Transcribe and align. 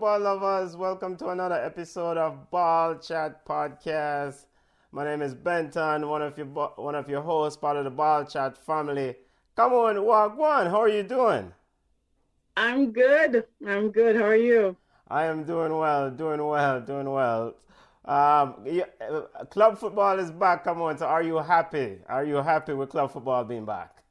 football 0.00 0.18
lovers. 0.18 0.78
Welcome 0.78 1.14
to 1.18 1.28
another 1.28 1.62
episode 1.62 2.16
of 2.16 2.50
Ball 2.50 2.96
Chat 2.96 3.44
Podcast. 3.44 4.46
My 4.92 5.04
name 5.04 5.20
is 5.20 5.34
Benton, 5.34 6.08
one 6.08 6.22
of 6.22 6.38
your 6.38 6.46
one 6.46 6.94
of 6.94 7.06
your 7.10 7.20
hosts, 7.20 7.58
part 7.58 7.76
of 7.76 7.84
the 7.84 7.90
Ball 7.90 8.24
Chat 8.24 8.56
family. 8.56 9.14
Come 9.56 9.74
on, 9.74 10.02
walk 10.02 10.38
one. 10.38 10.68
How 10.68 10.80
are 10.80 10.88
you 10.88 11.02
doing? 11.02 11.52
I'm 12.56 12.92
good. 12.92 13.44
I'm 13.66 13.90
good. 13.90 14.16
How 14.16 14.24
are 14.24 14.34
you? 14.34 14.74
I 15.08 15.26
am 15.26 15.44
doing 15.44 15.76
well, 15.76 16.10
doing 16.10 16.46
well, 16.46 16.80
doing 16.80 17.10
well. 17.10 17.56
Um, 18.06 18.54
yeah, 18.64 18.86
club 19.50 19.76
football 19.76 20.18
is 20.18 20.30
back. 20.30 20.64
Come 20.64 20.80
on, 20.80 20.96
so 20.96 21.08
are 21.08 21.22
you 21.22 21.36
happy? 21.40 21.98
Are 22.08 22.24
you 22.24 22.36
happy 22.36 22.72
with 22.72 22.88
club 22.88 23.12
football 23.12 23.44
being 23.44 23.66
back? 23.66 24.02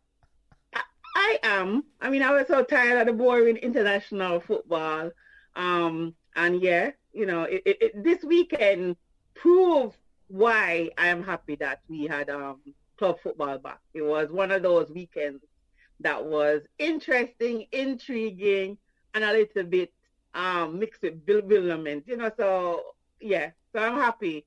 I 1.16 1.40
am. 1.42 1.84
I 2.00 2.12
mean, 2.12 2.22
I 2.22 2.30
was 2.30 2.46
so 2.46 2.64
tired 2.64 3.00
of 3.00 3.08
the 3.08 3.14
boring 3.14 3.58
international 3.58 4.40
football. 4.40 5.10
Um, 5.60 6.16
and 6.38 6.62
yeah, 6.62 6.92
you 7.12 7.26
know, 7.26 7.44
it, 7.44 7.62
it, 7.66 7.78
it, 7.82 8.04
this 8.04 8.24
weekend 8.24 8.96
proved 9.36 9.98
why 10.30 10.90
I 10.98 11.08
am 11.08 11.22
happy 11.22 11.56
that 11.56 11.82
we 11.90 12.08
had 12.08 12.30
um, 12.30 12.62
club 12.98 13.18
football 13.22 13.58
back. 13.58 13.80
It 13.94 14.02
was 14.02 14.32
one 14.32 14.52
of 14.52 14.64
those 14.64 14.90
weekends 14.90 15.44
that 16.00 16.24
was 16.24 16.62
interesting, 16.78 17.66
intriguing, 17.74 18.78
and 19.14 19.24
a 19.26 19.34
little 19.34 19.64
bit 19.64 19.92
um, 20.34 20.80
mixed 20.80 21.02
with 21.02 21.26
bewilderment. 21.26 22.06
You 22.08 22.16
know, 22.16 22.32
so 22.38 22.82
yeah, 23.20 23.52
so 23.74 23.80
I'm 23.80 23.96
happy. 23.96 24.46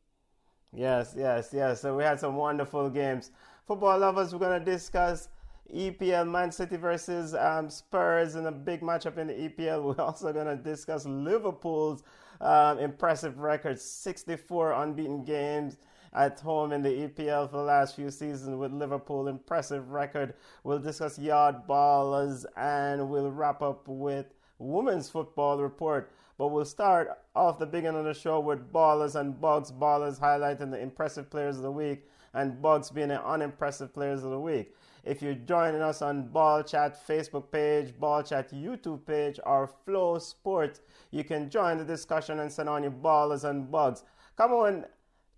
Yes, 0.73 1.15
yes, 1.15 1.51
yes. 1.53 1.83
So 1.83 1.95
we 1.95 2.05
had 2.05 2.21
some 2.21 2.37
wonderful 2.37 2.89
games. 2.89 3.33
Football 3.67 3.99
lovers, 3.99 4.33
we're 4.33 4.39
going 4.39 4.65
to 4.65 4.73
discuss 4.73 5.29
EPL 5.75 6.31
Man 6.31 6.53
City 6.53 6.77
versus 6.77 7.35
um, 7.35 7.71
Spurs 7.71 8.35
in 8.35 8.47
a 8.47 8.53
big 8.53 8.81
matchup 8.81 9.19
in 9.19 9.27
the 9.29 9.35
EPL. 9.35 9.83
We're 9.97 10.05
also 10.05 10.33
going 10.33 10.47
to 10.47 10.57
discuss 10.57 11.07
Liverpool's 11.07 12.03
um, 12.41 12.79
impressive 12.79 13.39
record 13.39 13.79
64 13.79 14.73
unbeaten 14.73 15.25
games 15.25 15.79
at 16.15 16.39
home 16.41 16.73
in 16.73 16.83
the 16.83 16.91
EPL 16.91 17.51
for 17.51 17.59
the 17.59 17.63
last 17.63 17.97
few 17.97 18.11
seasons 18.11 18.57
with 18.57 18.73
Liverpool 18.73 19.29
impressive 19.29 19.91
record. 19.91 20.35
We'll 20.65 20.79
discuss 20.79 21.19
yard 21.19 21.67
ballers 21.69 22.45
and 22.57 23.09
we'll 23.09 23.31
wrap 23.31 23.63
up 23.63 23.89
with 23.89 24.27
women's 24.59 25.09
football 25.09 25.59
report. 25.59 26.13
But 26.39 26.49
we'll 26.49 26.65
start 26.65 27.19
off 27.35 27.59
the 27.59 27.67
beginning 27.67 28.01
of 28.01 28.05
the 28.05 28.15
show 28.15 28.41
with 28.41 28.73
ballers 28.73 29.15
and 29.15 29.41
bugs. 29.41 29.71
Ballers 29.71 30.21
highlighting 30.21 30.71
the 30.71 30.81
impressive 30.81 31.31
players 31.31 31.57
of 31.57 31.63
the 31.63 31.73
week 31.73 32.09
and 32.35 32.61
bugs 32.61 32.91
being 32.91 33.09
the 33.09 33.25
unimpressive 33.25 33.93
players 33.93 34.25
of 34.25 34.31
the 34.31 34.41
week. 34.41 34.75
If 35.05 35.21
you're 35.21 35.35
joining 35.35 35.83
us 35.83 36.01
on 36.01 36.29
Ball 36.29 36.63
Chat 36.63 37.07
Facebook 37.07 37.51
page, 37.51 37.99
Ball 37.99 38.23
Chat 38.23 38.53
YouTube 38.53 39.05
page, 39.05 39.41
or 39.45 39.69
Flow 39.85 40.19
Sports, 40.19 40.81
you 41.11 41.25
can 41.25 41.51
join 41.51 41.79
the 41.79 41.85
discussion 41.85 42.39
and 42.39 42.53
send 42.53 42.69
on 42.69 42.85
your 42.85 42.93
ballers 42.93 43.43
and 43.43 43.69
bugs. 43.69 44.05
Come 44.37 44.53
on, 44.53 44.85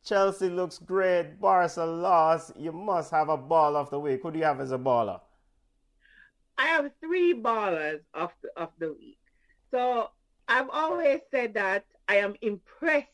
Chelsea 0.05 0.51
looks 0.51 0.79
great. 0.79 1.41
Barca 1.41 1.83
lost. 1.83 2.53
You 2.59 2.73
must 2.73 3.11
have 3.11 3.31
a 3.31 3.39
ball 3.39 3.75
of 3.75 3.89
the 3.89 3.98
week. 3.98 4.21
Who 4.23 4.31
do 4.33 4.39
you 4.39 4.45
have 4.45 4.61
as 4.61 4.71
a 4.71 4.79
baller? 4.79 5.21
I 6.59 6.67
have 6.67 6.91
three 7.01 7.33
ballers 7.33 8.01
of 8.12 8.31
the, 8.43 8.51
of 8.56 8.69
the 8.78 8.93
week. 8.93 9.19
So 9.71 10.11
I've 10.47 10.69
always 10.69 11.21
said 11.31 11.55
that 11.55 11.87
I 12.06 12.17
am 12.17 12.34
impressed 12.43 13.09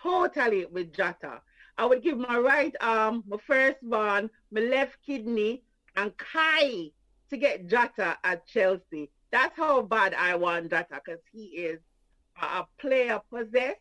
totally 0.00 0.64
with 0.66 0.92
Jota. 0.94 1.42
I 1.76 1.84
would 1.86 2.02
give 2.02 2.18
my 2.18 2.38
right 2.38 2.74
arm, 2.80 3.24
my 3.26 3.36
firstborn, 3.44 4.30
my 4.52 4.60
left 4.60 4.96
kidney, 5.04 5.62
and 5.98 6.12
Kai 6.16 6.90
to 7.30 7.36
get 7.36 7.66
Jota 7.66 8.16
at 8.22 8.46
Chelsea. 8.46 9.10
That's 9.32 9.56
how 9.56 9.82
bad 9.82 10.14
I 10.14 10.36
want 10.36 10.70
Jota 10.70 11.00
because 11.04 11.20
he 11.32 11.46
is 11.46 11.80
a 12.40 12.64
player 12.78 13.20
possessed 13.30 13.80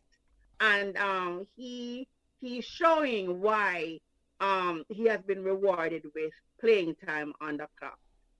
and 0.59 0.97
um, 0.97 1.45
he 1.55 2.07
he's 2.41 2.65
showing 2.65 3.39
why 3.39 3.99
um, 4.39 4.83
he 4.89 5.05
has 5.05 5.21
been 5.21 5.43
rewarded 5.43 6.03
with 6.15 6.31
playing 6.59 6.95
time 7.05 7.33
on 7.39 7.57
the 7.57 7.67
club. 7.79 7.93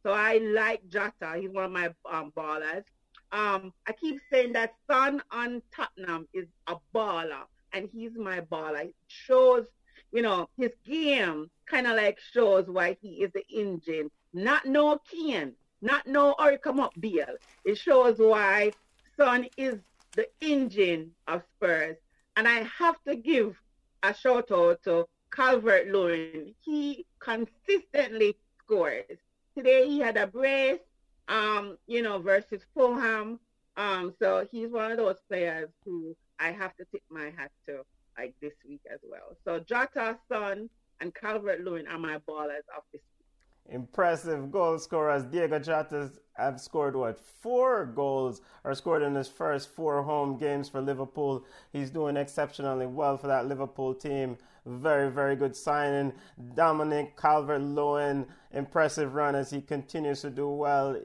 So 0.04 0.12
I 0.12 0.40
like 0.40 0.82
Jota. 0.90 1.40
He's 1.40 1.52
one 1.52 1.66
of 1.66 1.72
my 1.72 1.90
um, 2.12 2.34
ballers. 2.36 2.84
Um, 3.32 3.74
I 3.88 3.92
keep 3.94 4.20
saying 4.32 4.54
that 4.54 4.74
Son 4.90 5.22
on 5.32 5.62
Tottenham 5.76 6.28
is 6.34 6.48
a 6.68 6.76
baller, 6.96 7.44
and 7.74 7.90
he's 7.94 8.16
my 8.16 8.42
baller. 8.42 8.86
It 8.86 8.96
shows 9.08 9.66
you 10.12 10.22
know, 10.22 10.50
his 10.58 10.72
game 10.86 11.50
kind 11.68 11.88
of 11.88 11.96
like 11.96 12.20
shows 12.34 12.66
why 12.68 12.98
he 13.02 13.24
is 13.24 13.32
the 13.34 13.44
engine. 13.50 14.10
Not 14.34 14.66
no 14.66 15.00
Kane, 15.10 15.54
not 15.82 16.08
no 16.08 16.36
or 16.40 16.58
come 16.58 16.80
up 16.80 16.94
Beal. 17.00 17.36
It 17.66 17.78
shows 17.78 18.18
why 18.18 18.72
Son 19.18 19.48
is 19.58 19.76
the 20.16 20.28
engine 20.42 21.12
of 21.28 21.44
Spurs. 21.56 21.98
And 22.36 22.48
I 22.48 22.68
have 22.78 22.96
to 23.08 23.16
give 23.16 23.56
a 24.04 24.14
shout 24.14 24.52
out 24.52 24.84
to 24.84 25.06
Calvert 25.32 25.88
Lewin. 25.88 26.54
He 26.64 27.06
consistently 27.20 28.38
scores. 28.60 29.18
Today 29.56 29.88
he 29.88 30.00
had 30.00 30.18
a 30.18 30.28
brace, 30.28 30.80
um, 31.28 31.78
you 31.88 32.02
know, 32.02 32.20
versus 32.20 32.62
Fulham. 32.74 33.40
Um, 33.76 34.14
so 34.20 34.48
he's 34.52 34.70
one 34.70 34.92
of 34.92 34.98
those 34.98 35.18
players 35.28 35.70
who 35.86 36.16
I 36.40 36.52
have 36.52 36.76
to 36.78 36.86
tip 36.92 37.04
my 37.10 37.32
hat 37.36 37.52
to 37.68 37.84
like 38.18 38.34
this 38.42 38.54
week 38.68 38.82
as 38.92 39.00
well. 39.10 39.38
So 39.46 39.60
Jota, 39.60 40.18
Son, 40.30 40.70
and 41.02 41.14
Calvert 41.14 41.62
Lewin 41.62 41.88
are 41.88 42.00
my 42.00 42.18
ballers 42.28 42.66
of 42.76 42.84
this 42.92 43.02
week. 43.02 43.74
Impressive 43.76 44.52
goal 44.52 44.80
scorers. 44.80 45.24
Diego 45.24 45.60
Jota 45.60 46.12
have 46.36 46.60
scored 46.60 46.96
what 46.96 47.20
four 47.20 47.86
goals 47.86 48.42
are 48.64 48.74
scored 48.74 49.02
in 49.02 49.16
his 49.16 49.28
first 49.28 49.70
four 49.70 50.04
home 50.04 50.38
games 50.38 50.70
for 50.70 50.82
Liverpool. 50.82 51.46
He's 51.74 51.90
doing 51.90 52.18
exceptionally 52.18 52.88
well 52.88 53.18
for 53.18 53.28
that 53.28 53.48
Liverpool 53.48 53.94
team. 53.94 54.38
Very, 54.66 55.12
very 55.12 55.36
good 55.36 55.56
signing. 55.56 56.14
Dominic 56.56 57.18
Calvert 57.18 57.62
Lewin, 57.62 58.26
impressive 58.52 59.14
run 59.16 59.36
as 59.36 59.50
he 59.50 59.62
continues 59.62 60.22
to 60.22 60.30
do 60.30 60.50
well. 60.50 60.98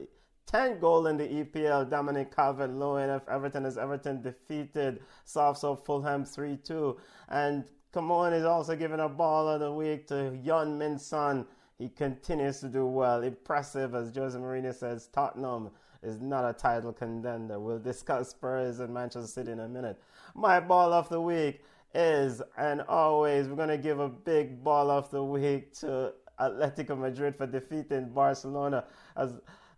10 0.53 0.79
goal 0.79 1.07
in 1.07 1.17
the 1.17 1.27
EPL. 1.27 1.89
Dominic 1.89 2.35
Calvert-Lewin 2.35 3.09
of 3.09 3.27
Everton 3.27 3.65
as 3.65 3.77
Everton 3.77 4.21
defeated 4.21 5.01
Southside 5.25 5.79
Fulham 5.79 6.23
3-2. 6.23 6.95
And 7.29 7.65
Camon 7.93 8.33
is 8.33 8.43
also 8.43 8.75
giving 8.75 8.99
a 8.99 9.07
ball 9.07 9.47
of 9.47 9.59
the 9.59 9.71
week 9.71 10.07
to 10.07 10.15
Heung-min 10.43 10.97
Son. 10.97 11.45
He 11.77 11.89
continues 11.89 12.59
to 12.61 12.67
do 12.67 12.87
well. 12.87 13.21
Impressive, 13.21 13.93
as 13.93 14.15
Jose 14.15 14.37
Mourinho 14.37 14.73
says, 14.73 15.07
Tottenham 15.13 15.69
is 16.01 16.19
not 16.19 16.43
a 16.43 16.53
title 16.53 16.91
contender. 16.91 17.59
We'll 17.59 17.77
discuss 17.77 18.31
Spurs 18.31 18.79
and 18.79 18.91
Manchester 18.91 19.27
City 19.27 19.51
in 19.51 19.59
a 19.59 19.67
minute. 19.67 20.01
My 20.33 20.59
ball 20.59 20.91
of 20.91 21.07
the 21.09 21.21
week 21.21 21.63
is, 21.93 22.41
and 22.57 22.81
always, 22.81 23.47
we're 23.47 23.55
going 23.55 23.69
to 23.69 23.77
give 23.77 23.99
a 23.99 24.09
big 24.09 24.63
ball 24.63 24.89
of 24.89 25.11
the 25.11 25.23
week 25.23 25.73
to 25.81 26.13
Atletico 26.39 26.97
Madrid 26.97 27.35
for 27.35 27.45
defeating 27.45 28.09
Barcelona. 28.09 28.85
As 29.15 29.33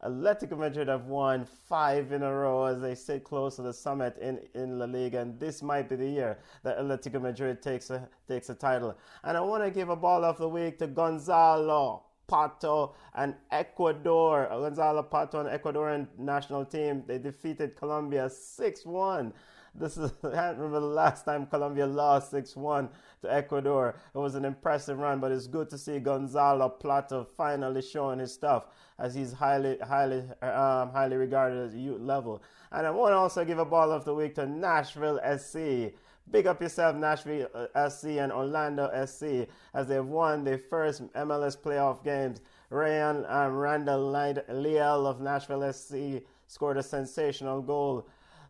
Atletico 0.06 0.56
Madrid 0.56 0.88
have 0.88 1.08
won 1.08 1.46
five 1.46 2.12
in 2.12 2.22
a 2.22 2.32
row 2.32 2.66
as 2.66 2.80
they 2.80 2.94
sit 2.94 3.24
close 3.24 3.56
to 3.56 3.64
the 3.64 3.74
summit 3.74 4.16
in, 4.20 4.40
in 4.54 4.78
La 4.78 4.86
Liga, 4.86 5.20
and 5.20 5.40
this 5.40 5.64
might 5.64 5.90
be 5.90 5.96
the 5.96 6.08
year 6.08 6.38
that 6.64 6.78
Atletico 6.78 7.20
Madrid 7.20 7.62
takes 7.62 7.90
a, 7.90 8.08
takes 8.28 8.50
a 8.50 8.56
title. 8.56 8.96
And 9.24 9.36
I 9.36 9.42
want 9.42 9.64
to 9.64 9.72
give 9.72 9.90
a 9.90 9.96
ball 9.96 10.24
of 10.24 10.38
the 10.38 10.48
week 10.48 10.78
to 10.80 10.88
Gonzalo 10.88 12.04
Plata 12.28 12.90
and 13.16 13.36
Ecuador. 13.52 14.48
Gonzalo 14.50 15.02
Plata 15.02 15.40
and 15.40 15.50
Ecuadorian 15.50 16.08
national 16.20 16.66
team, 16.66 17.04
they 17.08 17.18
defeated 17.18 17.76
Colombia 17.76 18.30
6 18.30 18.86
1. 18.86 19.34
This 19.78 19.98
is 19.98 20.12
I 20.24 20.50
remember 20.50 20.80
the 20.80 20.86
last 20.86 21.26
time 21.26 21.46
Colombia 21.48 21.86
lost 21.86 22.32
6-1 22.32 22.90
to 23.22 23.34
Ecuador. 23.34 23.96
It 24.14 24.18
was 24.18 24.36
an 24.36 24.46
impressive 24.46 24.98
run, 24.98 25.20
but 25.20 25.32
it's 25.32 25.48
good 25.48 25.70
to 25.72 25.78
see 25.78 26.00
Gonzalo 26.00 26.70
Plata 26.70 27.26
finally 27.36 27.82
showing 27.82 28.20
his 28.20 28.34
stuff 28.34 28.68
as 28.98 29.14
he's 29.14 29.34
highly 29.34 29.78
highly 29.80 30.20
um, 30.42 30.92
highly 30.92 31.18
regarded 31.18 31.70
at 31.70 31.76
youth 31.76 32.00
level. 32.00 32.42
And 32.72 32.88
I 32.88 32.92
want 32.92 33.12
to 33.12 33.18
also 33.18 33.44
give 33.44 33.60
a 33.60 33.66
ball 33.66 33.92
of 33.92 34.06
the 34.06 34.14
week 34.14 34.36
to 34.36 34.46
Nashville 34.46 35.20
SC. 35.38 35.94
Big 36.32 36.48
up 36.48 36.60
yourself, 36.60 36.96
Nashville 36.96 37.48
uh, 37.54 37.90
SC 37.90 38.06
and 38.18 38.32
Orlando 38.32 38.90
SC, 39.06 39.48
as 39.76 39.88
they've 39.88 40.04
won 40.04 40.44
their 40.44 40.58
first 40.58 41.04
MLS 41.14 41.56
playoff 41.56 42.04
games. 42.04 42.42
Rayan 42.72 43.30
um, 43.32 43.54
Randall 43.54 44.10
Leal 44.50 45.06
of 45.06 45.22
Nashville 45.22 45.72
SC 45.72 46.24
scored 46.48 46.78
a 46.78 46.84
sensational 46.84 47.62
goal 47.62 48.08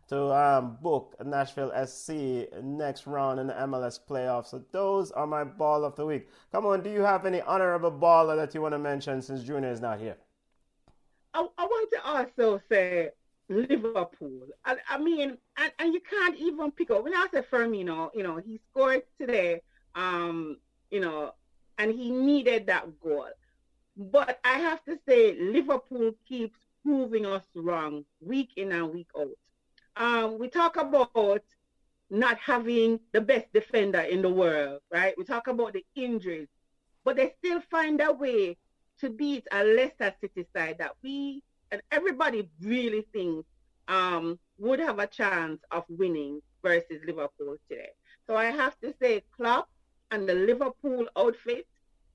to 0.09 0.31
um, 0.33 0.77
book 0.81 1.15
Nashville 1.23 1.71
SC 1.85 2.47
next 2.61 3.07
round 3.07 3.39
in 3.39 3.47
the 3.47 3.53
MLS 3.53 3.99
playoffs. 4.07 4.47
So 4.47 4.63
those 4.71 5.11
are 5.11 5.25
my 5.25 5.43
ball 5.43 5.83
of 5.83 5.95
the 5.95 6.05
week. 6.05 6.29
Come 6.51 6.65
on, 6.65 6.83
do 6.83 6.91
you 6.91 7.01
have 7.01 7.25
any 7.25 7.41
honorable 7.41 7.91
baller 7.91 8.35
that 8.35 8.53
you 8.53 8.61
want 8.61 8.73
to 8.73 8.79
mention 8.79 9.21
since 9.21 9.43
Junior 9.43 9.71
is 9.71 9.81
not 9.81 9.99
here? 9.99 10.17
I, 11.33 11.47
I 11.57 11.65
want 11.65 11.91
to 11.91 12.05
also 12.05 12.61
say 12.69 13.09
Liverpool. 13.49 14.47
I, 14.63 14.77
I 14.89 14.97
mean, 14.99 15.37
and, 15.57 15.71
and, 15.79 15.93
you 15.93 16.01
can't 16.01 16.37
even 16.37 16.71
pick 16.71 16.91
up. 16.91 17.03
When 17.03 17.13
I 17.13 17.27
say 17.33 17.41
Firmino, 17.41 18.09
you 18.13 18.23
know, 18.23 18.37
he 18.37 18.59
scored 18.71 19.03
today, 19.19 19.61
um, 19.95 20.57
you 20.91 20.99
know, 20.99 21.33
and 21.77 21.91
he 21.91 22.11
needed 22.11 22.67
that 22.67 22.87
goal. 23.01 23.27
But 23.97 24.39
I 24.43 24.57
have 24.59 24.83
to 24.85 24.97
say, 25.07 25.35
Liverpool 25.39 26.13
keeps 26.27 26.57
proving 26.83 27.25
us 27.25 27.43
wrong 27.55 28.05
week 28.21 28.51
in 28.55 28.71
and 28.71 28.93
week 28.93 29.07
out. 29.17 29.29
Um, 29.97 30.37
we 30.39 30.47
talk 30.49 30.77
about 30.77 31.43
not 32.09 32.37
having 32.37 32.99
the 33.13 33.21
best 33.21 33.51
defender 33.53 34.01
in 34.01 34.21
the 34.21 34.29
world, 34.29 34.79
right? 34.91 35.13
We 35.17 35.23
talk 35.23 35.47
about 35.47 35.73
the 35.73 35.85
injuries, 35.95 36.47
but 37.03 37.15
they 37.15 37.33
still 37.39 37.61
find 37.71 37.99
a 38.01 38.11
way 38.11 38.57
to 38.99 39.09
beat 39.09 39.45
a 39.51 39.63
Leicester 39.63 40.13
City 40.21 40.45
side 40.55 40.77
that 40.79 40.91
we 41.03 41.41
and 41.71 41.81
everybody 41.91 42.47
really 42.61 43.05
thinks 43.11 43.47
um, 43.87 44.39
would 44.57 44.79
have 44.79 44.99
a 44.99 45.07
chance 45.07 45.59
of 45.71 45.83
winning 45.89 46.41
versus 46.63 47.01
Liverpool 47.05 47.57
today. 47.69 47.89
So 48.27 48.35
I 48.35 48.45
have 48.45 48.79
to 48.79 48.93
say, 49.01 49.23
Klopp 49.35 49.67
and 50.11 50.27
the 50.27 50.35
Liverpool 50.35 51.05
outfit 51.17 51.67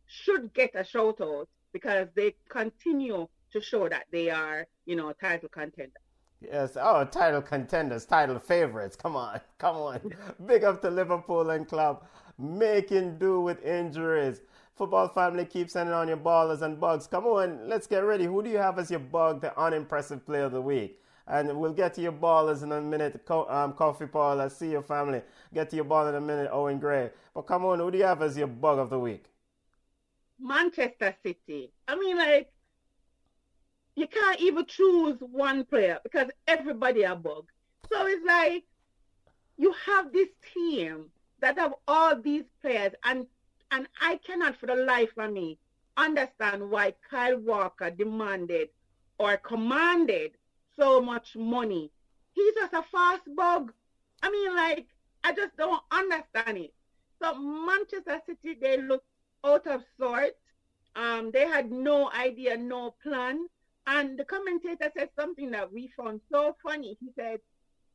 should 0.06 0.52
get 0.54 0.70
a 0.74 0.84
shout 0.84 1.20
out 1.20 1.48
because 1.72 2.08
they 2.14 2.34
continue 2.48 3.28
to 3.52 3.60
show 3.60 3.88
that 3.88 4.06
they 4.10 4.30
are, 4.30 4.66
you 4.86 4.96
know, 4.96 5.12
title 5.12 5.48
contenders. 5.48 6.09
Yes. 6.40 6.76
Oh, 6.80 7.04
title 7.04 7.42
contenders, 7.42 8.04
title 8.06 8.38
favorites. 8.38 8.96
Come 8.96 9.16
on, 9.16 9.40
come 9.58 9.76
on. 9.76 10.00
Big 10.46 10.64
up 10.64 10.80
to 10.82 10.90
Liverpool 10.90 11.50
and 11.50 11.68
club, 11.68 12.04
making 12.38 13.18
do 13.18 13.40
with 13.40 13.62
injuries. 13.64 14.40
Football 14.74 15.08
family, 15.08 15.44
keep 15.44 15.68
sending 15.68 15.94
on 15.94 16.08
your 16.08 16.16
ballers 16.16 16.62
and 16.62 16.80
bugs. 16.80 17.06
Come 17.06 17.26
on, 17.26 17.68
let's 17.68 17.86
get 17.86 17.98
ready. 18.00 18.24
Who 18.24 18.42
do 18.42 18.48
you 18.48 18.56
have 18.56 18.78
as 18.78 18.90
your 18.90 19.00
bug, 19.00 19.42
the 19.42 19.58
unimpressive 19.60 20.24
player 20.24 20.44
of 20.44 20.52
the 20.52 20.62
week? 20.62 20.98
And 21.26 21.60
we'll 21.60 21.74
get 21.74 21.94
to 21.94 22.00
your 22.00 22.12
ballers 22.12 22.62
in 22.62 22.72
a 22.72 22.80
minute. 22.80 23.22
Co- 23.26 23.46
um, 23.48 23.74
Kofi 23.74 24.10
Powell, 24.10 24.40
I 24.40 24.48
see 24.48 24.70
your 24.70 24.82
family. 24.82 25.22
Get 25.52 25.68
to 25.70 25.76
your 25.76 25.84
ball 25.84 26.08
in 26.08 26.14
a 26.14 26.20
minute, 26.20 26.48
Owen 26.50 26.78
Gray. 26.78 27.10
But 27.34 27.42
come 27.42 27.64
on, 27.66 27.78
who 27.78 27.90
do 27.90 27.98
you 27.98 28.04
have 28.04 28.22
as 28.22 28.36
your 28.38 28.46
bug 28.48 28.78
of 28.78 28.88
the 28.90 28.98
week? 28.98 29.26
Manchester 30.40 31.14
City. 31.22 31.72
I 31.86 31.94
mean, 31.96 32.16
like, 32.16 32.52
you 34.00 34.06
can't 34.06 34.40
even 34.40 34.64
choose 34.64 35.18
one 35.20 35.62
player 35.64 35.98
because 36.02 36.28
everybody 36.48 37.02
a 37.02 37.14
bug. 37.14 37.44
So 37.92 38.06
it's 38.06 38.24
like 38.24 38.64
you 39.58 39.74
have 39.86 40.10
this 40.10 40.28
team 40.54 41.10
that 41.40 41.58
have 41.58 41.74
all 41.86 42.18
these 42.18 42.44
players 42.62 42.92
and 43.04 43.26
and 43.70 43.86
I 44.00 44.18
cannot 44.26 44.56
for 44.56 44.66
the 44.66 44.74
life 44.74 45.10
of 45.18 45.30
me 45.32 45.58
understand 45.98 46.70
why 46.70 46.94
Kyle 47.10 47.38
Walker 47.38 47.90
demanded 47.90 48.70
or 49.18 49.36
commanded 49.36 50.32
so 50.78 51.00
much 51.02 51.36
money. 51.36 51.90
He's 52.32 52.54
just 52.54 52.72
a 52.72 52.82
fast 52.90 53.22
bug. 53.36 53.72
I 54.22 54.30
mean, 54.30 54.56
like, 54.56 54.86
I 55.22 55.32
just 55.32 55.56
don't 55.58 55.82
understand 55.90 56.56
it. 56.56 56.72
So 57.22 57.38
Manchester 57.38 58.20
City, 58.26 58.58
they 58.60 58.80
look 58.80 59.04
out 59.44 59.66
of 59.66 59.82
sorts. 59.98 60.38
Um, 60.96 61.30
they 61.32 61.46
had 61.46 61.70
no 61.70 62.10
idea, 62.10 62.56
no 62.56 62.94
plan. 63.02 63.46
And 63.90 64.16
the 64.16 64.24
commentator 64.24 64.88
said 64.96 65.08
something 65.18 65.50
that 65.50 65.72
we 65.72 65.90
found 65.96 66.20
so 66.30 66.56
funny. 66.62 66.96
He 67.00 67.08
said, 67.16 67.40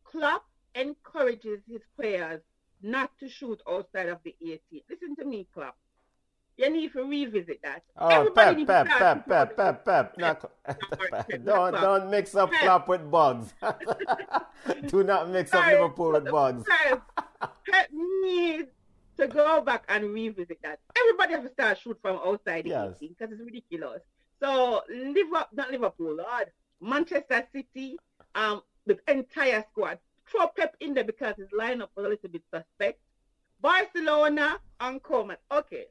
Klopp 0.04 0.44
encourages 0.76 1.62
his 1.70 1.80
players 1.98 2.42
not 2.82 3.12
to 3.22 3.30
shoot 3.30 3.62
outside 3.68 4.10
of 4.10 4.20
the 4.26 4.36
18. 4.42 4.60
Listen 4.90 5.16
to 5.16 5.26
me, 5.26 5.48
Klopp. 5.54 5.78
You 6.58 6.70
need 6.70 6.92
to 6.94 7.04
revisit 7.04 7.62
that. 7.64 7.84
Oh, 7.98 8.30
Pep, 8.36 8.58
Pep, 8.68 8.88
Pep, 8.88 9.28
Pep, 9.28 9.56
Pep, 9.56 9.86
Pep, 9.86 10.18
Not, 10.18 10.50
don't, 11.46 11.74
don't 11.74 12.12
mix 12.12 12.36
up 12.36 12.52
Pep. 12.52 12.62
Klopp 12.62 12.88
with 12.90 13.10
bugs. 13.10 13.54
Do 14.88 15.04
not 15.04 15.30
mix 15.30 15.54
up 15.54 15.66
Liverpool 15.66 16.12
with 16.12 16.30
bugs. 16.30 16.66
Pep 17.40 17.90
needs 18.22 18.68
to 19.18 19.28
go 19.28 19.62
back 19.62 19.86
and 19.88 20.14
revisit 20.14 20.60
that. 20.62 20.80
Everybody 20.98 21.34
has 21.36 21.44
to 21.44 21.54
start 21.54 21.80
shoot 21.80 21.98
from 22.02 22.18
outside 22.18 22.66
the 22.66 22.70
yes. 22.70 22.98
because 23.00 23.32
it's 23.32 23.42
ridiculous. 23.42 24.02
So 24.42 24.82
Liverpool, 24.90 25.48
not 25.54 25.72
Liverpool, 25.72 26.16
Lord, 26.16 26.52
Manchester 26.82 27.46
City, 27.54 27.98
um, 28.36 28.62
the 28.86 28.98
entire 29.08 29.64
squad. 29.72 30.00
Throw 30.28 30.48
Pep 30.48 30.76
in 30.80 30.94
there 30.94 31.04
because 31.04 31.36
his 31.38 31.50
lineup 31.50 31.90
was 31.96 32.06
a 32.06 32.10
little 32.10 32.30
bit 32.30 32.44
suspect. 32.54 33.00
Barcelona 33.62 34.60
and 34.80 35.02
Koeman. 35.02 35.38
Okay. 35.52 35.86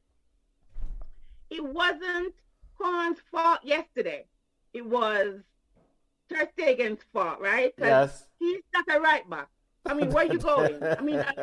It 1.50 1.64
wasn't 1.64 2.34
Koeman's 2.80 3.20
fault 3.30 3.60
yesterday. 3.62 4.26
It 4.72 4.84
was 4.84 5.40
Ter 6.28 6.48
Stegen's 6.56 7.02
fault, 7.12 7.40
right? 7.40 7.72
Yes. 7.78 8.26
He's 8.38 8.62
not 8.74 8.84
a 8.96 9.00
right 9.00 9.28
back. 9.28 9.48
I 9.86 9.94
mean, 9.94 10.10
where 10.10 10.26
are 10.26 10.32
you 10.32 10.38
going? 10.38 10.82
I 10.82 11.00
mean, 11.00 11.16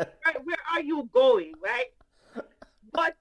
where 0.43 0.57
are 0.73 0.81
you 0.81 1.09
going, 1.13 1.53
right? 1.63 2.43
But 2.91 3.15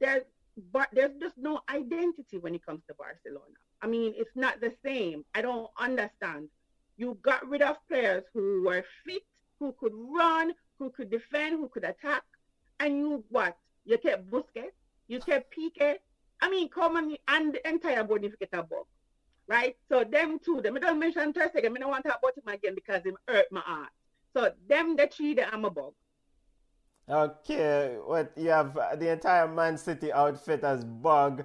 there's 0.00 0.24
but 0.72 0.88
there's 0.92 1.16
just 1.20 1.36
no 1.36 1.60
identity 1.68 2.38
when 2.38 2.54
it 2.54 2.64
comes 2.64 2.82
to 2.88 2.94
Barcelona. 2.94 3.58
I 3.82 3.86
mean, 3.86 4.14
it's 4.16 4.34
not 4.34 4.60
the 4.60 4.72
same. 4.84 5.24
I 5.34 5.42
don't 5.42 5.68
understand. 5.78 6.48
You 6.96 7.18
got 7.22 7.46
rid 7.48 7.62
of 7.62 7.76
players 7.88 8.24
who 8.32 8.62
were 8.64 8.84
fit, 9.04 9.22
who 9.58 9.74
could 9.78 9.92
run, 9.94 10.54
who 10.78 10.90
could 10.90 11.10
defend, 11.10 11.56
who 11.58 11.68
could 11.68 11.84
attack, 11.84 12.22
and 12.80 12.96
you 12.96 13.24
what? 13.30 13.56
You 13.84 13.98
kept 13.98 14.30
Busquets, 14.30 14.72
you 15.08 15.20
kept 15.20 15.54
Piqué. 15.54 15.96
I 16.40 16.50
mean, 16.50 16.68
Koeman 16.68 17.16
and 17.28 17.54
the 17.54 17.68
entire 17.68 18.04
board 18.04 18.24
if 18.24 18.32
you 18.32 18.36
get 18.38 18.58
a 18.58 18.62
bug, 18.62 18.86
right? 19.46 19.76
So 19.88 20.04
them 20.04 20.38
two, 20.44 20.60
them 20.60 20.76
I 20.76 20.80
don't 20.80 20.98
mention 20.98 21.32
Ter 21.32 21.48
Stegen. 21.48 21.76
I 21.76 21.80
don't 21.80 21.90
want 21.90 22.04
to 22.04 22.10
talk 22.10 22.20
about 22.22 22.36
him 22.36 22.54
again 22.54 22.74
because 22.74 23.02
him 23.02 23.16
hurt 23.28 23.46
my 23.50 23.60
heart. 23.60 23.90
So 24.34 24.50
them 24.68 24.96
the 24.96 25.06
three, 25.06 25.34
that 25.34 25.52
I'm 25.52 25.64
a 25.64 25.70
bug. 25.70 25.92
Okay, 27.08 27.98
what 28.06 28.32
you 28.34 28.48
have 28.48 28.74
the 28.98 29.12
entire 29.12 29.46
Man 29.46 29.76
City 29.76 30.10
outfit 30.10 30.64
as 30.64 30.84
bug. 30.84 31.44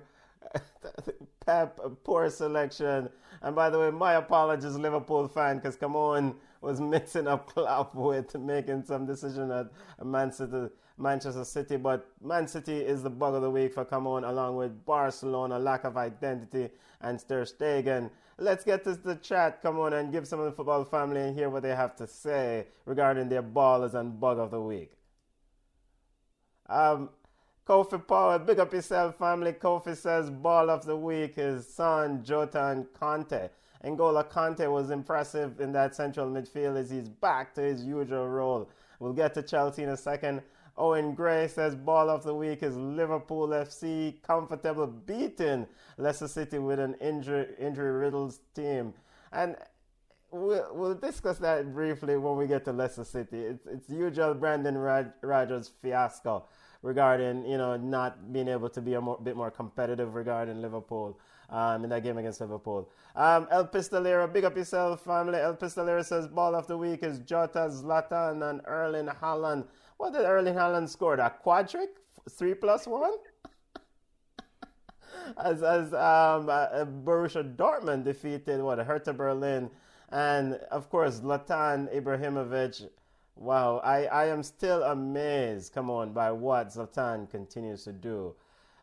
Pep, 1.45 1.79
poor 2.05 2.29
selection. 2.29 3.09
And 3.41 3.55
by 3.55 3.69
the 3.69 3.77
way, 3.77 3.91
my 3.91 4.13
apologies, 4.13 4.75
Liverpool 4.75 5.27
fan, 5.27 5.57
because 5.57 5.75
come 5.75 5.97
on, 5.97 6.35
was 6.61 6.79
mixing 6.95 7.27
up 7.27 7.47
Klopp 7.47 7.93
with 7.93 8.35
making 8.35 8.83
some 8.85 9.05
decision 9.05 9.51
at 9.51 9.67
Man 10.01 10.31
City, 10.31 10.69
Manchester 10.97 11.43
City. 11.43 11.75
But 11.75 12.07
Man 12.23 12.47
City 12.47 12.77
is 12.77 13.03
the 13.03 13.09
bug 13.09 13.35
of 13.35 13.41
the 13.41 13.51
week 13.51 13.73
for 13.73 13.83
come 13.83 14.07
on, 14.07 14.23
along 14.23 14.55
with 14.55 14.85
Barcelona, 14.85 15.59
lack 15.59 15.83
of 15.83 15.97
identity, 15.97 16.69
and 17.01 17.19
Ter 17.27 17.43
Stegen. 17.43 18.09
Let's 18.37 18.63
get 18.63 18.85
to 18.85 18.95
the 18.95 19.15
chat. 19.15 19.61
Come 19.61 19.77
on 19.79 19.91
and 19.91 20.09
give 20.09 20.25
some 20.25 20.39
of 20.39 20.45
the 20.45 20.53
football 20.53 20.85
family 20.85 21.19
and 21.19 21.35
hear 21.35 21.49
what 21.49 21.63
they 21.63 21.75
have 21.75 21.97
to 21.97 22.07
say 22.07 22.67
regarding 22.85 23.27
their 23.27 23.43
ballers 23.43 23.93
and 23.93 24.17
bug 24.17 24.39
of 24.39 24.51
the 24.51 24.61
week. 24.61 24.98
Um, 26.69 27.09
Kofi 27.67 28.05
Power, 28.07 28.39
big 28.39 28.59
up 28.59 28.73
yourself, 28.73 29.17
family. 29.17 29.53
Kofi 29.53 29.95
says 29.95 30.29
ball 30.29 30.69
of 30.69 30.85
the 30.85 30.95
week 30.95 31.33
is 31.37 31.67
Son, 31.67 32.23
Jota, 32.23 32.67
and 32.67 32.85
Kanté. 32.99 33.49
N'Golo 33.83 34.29
Kanté 34.29 34.71
was 34.71 34.89
impressive 34.89 35.59
in 35.61 35.71
that 35.71 35.95
central 35.95 36.27
midfield 36.27 36.77
as 36.77 36.89
he's 36.89 37.07
back 37.07 37.53
to 37.55 37.61
his 37.61 37.83
usual 37.83 38.27
role. 38.27 38.69
We'll 38.99 39.13
get 39.13 39.33
to 39.35 39.41
Chelsea 39.41 39.83
in 39.83 39.89
a 39.89 39.97
second. 39.97 40.41
Owen 40.77 41.13
Gray 41.13 41.47
says 41.47 41.75
ball 41.75 42.09
of 42.09 42.23
the 42.23 42.33
week 42.33 42.63
is 42.63 42.75
Liverpool 42.75 43.49
FC, 43.49 44.21
comfortable 44.21 44.87
beating 44.87 45.67
Leicester 45.97 46.27
City 46.27 46.59
with 46.59 46.79
an 46.79 46.95
injury 46.95 47.47
injury 47.59 47.91
riddled 47.91 48.37
team. 48.55 48.93
And 49.31 49.55
we'll, 50.31 50.67
we'll 50.73 50.95
discuss 50.95 51.37
that 51.39 51.73
briefly 51.73 52.17
when 52.17 52.37
we 52.37 52.47
get 52.47 52.65
to 52.65 52.71
Leicester 52.71 53.03
City. 53.03 53.39
It's, 53.39 53.65
it's 53.65 53.89
usual 53.89 54.33
Brendan 54.33 54.77
Rodgers 54.77 55.71
fiasco 55.81 56.45
regarding 56.81 57.45
you 57.45 57.57
know 57.57 57.75
not 57.75 58.31
being 58.31 58.47
able 58.47 58.69
to 58.69 58.81
be 58.81 58.93
a 58.93 59.01
more, 59.01 59.19
bit 59.21 59.35
more 59.35 59.51
competitive 59.51 60.15
regarding 60.15 60.61
Liverpool 60.61 61.19
um, 61.49 61.83
in 61.83 61.89
that 61.89 62.03
game 62.03 62.17
against 62.17 62.41
Liverpool. 62.41 62.89
Um, 63.15 63.47
El 63.51 63.67
Pistolero, 63.67 64.31
big 64.31 64.45
up 64.45 64.55
yourself, 64.55 65.03
family. 65.03 65.39
El 65.39 65.55
Pistolero 65.55 66.03
says 66.05 66.27
ball 66.27 66.55
of 66.55 66.67
the 66.67 66.77
week 66.77 67.03
is 67.03 67.19
Jota, 67.19 67.69
Zlatan, 67.69 68.49
and 68.49 68.61
Erling 68.65 69.07
Haaland. 69.07 69.65
What 69.97 70.13
did 70.13 70.21
Erling 70.21 70.55
Haaland 70.55 70.87
score? 70.89 71.17
That 71.17 71.43
quadric, 71.43 71.87
three 72.29 72.53
plus 72.53 72.87
one. 72.87 73.13
as 75.43 75.63
as 75.63 75.93
um, 75.93 76.49
uh, 76.49 76.85
Borussia 77.03 77.55
Dortmund 77.55 78.03
defeated 78.03 78.61
what 78.61 78.79
Hertha 78.79 79.13
Berlin, 79.13 79.69
and 80.11 80.55
of 80.71 80.89
course 80.89 81.19
Zlatan 81.19 81.93
Ibrahimovic 81.95 82.89
Wow, 83.39 83.77
I, 83.85 84.03
I 84.07 84.25
am 84.25 84.43
still 84.43 84.83
amazed, 84.83 85.73
come 85.73 85.89
on, 85.89 86.11
by 86.11 86.29
what 86.29 86.67
Zlatan 86.67 87.31
continues 87.31 87.85
to 87.85 87.93
do. 87.93 88.35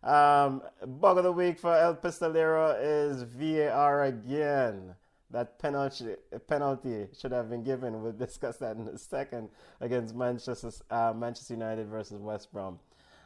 Um, 0.02 0.62
bug 0.99 1.18
of 1.18 1.25
the 1.25 1.33
week 1.33 1.59
for 1.59 1.76
El 1.76 1.95
Pistolero 1.97 2.75
is 2.80 3.23
VAR 3.23 4.04
again. 4.04 4.95
That 5.30 5.59
penalty 5.59 6.14
penalty 6.47 7.09
should 7.18 7.33
have 7.33 7.50
been 7.50 7.64
given. 7.64 8.02
We'll 8.02 8.12
discuss 8.12 8.56
that 8.59 8.76
in 8.76 8.88
a 8.88 8.97
second 8.97 9.50
against 9.83 10.14
Manchester 10.14 10.71
uh, 10.90 11.12
Manchester 11.14 11.52
United 11.52 11.88
versus 11.88 12.18
West 12.18 12.50
Brom. 12.50 12.78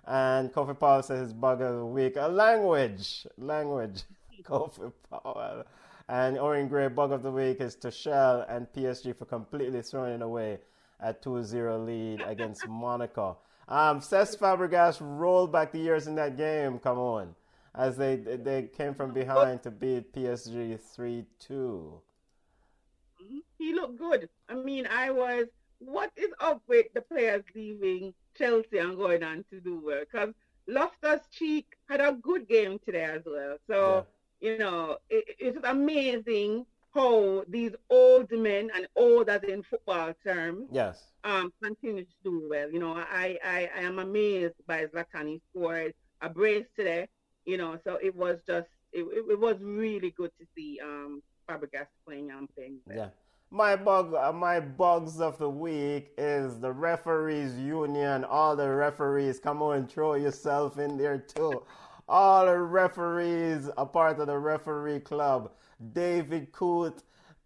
And 0.06 0.52
Kofi 0.52 0.76
Powell 0.76 1.04
says 1.04 1.20
his 1.20 1.32
bug 1.32 1.60
of 1.60 1.76
the 1.76 1.86
week, 1.86 2.16
a 2.16 2.26
language, 2.26 3.26
language. 3.38 4.02
Kofi 4.42 4.90
Powell. 5.08 5.64
And 6.10 6.38
Owen 6.38 6.66
Gray 6.66 6.88
bug 6.88 7.12
of 7.12 7.22
the 7.22 7.30
week 7.30 7.60
is 7.60 7.76
Tuchel 7.76 8.44
and 8.48 8.66
PSG 8.72 9.16
for 9.16 9.26
completely 9.26 9.80
throwing 9.80 10.14
it 10.14 10.22
away 10.22 10.58
at 10.98 11.22
2-0 11.22 11.86
lead 11.86 12.20
against 12.26 12.66
Monaco. 12.66 13.38
Um, 13.68 14.00
Cesc 14.00 14.36
Fabregas 14.36 14.98
rolled 15.00 15.52
back 15.52 15.70
the 15.70 15.78
years 15.78 16.08
in 16.08 16.16
that 16.16 16.36
game. 16.36 16.80
Come 16.80 16.98
on, 16.98 17.36
as 17.76 17.96
they 17.96 18.16
they 18.16 18.68
came 18.76 18.92
from 18.92 19.12
behind 19.12 19.62
to 19.62 19.70
beat 19.70 20.12
PSG 20.12 20.80
3-2. 20.98 22.00
he 23.56 23.72
looked 23.72 23.96
good. 23.96 24.28
I 24.48 24.54
mean, 24.54 24.88
I 24.88 25.12
was, 25.12 25.46
what 25.78 26.10
is 26.16 26.32
up 26.40 26.60
with 26.66 26.86
the 26.92 27.02
players 27.02 27.44
leaving 27.54 28.14
Chelsea 28.36 28.78
and 28.78 28.96
going 28.96 29.22
on 29.22 29.44
to 29.50 29.60
do 29.60 29.80
well? 29.80 30.00
Because 30.00 30.34
Loftus 30.66 31.20
Cheek 31.30 31.66
had 31.88 32.00
a 32.00 32.14
good 32.20 32.48
game 32.48 32.80
today 32.84 33.04
as 33.04 33.22
well. 33.24 33.58
So. 33.68 34.06
You 34.40 34.58
know, 34.58 34.98
it, 35.08 35.24
it's 35.38 35.58
amazing 35.64 36.66
how 36.94 37.44
these 37.48 37.72
old 37.88 38.30
men 38.32 38.70
and 38.74 38.86
old 38.96 39.28
as 39.28 39.42
in 39.44 39.62
football 39.62 40.12
terms 40.24 40.66
yes 40.72 41.12
um 41.24 41.52
continue 41.62 42.04
to 42.04 42.10
do 42.24 42.46
well 42.50 42.70
you 42.70 42.80
know 42.80 42.94
i 42.94 43.38
i, 43.44 43.70
I 43.76 43.80
am 43.82 43.98
amazed 43.98 44.54
by 44.66 44.86
zlatan 44.86 45.28
he 45.28 45.40
scored 45.50 45.94
a 46.20 46.28
brace 46.28 46.66
today 46.76 47.06
you 47.44 47.56
know 47.56 47.78
so 47.84 47.98
it 48.02 48.14
was 48.14 48.38
just 48.46 48.66
it, 48.92 49.04
it, 49.04 49.38
was 49.38 49.56
really 49.60 50.10
good 50.16 50.32
to 50.40 50.46
see 50.56 50.80
um 50.82 51.22
fabregas 51.48 51.86
playing 52.04 52.30
and 52.30 52.52
playing 52.54 52.78
yeah 52.92 53.10
my 53.52 53.74
bug, 53.74 54.14
uh, 54.14 54.32
my 54.32 54.60
bugs 54.60 55.20
of 55.20 55.36
the 55.38 55.50
week 55.50 56.12
is 56.16 56.60
the 56.60 56.70
referees 56.70 57.58
union. 57.58 58.24
All 58.24 58.54
the 58.54 58.68
referees, 58.68 59.40
come 59.40 59.60
on, 59.60 59.88
throw 59.88 60.14
yourself 60.14 60.78
in 60.78 60.96
there 60.96 61.18
too. 61.18 61.64
All 62.10 62.46
the 62.46 62.58
referees 62.58 63.68
are 63.76 63.86
part 63.86 64.18
of 64.18 64.26
the 64.26 64.36
referee 64.36 64.98
club. 64.98 65.52
David 65.92 66.50
Coote, 66.50 67.04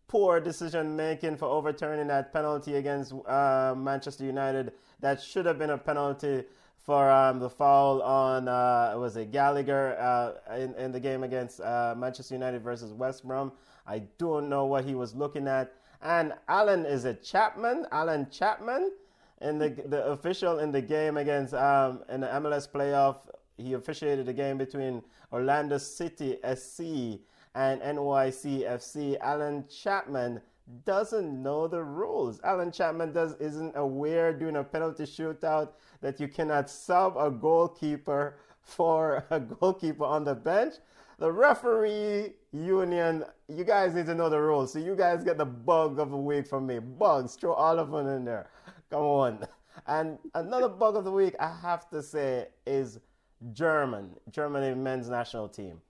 poor 0.09 0.41
decision 0.41 0.97
making 0.97 1.37
for 1.37 1.45
overturning 1.45 2.07
that 2.07 2.33
penalty 2.33 2.77
against 2.77 3.13
uh, 3.27 3.75
Manchester 3.77 4.25
United. 4.25 4.73
That 5.01 5.21
should 5.21 5.45
have 5.45 5.59
been 5.59 5.69
a 5.69 5.77
penalty 5.77 6.45
for 6.81 7.11
um, 7.11 7.41
the 7.41 7.51
foul 7.51 8.01
on 8.01 8.49
uh, 8.49 8.95
was 8.97 9.19
it 9.19 9.33
Gallagher 9.33 9.99
uh, 9.99 10.57
in 10.57 10.75
in 10.77 10.93
the 10.93 11.01
game 11.01 11.25
against 11.25 11.61
uh, 11.61 11.95
Manchester 11.95 12.35
United 12.35 12.63
versus 12.63 12.91
West 12.91 13.27
Brom. 13.27 13.53
I 13.87 13.99
don't 14.17 14.49
know 14.49 14.65
what 14.65 14.87
he 14.87 14.95
was 14.95 15.15
looking 15.15 15.47
at. 15.47 15.75
And 16.01 16.33
Alan 16.49 16.87
is 16.87 17.05
it 17.05 17.23
Chapman? 17.23 17.85
Alan 17.93 18.31
Chapman, 18.31 18.93
in 19.43 19.59
the 19.59 19.69
the 19.69 20.07
official 20.07 20.59
in 20.59 20.73
the 20.73 20.81
game 20.81 21.19
against 21.19 21.53
um, 21.53 22.01
in 22.09 22.23
the 22.23 22.29
MLS 22.29 22.67
playoff. 22.67 23.17
He 23.57 23.75
officiated 23.75 24.29
a 24.29 24.33
game 24.33 24.59
between 24.59 25.03
Orlando 25.33 25.79
City 25.79 26.39
SC 26.43 27.21
and 27.55 27.81
NYCFC. 27.81 29.19
Alan 29.21 29.65
Chapman 29.69 30.41
doesn't 30.85 31.43
know 31.43 31.69
the 31.69 31.83
rules. 31.83 32.41
Alan 32.43 32.73
Chapman 32.73 33.13
does 33.13 33.35
isn't 33.37 33.77
aware 33.77 34.33
during 34.33 34.57
a 34.57 34.65
penalty 34.65 35.05
shootout 35.05 35.71
that 36.01 36.19
you 36.19 36.29
cannot 36.29 36.71
sub 36.71 37.17
a 37.17 37.31
goalkeeper 37.31 38.37
for 38.63 39.25
a 39.31 39.39
goalkeeper 39.39 40.05
on 40.05 40.25
the 40.25 40.35
bench. 40.35 40.75
The 41.19 41.31
referee 41.31 42.33
union, 42.53 43.25
you 43.49 43.63
guys 43.63 43.95
need 43.95 44.07
to 44.07 44.15
know 44.15 44.29
the 44.29 44.41
rules. 44.41 44.73
So 44.73 44.81
you 44.81 44.97
guys 44.97 45.23
get 45.23 45.39
the 45.39 45.45
bug 45.45 46.01
of 46.01 46.11
the 46.11 46.17
week 46.17 46.47
from 46.47 46.67
me. 46.67 46.81
Bugs, 46.81 47.37
throw 47.37 47.53
all 47.53 47.79
of 47.79 47.91
them 47.91 48.09
in 48.09 48.25
there. 48.25 48.51
Come 48.91 49.03
on. 49.03 49.47
And 49.87 50.19
another 50.35 50.69
bug 50.69 50.97
of 50.97 51.05
the 51.05 51.13
week 51.13 51.37
I 51.39 51.55
have 51.63 51.89
to 51.91 52.03
say 52.03 52.49
is 52.67 52.99
German, 53.53 54.11
Germany 54.31 54.75
men's 54.75 55.09
national 55.09 55.49
team. 55.49 55.81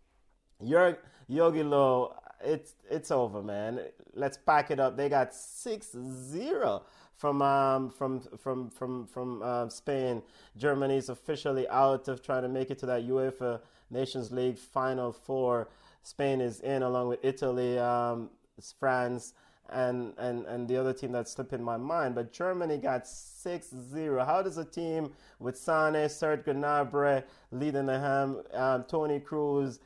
Your 0.61 0.99
Jogi 1.31 1.63
Löw, 1.63 2.15
it's 2.43 2.75
it's 2.91 3.11
over, 3.11 3.43
man. 3.43 3.81
Let's 4.15 4.39
pack 4.39 4.71
it 4.71 4.81
up. 4.81 4.97
They 4.97 5.09
got 5.09 5.33
6-0 5.33 6.83
from 7.17 7.43
um, 7.43 7.91
from 7.91 8.21
from 8.37 8.71
from 8.71 9.07
from 9.07 9.43
uh, 9.43 9.69
Spain. 9.69 10.23
Germany 10.57 10.97
is 10.97 11.09
officially 11.09 11.69
out 11.69 12.09
of 12.09 12.23
trying 12.23 12.43
to 12.43 12.49
make 12.49 12.71
it 12.71 12.79
to 12.81 12.87
that 12.87 13.07
UEFA 13.07 13.61
Nations 13.91 14.33
League 14.33 14.59
Final 14.59 15.13
Four. 15.13 15.69
Spain 16.03 16.41
is 16.41 16.61
in 16.61 16.83
along 16.83 17.09
with 17.09 17.21
Italy, 17.23 17.79
um, 17.79 18.31
France, 18.79 19.33
and, 19.71 20.13
and, 20.19 20.47
and 20.47 20.69
the 20.69 20.77
other 20.77 20.93
team 20.93 21.13
that's 21.13 21.33
slipping 21.33 21.63
my 21.63 21.77
mind. 21.77 22.15
But 22.15 22.33
Germany 22.33 22.79
got 22.79 23.07
6 23.07 23.75
0. 23.93 24.25
How 24.25 24.43
does 24.43 24.59
a 24.59 24.65
team 24.65 25.13
with 25.39 25.57
Sane, 25.57 26.09
Serge 26.09 26.45
Gnabry 26.45 27.25
ham, 27.53 28.43
um, 28.53 28.85
Toni 28.85 29.21
Kroos, 29.21 29.79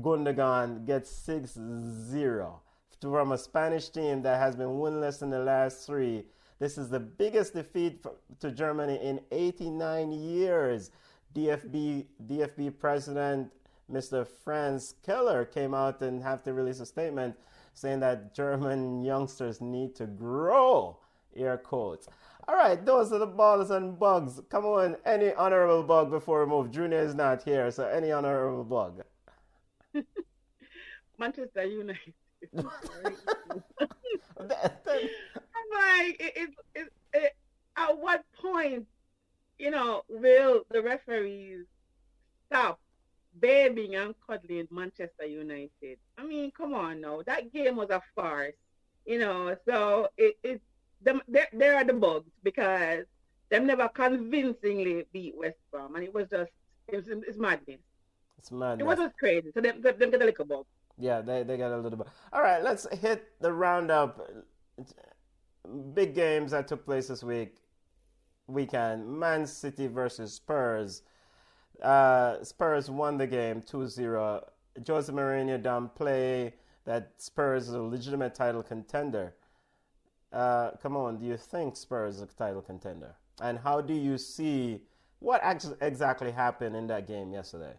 Gundogan 0.00 0.86
get 0.86 1.06
6 1.06 1.58
0? 2.10 2.60
From 3.00 3.32
a 3.32 3.38
Spanish 3.38 3.90
team 3.90 4.22
that 4.22 4.40
has 4.40 4.56
been 4.56 4.68
winless 4.68 5.22
in 5.22 5.28
the 5.28 5.38
last 5.38 5.86
three. 5.86 6.24
This 6.58 6.78
is 6.78 6.88
the 6.88 7.00
biggest 7.00 7.52
defeat 7.52 8.04
to 8.40 8.50
Germany 8.50 8.98
in 9.02 9.20
89 9.30 10.12
years. 10.12 10.90
DFB 11.34 12.06
DFB 12.26 12.78
president 12.78 13.50
Mr. 13.92 14.26
Franz 14.26 14.94
Keller 15.04 15.44
came 15.44 15.74
out 15.74 16.00
and 16.00 16.22
have 16.22 16.42
to 16.44 16.52
release 16.52 16.80
a 16.80 16.86
statement 16.86 17.36
saying 17.74 18.00
that 18.00 18.34
German 18.34 19.04
youngsters 19.04 19.60
need 19.60 19.94
to 19.96 20.06
grow. 20.06 20.98
Air 21.36 21.58
quotes. 21.58 22.08
All 22.46 22.54
right, 22.54 22.84
those 22.84 23.12
are 23.12 23.18
the 23.18 23.26
balls 23.26 23.70
and 23.70 23.98
bugs. 23.98 24.40
Come 24.50 24.64
on, 24.64 24.96
any 25.04 25.32
honorable 25.32 25.82
bug 25.82 26.10
before 26.10 26.44
we 26.44 26.50
move. 26.50 26.70
Junior 26.70 27.00
is 27.00 27.14
not 27.14 27.42
here, 27.42 27.70
so 27.70 27.86
any 27.86 28.12
honorable 28.12 28.64
bug. 28.64 29.02
Manchester 31.18 31.64
United. 31.64 32.14
I'm 32.56 32.66
like, 35.72 36.16
it, 36.20 36.54
it, 36.74 36.92
it, 37.14 37.36
at 37.76 37.98
what 37.98 38.24
point 38.40 38.86
you 39.58 39.70
know, 39.70 40.02
will 40.08 40.62
the 40.70 40.82
referees 40.82 41.66
stop 42.46 42.80
babying 43.40 43.94
and 43.96 44.14
cuddling 44.26 44.68
Manchester 44.70 45.26
United? 45.26 45.98
I 46.18 46.24
mean, 46.24 46.50
come 46.56 46.74
on 46.74 47.00
now. 47.00 47.22
That 47.26 47.52
game 47.52 47.76
was 47.76 47.90
a 47.90 48.02
farce, 48.14 48.54
you 49.06 49.18
know. 49.18 49.56
So 49.66 50.08
it, 50.16 50.36
it 50.42 50.60
them, 51.02 51.20
there, 51.28 51.48
there 51.52 51.76
are 51.76 51.84
the 51.84 51.92
bugs 51.92 52.30
because 52.42 53.04
them 53.50 53.66
never 53.66 53.88
convincingly 53.88 55.06
beat 55.12 55.34
West 55.36 55.58
Brom, 55.70 55.94
and 55.94 56.04
it 56.04 56.14
was 56.14 56.28
just 56.30 56.50
it 56.88 56.96
was 56.96 57.08
it's 57.08 57.38
madness. 57.38 57.80
It's 58.38 58.50
madness. 58.50 58.80
It 58.80 58.86
was 58.86 58.98
just 58.98 59.16
crazy. 59.18 59.50
So 59.54 59.60
them, 59.60 59.80
them, 59.80 59.98
them 59.98 60.10
get 60.10 60.22
a 60.22 60.24
little 60.24 60.44
bug. 60.44 60.66
Yeah, 60.98 61.20
they 61.20 61.42
they 61.42 61.56
got 61.56 61.72
a 61.72 61.78
little 61.78 61.98
bit. 61.98 62.08
All 62.32 62.42
right, 62.42 62.62
let's 62.62 62.86
hit 62.98 63.28
the 63.40 63.52
roundup. 63.52 64.20
Big 65.94 66.14
games 66.14 66.50
that 66.50 66.68
took 66.68 66.84
place 66.84 67.08
this 67.08 67.22
week 67.22 67.56
weekend 68.46 69.06
Man 69.06 69.46
City 69.46 69.86
versus 69.86 70.34
Spurs. 70.34 71.02
Uh, 71.82 72.42
Spurs 72.42 72.90
won 72.90 73.18
the 73.18 73.26
game 73.26 73.62
2 73.62 73.86
0. 73.88 74.44
Jose 74.86 75.12
Mourinho 75.12 75.62
done 75.62 75.90
play 75.94 76.54
that 76.84 77.12
Spurs 77.16 77.68
is 77.68 77.74
a 77.74 77.82
legitimate 77.82 78.34
title 78.34 78.62
contender. 78.62 79.34
Uh, 80.32 80.72
come 80.82 80.96
on, 80.96 81.18
do 81.18 81.26
you 81.26 81.36
think 81.36 81.76
Spurs 81.76 82.16
is 82.16 82.22
a 82.22 82.26
title 82.26 82.60
contender? 82.60 83.14
And 83.40 83.58
how 83.58 83.80
do 83.80 83.94
you 83.94 84.18
see 84.18 84.82
what 85.20 85.40
exactly 85.80 86.30
happened 86.30 86.76
in 86.76 86.86
that 86.88 87.06
game 87.06 87.32
yesterday? 87.32 87.74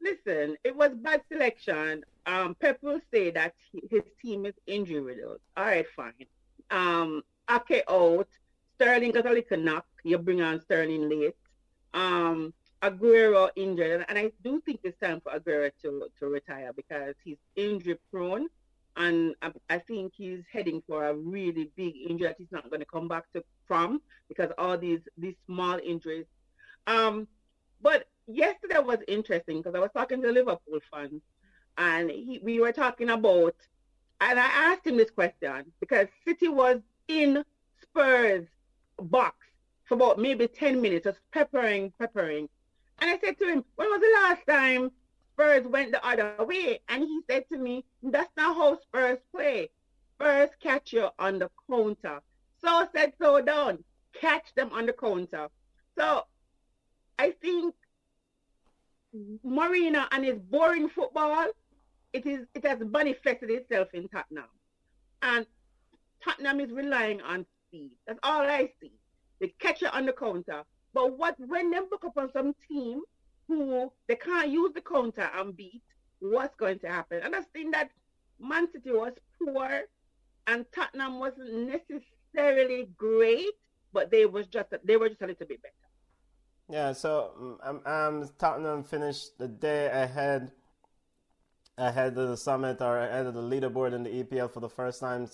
Listen, 0.00 0.56
it 0.64 0.76
was 0.76 0.90
bad 0.96 1.22
selection. 1.32 2.04
Um, 2.26 2.54
Pep 2.56 2.78
will 2.82 3.00
say 3.12 3.30
that 3.30 3.54
his 3.90 4.02
team 4.20 4.44
is 4.46 4.54
injury 4.66 5.00
riddled. 5.00 5.40
All 5.56 5.64
right, 5.64 5.86
fine. 5.96 6.26
Um, 6.70 7.22
Ake 7.50 7.84
out, 7.88 8.28
Sterling 8.74 9.12
got 9.12 9.26
a 9.26 9.30
little 9.30 9.58
knock. 9.58 9.86
You 10.02 10.18
bring 10.18 10.42
on 10.42 10.60
Sterling 10.60 11.08
late. 11.08 11.36
Um, 11.94 12.52
Aguero 12.84 13.48
injured, 13.56 14.04
and 14.08 14.18
I 14.18 14.30
do 14.42 14.60
think 14.60 14.80
it's 14.84 14.98
time 15.00 15.20
for 15.20 15.32
Aguero 15.32 15.70
to, 15.82 16.08
to 16.18 16.26
retire 16.26 16.70
because 16.74 17.14
he's 17.24 17.38
injury 17.56 17.98
prone, 18.10 18.48
and 18.96 19.34
I, 19.40 19.52
I 19.70 19.78
think 19.78 20.12
he's 20.14 20.42
heading 20.52 20.82
for 20.86 21.06
a 21.06 21.14
really 21.14 21.70
big 21.76 21.94
injury 22.08 22.28
that 22.28 22.36
he's 22.38 22.52
not 22.52 22.68
going 22.68 22.80
to 22.80 22.86
come 22.86 23.08
back 23.08 23.24
to 23.32 23.42
from 23.66 24.02
because 24.28 24.50
all 24.58 24.76
these 24.76 25.00
these 25.16 25.34
small 25.46 25.78
injuries. 25.82 26.26
Um, 26.86 27.26
but 27.80 28.06
yesterday 28.26 28.78
was 28.78 28.98
interesting 29.08 29.62
because 29.62 29.74
I 29.74 29.80
was 29.80 29.90
talking 29.94 30.20
to 30.22 30.30
Liverpool 30.30 30.80
fans, 30.92 31.22
and 31.78 32.10
he, 32.10 32.38
we 32.42 32.60
were 32.60 32.72
talking 32.72 33.08
about, 33.08 33.56
and 34.20 34.38
I 34.38 34.46
asked 34.46 34.86
him 34.86 34.98
this 34.98 35.10
question 35.10 35.72
because 35.80 36.08
City 36.26 36.48
was 36.48 36.80
in 37.08 37.44
Spurs 37.80 38.46
box 39.00 39.36
for 39.84 39.94
about 39.94 40.18
maybe 40.18 40.48
10 40.48 40.80
minutes, 40.80 41.04
just 41.04 41.20
peppering, 41.32 41.92
peppering. 41.98 42.48
And 43.04 43.12
I 43.12 43.18
said 43.22 43.38
to 43.40 43.46
him, 43.46 43.62
when 43.76 43.90
was 43.90 44.00
the 44.00 44.18
last 44.22 44.46
time 44.48 44.90
Spurs 45.34 45.66
went 45.66 45.92
the 45.92 46.02
other 46.06 46.36
way? 46.38 46.80
And 46.88 47.02
he 47.02 47.20
said 47.28 47.44
to 47.52 47.58
me, 47.58 47.84
that's 48.02 48.30
not 48.34 48.56
how 48.56 48.78
Spurs 48.80 49.18
play. 49.30 49.68
Spurs 50.14 50.48
catch 50.62 50.94
you 50.94 51.08
on 51.18 51.38
the 51.38 51.50
counter. 51.70 52.20
So 52.64 52.88
said, 52.96 53.12
so 53.20 53.42
done. 53.42 53.84
Catch 54.18 54.54
them 54.54 54.70
on 54.72 54.86
the 54.86 54.94
counter. 54.94 55.48
So 55.98 56.22
I 57.18 57.32
think 57.42 57.74
Mourinho 59.46 60.06
and 60.10 60.24
his 60.24 60.38
boring 60.38 60.88
football, 60.88 61.48
it 62.14 62.24
is 62.24 62.46
it 62.54 62.64
has 62.64 62.78
manifested 62.80 63.50
itself 63.50 63.88
in 63.92 64.08
Tottenham. 64.08 64.48
And 65.20 65.44
Tottenham 66.24 66.58
is 66.58 66.70
relying 66.70 67.20
on 67.20 67.44
speed. 67.68 67.98
That's 68.06 68.20
all 68.22 68.40
I 68.40 68.70
see. 68.80 68.92
They 69.42 69.52
catch 69.60 69.82
you 69.82 69.88
on 69.88 70.06
the 70.06 70.14
counter. 70.14 70.62
But 70.94 71.18
what 71.18 71.34
when 71.38 71.70
they 71.70 71.80
look 71.80 72.04
up 72.04 72.16
on 72.16 72.32
some 72.32 72.54
team 72.68 73.02
who 73.48 73.92
they 74.06 74.16
can't 74.16 74.48
use 74.48 74.72
the 74.72 74.80
counter 74.80 75.28
and 75.34 75.54
beat, 75.54 75.82
what's 76.20 76.54
going 76.54 76.78
to 76.78 76.88
happen? 76.88 77.20
And 77.22 77.34
I 77.34 77.42
think 77.52 77.74
that 77.74 77.90
Man 78.40 78.68
City 78.72 78.92
was 78.92 79.12
poor 79.38 79.82
and 80.46 80.64
Tottenham 80.72 81.18
wasn't 81.18 81.68
necessarily 81.68 82.88
great, 82.96 83.54
but 83.92 84.10
they 84.10 84.24
was 84.24 84.46
just 84.46 84.68
they 84.84 84.96
were 84.96 85.08
just 85.08 85.22
a 85.22 85.26
little 85.26 85.46
bit 85.46 85.60
better. 85.60 85.74
Yeah, 86.70 86.92
so 86.92 87.58
um, 87.62 87.80
um, 87.84 88.30
Tottenham 88.38 88.84
finished 88.84 89.36
the 89.38 89.48
day 89.48 89.86
ahead 89.92 90.52
ahead 91.76 92.16
of 92.16 92.28
the 92.28 92.36
summit 92.36 92.80
or 92.80 92.98
ahead 92.98 93.26
of 93.26 93.34
the 93.34 93.42
leaderboard 93.42 93.92
in 93.92 94.04
the 94.04 94.22
EPL 94.22 94.50
for 94.50 94.60
the 94.60 94.68
first 94.68 95.00
time 95.00 95.28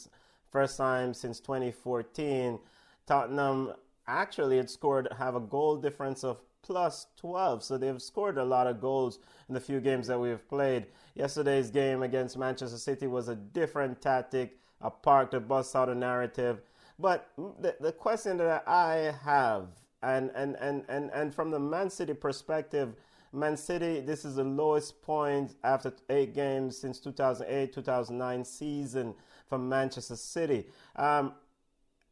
first 0.50 0.76
time 0.76 1.14
since 1.14 1.38
2014. 1.38 2.58
Tottenham 3.06 3.74
actually 4.06 4.58
it 4.58 4.70
scored 4.70 5.08
have 5.18 5.34
a 5.34 5.40
goal 5.40 5.76
difference 5.76 6.24
of 6.24 6.40
plus 6.62 7.06
12. 7.16 7.62
So 7.62 7.78
they've 7.78 8.00
scored 8.00 8.38
a 8.38 8.44
lot 8.44 8.66
of 8.66 8.80
goals 8.80 9.18
in 9.48 9.54
the 9.54 9.60
few 9.60 9.80
games 9.80 10.06
that 10.08 10.18
we've 10.18 10.46
played. 10.48 10.86
Yesterday's 11.14 11.70
game 11.70 12.02
against 12.02 12.38
Manchester 12.38 12.78
City 12.78 13.06
was 13.06 13.28
a 13.28 13.36
different 13.36 14.00
tactic, 14.00 14.58
a 14.80 14.90
park 14.90 15.30
to 15.32 15.40
bust 15.40 15.74
out 15.74 15.88
a 15.88 15.94
narrative. 15.94 16.60
But 16.98 17.30
the, 17.36 17.74
the 17.80 17.92
question 17.92 18.36
that 18.38 18.68
I 18.68 19.14
have, 19.24 19.68
and, 20.02 20.30
and, 20.34 20.56
and, 20.56 20.84
and, 20.88 21.10
and 21.12 21.34
from 21.34 21.50
the 21.50 21.58
Man 21.58 21.90
City 21.90 22.14
perspective, 22.14 22.94
Man 23.32 23.56
City, 23.56 24.00
this 24.00 24.24
is 24.24 24.36
the 24.36 24.44
lowest 24.44 25.00
point 25.02 25.54
after 25.62 25.92
eight 26.08 26.34
games 26.34 26.76
since 26.76 26.98
2008 26.98 27.72
2009 27.72 28.44
season 28.44 29.14
for 29.48 29.58
Manchester 29.58 30.16
City. 30.16 30.66
Um, 30.96 31.34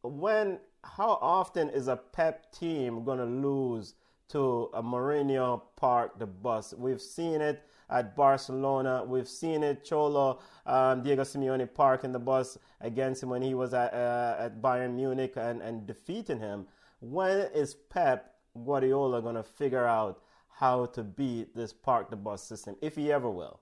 when, 0.01 0.59
how 0.83 1.17
often 1.21 1.69
is 1.69 1.87
a 1.87 1.95
Pep 1.95 2.51
team 2.51 3.03
going 3.03 3.19
to 3.19 3.25
lose 3.25 3.95
to 4.29 4.69
a 4.73 4.83
Mourinho 4.83 5.61
park 5.75 6.19
the 6.19 6.27
bus. 6.27 6.73
We've 6.77 7.01
seen 7.01 7.41
it 7.41 7.63
at 7.89 8.15
Barcelona. 8.15 9.03
We've 9.05 9.27
seen 9.27 9.63
it 9.63 9.83
Cholo 9.83 10.39
um, 10.65 11.01
Diego 11.03 11.23
Simeone 11.23 11.73
parking 11.73 12.11
the 12.11 12.19
bus 12.19 12.57
against 12.81 13.23
him 13.23 13.29
when 13.29 13.41
he 13.41 13.53
was 13.53 13.73
at, 13.73 13.93
uh, 13.93 14.35
at 14.39 14.61
Bayern 14.61 14.93
Munich 14.93 15.33
and, 15.35 15.61
and 15.61 15.87
defeating 15.87 16.39
him. 16.39 16.67
When 16.99 17.47
is 17.53 17.73
Pep 17.73 18.35
Guardiola 18.65 19.21
going 19.21 19.35
to 19.35 19.43
figure 19.43 19.85
out 19.85 20.21
how 20.49 20.85
to 20.87 21.03
beat 21.03 21.55
this 21.55 21.73
park 21.73 22.09
the 22.09 22.15
bus 22.15 22.43
system, 22.43 22.75
if 22.81 22.95
he 22.95 23.11
ever 23.11 23.29
will? 23.29 23.61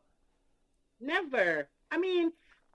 Never. 1.00 1.70
I 1.92 1.98
mean, 1.98 2.32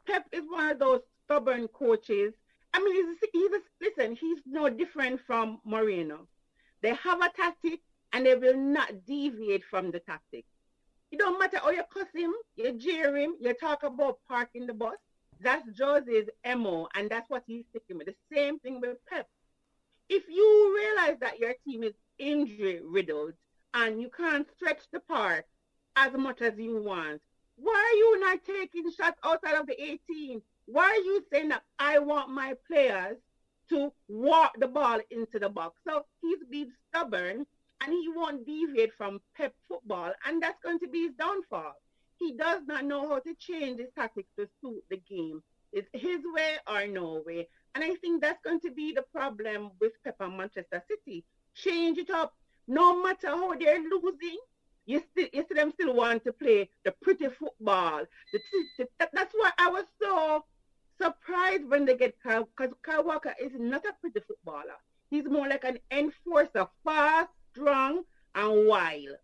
Pep 0.06 0.26
is 0.32 0.44
one 0.48 0.70
of 0.70 0.78
those 0.78 1.00
stubborn 1.24 1.68
coaches. 1.68 2.32
I 2.74 2.80
mean, 2.82 2.94
he's, 2.94 3.30
he's 3.32 3.50
listen, 3.80 4.16
he's 4.16 4.38
no 4.46 4.68
different 4.70 5.20
from 5.26 5.60
Mourinho. 5.66 6.26
They 6.80 6.94
have 6.94 7.20
a 7.20 7.30
tactic 7.30 7.80
and 8.12 8.26
they 8.26 8.34
will 8.34 8.56
not 8.56 9.04
deviate 9.06 9.64
from 9.64 9.90
the 9.90 10.00
tactic. 10.00 10.44
It 11.10 11.18
don't 11.18 11.38
matter 11.38 11.58
how 11.58 11.70
you 11.70 11.82
cuss 11.92 12.08
him, 12.14 12.32
you 12.56 12.72
jeer 12.72 13.14
him, 13.16 13.34
you 13.38 13.52
talk 13.54 13.82
about 13.82 14.18
parking 14.28 14.66
the 14.66 14.74
bus. 14.74 14.96
That's 15.40 15.68
Jose's 15.78 16.28
MO, 16.56 16.88
and 16.94 17.10
that's 17.10 17.28
what 17.28 17.42
he's 17.46 17.64
sticking 17.70 17.98
with. 17.98 18.06
The 18.06 18.14
same 18.34 18.58
thing 18.60 18.80
with 18.80 18.96
Pep. 19.06 19.28
If 20.08 20.24
you 20.28 20.74
realize 20.74 21.18
that 21.20 21.38
your 21.38 21.54
team 21.66 21.82
is 21.82 21.94
injury 22.18 22.80
riddled 22.82 23.34
and 23.74 24.00
you 24.00 24.10
can't 24.16 24.46
stretch 24.56 24.82
the 24.92 25.00
park 25.00 25.44
as 25.96 26.12
much 26.14 26.40
as 26.40 26.58
you 26.58 26.82
want, 26.82 27.20
why 27.56 27.74
are 27.74 27.96
you 27.96 28.20
not 28.20 28.44
taking 28.44 28.90
shots 28.90 29.18
outside 29.24 29.54
of 29.54 29.66
the 29.66 29.80
18? 29.82 30.40
Why 30.66 30.84
are 30.84 31.04
you 31.04 31.24
saying 31.32 31.48
that 31.48 31.62
I 31.78 31.98
want 31.98 32.30
my 32.30 32.54
players 32.66 33.18
to 33.72 33.92
walk 34.08 34.52
the 34.58 34.68
ball 34.68 35.00
into 35.10 35.38
the 35.38 35.48
box. 35.48 35.80
So 35.86 36.04
he's 36.20 36.38
being 36.50 36.72
stubborn 36.88 37.46
and 37.80 37.92
he 37.92 38.08
won't 38.14 38.46
deviate 38.46 38.92
from 38.96 39.20
Pep 39.36 39.54
football, 39.66 40.12
and 40.26 40.42
that's 40.42 40.62
going 40.62 40.78
to 40.80 40.88
be 40.88 41.06
his 41.06 41.14
downfall. 41.18 41.74
He 42.18 42.34
does 42.34 42.60
not 42.66 42.84
know 42.84 43.08
how 43.08 43.18
to 43.18 43.34
change 43.34 43.80
his 43.80 43.88
tactics 43.96 44.28
to 44.38 44.46
suit 44.60 44.84
the 44.90 44.98
game. 45.08 45.42
It's 45.72 45.88
his 45.92 46.20
way 46.34 46.56
or 46.68 46.86
no 46.86 47.22
way. 47.26 47.48
And 47.74 47.82
I 47.82 47.94
think 47.96 48.20
that's 48.20 48.42
going 48.44 48.60
to 48.60 48.70
be 48.70 48.92
the 48.92 49.04
problem 49.12 49.72
with 49.80 49.92
Pep 50.04 50.16
and 50.20 50.36
Manchester 50.36 50.84
City. 50.88 51.24
Change 51.54 51.98
it 51.98 52.10
up. 52.10 52.34
No 52.68 53.02
matter 53.02 53.28
how 53.28 53.54
they're 53.54 53.80
losing, 53.80 54.38
you 54.86 55.02
still 55.10 55.28
you 55.32 55.44
them 55.54 55.72
still 55.72 55.94
want 55.94 56.22
to 56.24 56.32
play 56.32 56.68
the 56.84 56.92
pretty 57.02 57.28
football. 57.28 58.04
The, 58.78 58.88
that's 59.12 59.34
why 59.34 59.50
I 59.58 59.70
was 59.70 59.84
so 60.00 60.44
surprised 61.02 61.68
when 61.68 61.84
they 61.84 61.96
get 61.96 62.14
Kyle, 62.22 62.48
because 62.56 62.74
Kyle 62.82 63.04
Walker 63.04 63.34
is 63.40 63.52
not 63.58 63.84
a 63.84 63.92
pretty 64.00 64.20
footballer. 64.20 64.78
He's 65.10 65.24
more 65.24 65.48
like 65.48 65.64
an 65.64 65.78
enforcer, 65.90 66.66
fast, 66.84 67.30
strong, 67.52 68.02
and 68.34 68.66
wild. 68.66 69.16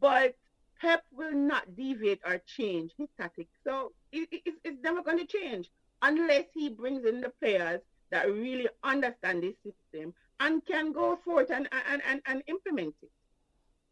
But 0.00 0.36
Pep 0.80 1.04
will 1.12 1.32
not 1.32 1.76
deviate 1.76 2.20
or 2.26 2.42
change 2.46 2.92
his 2.98 3.08
tactics. 3.18 3.52
So 3.66 3.92
it, 4.12 4.28
it, 4.30 4.54
it's 4.64 4.82
never 4.82 5.02
going 5.02 5.18
to 5.18 5.26
change 5.26 5.70
unless 6.02 6.44
he 6.52 6.68
brings 6.68 7.06
in 7.06 7.20
the 7.20 7.30
players 7.40 7.80
that 8.10 8.30
really 8.30 8.68
understand 8.82 9.42
this 9.42 9.54
system 9.64 10.12
and 10.40 10.64
can 10.66 10.92
go 10.92 11.16
forth 11.24 11.50
and, 11.50 11.68
and, 11.90 12.02
and, 12.06 12.20
and 12.26 12.42
implement 12.48 12.94
it. 13.02 13.10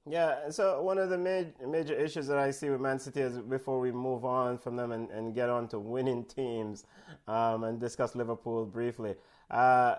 Yeah, 0.08 0.50
so 0.50 0.82
one 0.82 0.98
of 0.98 1.10
the 1.10 1.18
major, 1.18 1.52
major 1.64 1.94
issues 1.94 2.26
that 2.26 2.36
I 2.36 2.50
see 2.50 2.68
with 2.70 2.80
Man 2.80 2.98
City 2.98 3.20
is 3.20 3.38
before 3.38 3.78
we 3.78 3.92
move 3.92 4.24
on 4.24 4.58
from 4.58 4.74
them 4.74 4.90
and, 4.90 5.08
and 5.10 5.32
get 5.32 5.48
on 5.48 5.68
to 5.68 5.78
winning 5.78 6.24
teams 6.36 6.86
um, 7.28 7.62
and 7.62 7.78
discuss 7.78 8.16
Liverpool 8.16 8.66
briefly. 8.66 9.14
Uh, 9.48 9.96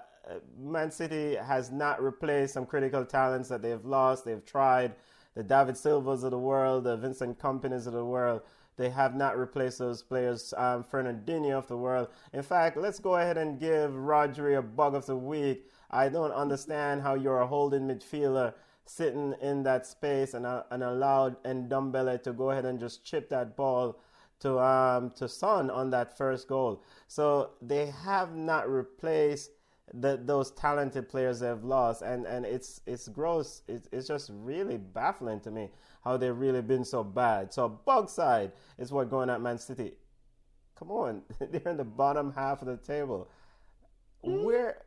Man 0.59 0.91
City 0.91 1.35
has 1.35 1.71
not 1.71 2.03
replaced 2.03 2.53
some 2.53 2.65
critical 2.65 3.05
talents 3.05 3.47
that 3.47 3.61
they've 3.61 3.83
lost. 3.85 4.25
They've 4.25 4.45
tried 4.45 4.93
the 5.35 5.43
David 5.43 5.77
Silvas 5.77 6.23
of 6.23 6.31
the 6.31 6.39
world, 6.39 6.83
the 6.83 6.97
Vincent 6.97 7.39
Kompany's 7.39 7.87
of 7.87 7.93
the 7.93 8.03
world. 8.05 8.41
They 8.75 8.89
have 8.89 9.15
not 9.15 9.37
replaced 9.37 9.79
those 9.79 10.01
players, 10.01 10.53
um, 10.57 10.83
Fernandinho 10.83 11.57
of 11.57 11.67
the 11.67 11.77
world. 11.77 12.09
In 12.33 12.41
fact, 12.41 12.75
let's 12.75 12.99
go 12.99 13.15
ahead 13.15 13.37
and 13.37 13.59
give 13.59 13.91
Rodri 13.91 14.57
a 14.57 14.61
bug 14.61 14.95
of 14.95 15.05
the 15.05 15.15
week. 15.15 15.69
I 15.91 16.09
don't 16.09 16.31
understand 16.31 17.03
how 17.03 17.13
you're 17.13 17.39
a 17.39 17.47
holding 17.47 17.87
midfielder 17.87 18.53
sitting 18.85 19.33
in 19.41 19.63
that 19.63 19.85
space 19.85 20.33
and, 20.33 20.45
uh, 20.45 20.63
and 20.71 20.83
allowed 20.83 21.37
and 21.45 21.69
Ndombele 21.69 22.21
to 22.23 22.33
go 22.33 22.51
ahead 22.51 22.65
and 22.65 22.79
just 22.79 23.03
chip 23.03 23.29
that 23.29 23.55
ball 23.55 23.99
to 24.41 24.59
um, 24.59 25.09
to 25.11 25.27
Son 25.27 25.69
on 25.71 25.89
that 25.91 26.17
first 26.17 26.47
goal. 26.47 26.83
So 27.07 27.51
they 27.61 27.87
have 27.87 28.35
not 28.35 28.69
replaced 28.69 29.51
the, 29.93 30.19
those 30.23 30.51
talented 30.51 31.09
players 31.09 31.39
they've 31.39 31.63
lost, 31.63 32.01
and, 32.01 32.25
and 32.25 32.45
it's 32.45 32.81
it's 32.85 33.07
gross. 33.07 33.63
It's, 33.67 33.87
it's 33.91 34.07
just 34.07 34.31
really 34.33 34.77
baffling 34.77 35.39
to 35.41 35.51
me 35.51 35.69
how 36.03 36.17
they've 36.17 36.37
really 36.37 36.61
been 36.61 36.83
so 36.83 37.03
bad. 37.03 37.53
So 37.53 37.69
bug 37.69 38.09
side 38.09 38.51
is 38.77 38.91
what 38.91 39.09
going 39.09 39.29
at 39.29 39.41
Man 39.41 39.57
City. 39.57 39.93
Come 40.77 40.91
on, 40.91 41.21
they're 41.39 41.71
in 41.71 41.77
the 41.77 41.83
bottom 41.83 42.33
half 42.33 42.61
of 42.61 42.67
the 42.67 42.77
table. 42.77 43.29
Where 44.21 44.77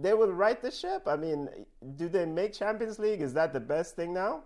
they 0.00 0.14
will 0.14 0.32
right 0.32 0.60
the 0.60 0.70
ship. 0.70 1.02
I 1.06 1.16
mean, 1.16 1.48
do 1.96 2.08
they 2.08 2.26
make 2.26 2.52
Champions 2.52 2.98
League? 2.98 3.20
Is 3.20 3.32
that 3.34 3.52
the 3.52 3.60
best 3.60 3.96
thing 3.96 4.12
now? 4.12 4.42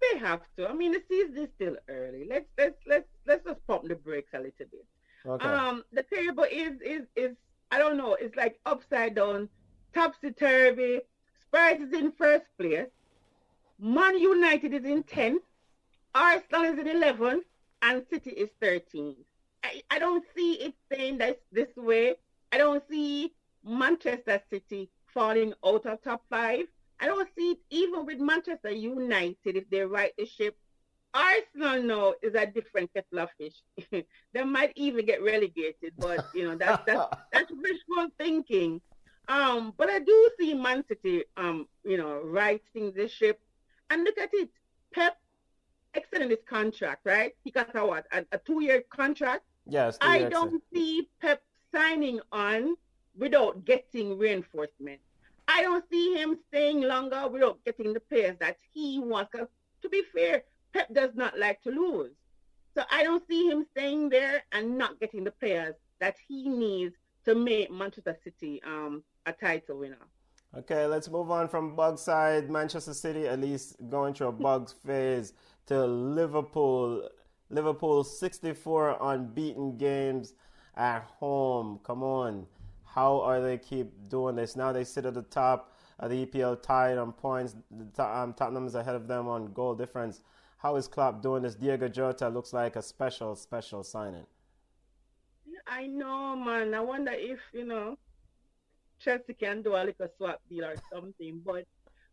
They 0.00 0.18
have 0.18 0.42
to. 0.56 0.68
I 0.68 0.72
mean, 0.72 0.92
the 0.92 1.02
season 1.08 1.38
is 1.38 1.48
still 1.54 1.76
early. 1.88 2.26
Let's 2.28 2.46
let's 2.58 2.76
let's 2.86 3.08
let's 3.26 3.44
just 3.44 3.66
pump 3.66 3.88
the 3.88 3.94
brakes 3.94 4.30
a 4.34 4.38
little 4.38 4.52
bit. 4.58 4.86
Okay. 5.24 5.46
Um, 5.46 5.84
the 5.92 6.04
table 6.04 6.44
is 6.50 6.80
is 6.80 7.02
is 7.16 7.36
I 7.70 7.78
don't 7.78 7.96
know. 7.96 8.14
It's 8.14 8.36
like 8.36 8.60
upside 8.66 9.14
down, 9.14 9.48
topsy 9.94 10.32
turvy. 10.32 11.00
Spurs 11.40 11.80
is 11.80 11.92
in 11.92 12.12
first 12.12 12.44
place. 12.58 12.88
Man 13.78 14.18
United 14.18 14.72
is 14.74 14.84
in 14.84 15.02
tenth. 15.02 15.42
Arsenal 16.14 16.62
is 16.62 16.78
in 16.78 16.88
eleventh, 16.88 17.44
and 17.82 18.04
City 18.10 18.30
is 18.30 18.50
thirteenth. 18.60 19.18
I, 19.64 19.82
I 19.90 19.98
don't 19.98 20.24
see 20.36 20.52
it 20.54 20.74
staying 20.86 21.18
this 21.18 21.36
this 21.50 21.74
way. 21.76 22.16
I 22.52 22.58
don't 22.58 22.82
see 22.88 23.32
Manchester 23.66 24.40
City 24.50 24.88
falling 25.12 25.52
out 25.64 25.86
of 25.86 26.02
top 26.02 26.22
five. 26.30 26.66
I 27.00 27.06
don't 27.06 27.28
see 27.36 27.52
it 27.52 27.58
even 27.70 28.06
with 28.06 28.18
Manchester 28.18 28.70
United 28.70 29.36
if 29.44 29.68
they 29.70 29.82
right 29.82 30.12
the 30.16 30.26
ship. 30.26 30.56
Arsenal 31.12 31.82
now 31.82 32.14
is 32.22 32.34
a 32.34 32.46
different 32.46 32.90
kettle 32.92 33.20
of 33.20 33.30
fish. 33.38 33.54
they 34.32 34.44
might 34.44 34.72
even 34.76 35.04
get 35.06 35.22
relegated, 35.22 35.94
but 35.98 36.26
you 36.34 36.44
know 36.44 36.56
that's 36.56 36.82
that's, 36.86 37.16
that's 37.32 37.50
wishful 37.50 38.08
thinking. 38.18 38.80
Um, 39.28 39.72
but 39.76 39.90
I 39.90 39.98
do 39.98 40.30
see 40.38 40.54
Man 40.54 40.84
City, 40.86 41.24
um, 41.36 41.66
you 41.84 41.96
know, 41.96 42.20
righting 42.22 42.92
the 42.94 43.08
ship. 43.08 43.40
And 43.90 44.04
look 44.04 44.18
at 44.18 44.30
it, 44.32 44.50
Pep 44.92 45.16
extended 45.94 46.30
his 46.30 46.38
contract, 46.48 47.00
right? 47.04 47.32
He 47.42 47.50
got 47.50 47.74
a 47.74 47.84
what, 47.84 48.06
a, 48.12 48.24
a 48.32 48.38
two-year 48.38 48.84
contract. 48.90 49.44
Yes. 49.66 49.98
I 50.00 50.24
don't 50.24 50.62
see 50.72 51.08
Pep 51.20 51.42
signing 51.74 52.20
on 52.30 52.76
without 53.16 53.64
getting 53.64 54.18
reinforcement. 54.18 55.00
I 55.48 55.62
don't 55.62 55.84
see 55.90 56.14
him 56.14 56.38
staying 56.48 56.82
longer 56.82 57.28
without 57.28 57.64
getting 57.64 57.92
the 57.92 58.00
players 58.00 58.36
that 58.40 58.56
he 58.72 58.98
wants. 58.98 59.32
Cause 59.32 59.46
to 59.82 59.88
be 59.88 60.02
fair, 60.14 60.42
Pep 60.72 60.92
does 60.92 61.10
not 61.14 61.38
like 61.38 61.62
to 61.62 61.70
lose. 61.70 62.12
So 62.74 62.82
I 62.90 63.04
don't 63.04 63.26
see 63.28 63.48
him 63.48 63.64
staying 63.70 64.10
there 64.10 64.42
and 64.52 64.76
not 64.76 65.00
getting 65.00 65.24
the 65.24 65.30
players 65.30 65.74
that 66.00 66.16
he 66.28 66.48
needs 66.48 66.94
to 67.24 67.34
make 67.34 67.70
Manchester 67.70 68.16
City 68.22 68.60
um, 68.64 69.02
a 69.24 69.32
title 69.32 69.78
winner. 69.78 70.06
Okay, 70.56 70.86
let's 70.86 71.08
move 71.08 71.30
on 71.30 71.48
from 71.48 71.74
bug 71.76 71.98
side. 71.98 72.50
Manchester 72.50 72.94
City 72.94 73.26
at 73.28 73.40
least 73.40 73.76
going 73.88 74.14
through 74.14 74.28
a 74.28 74.32
bugs 74.32 74.72
phase 74.86 75.32
to 75.66 75.84
Liverpool. 75.86 77.08
Liverpool 77.50 78.02
64 78.04 78.98
unbeaten 79.00 79.76
games 79.76 80.34
at 80.76 81.02
home. 81.18 81.80
Come 81.84 82.02
on. 82.02 82.46
How 82.96 83.20
are 83.20 83.42
they 83.42 83.58
keep 83.58 84.08
doing 84.08 84.36
this? 84.36 84.56
Now 84.56 84.72
they 84.72 84.82
sit 84.82 85.04
at 85.04 85.12
the 85.12 85.20
top 85.20 85.76
of 86.00 86.08
the 86.08 86.24
EPL 86.24 86.62
tied 86.62 86.96
on 86.96 87.12
points. 87.12 87.54
Um, 87.98 88.32
Tottenham's 88.32 88.74
ahead 88.74 88.94
of 88.94 89.06
them 89.06 89.28
on 89.28 89.52
goal 89.52 89.74
difference. 89.74 90.22
How 90.56 90.76
is 90.76 90.88
Klopp 90.88 91.20
doing 91.20 91.42
this? 91.42 91.56
Diego 91.56 91.88
Jota 91.88 92.30
looks 92.30 92.54
like 92.54 92.74
a 92.74 92.80
special, 92.80 93.36
special 93.36 93.84
signing. 93.84 94.24
I 95.66 95.86
know, 95.86 96.36
man. 96.36 96.72
I 96.72 96.80
wonder 96.80 97.12
if, 97.12 97.38
you 97.52 97.66
know, 97.66 97.98
Chelsea 98.98 99.34
can 99.34 99.60
do 99.60 99.74
a 99.74 99.84
little 99.84 100.08
swap 100.16 100.40
deal 100.48 100.64
or 100.64 100.76
something. 100.90 101.42
But 101.44 101.66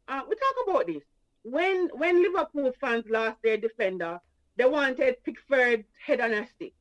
uh, 0.09 0.21
we 0.27 0.35
talk 0.35 0.67
about 0.67 0.87
this. 0.87 1.03
When 1.43 1.87
when 1.93 2.21
Liverpool 2.21 2.73
fans 2.81 3.05
lost 3.09 3.37
their 3.41 3.55
defender, 3.55 4.19
they 4.57 4.65
wanted 4.65 5.23
Pickford 5.23 5.85
head 6.05 6.19
on 6.19 6.33
a 6.33 6.45
stick. 6.45 6.73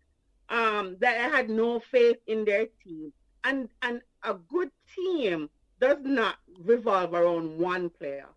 Um, 0.49 0.97
that 0.99 1.19
I 1.19 1.37
had 1.37 1.49
no 1.49 1.79
faith 1.79 2.19
in 2.27 2.45
their 2.45 2.67
team. 2.83 3.13
And 3.45 3.69
and 3.83 4.01
a 4.23 4.35
good 4.35 4.71
team 4.95 5.51
does 5.81 5.99
not 6.03 6.37
revolve 6.65 7.13
around 7.13 7.59
one 7.59 7.91
player. 7.91 8.29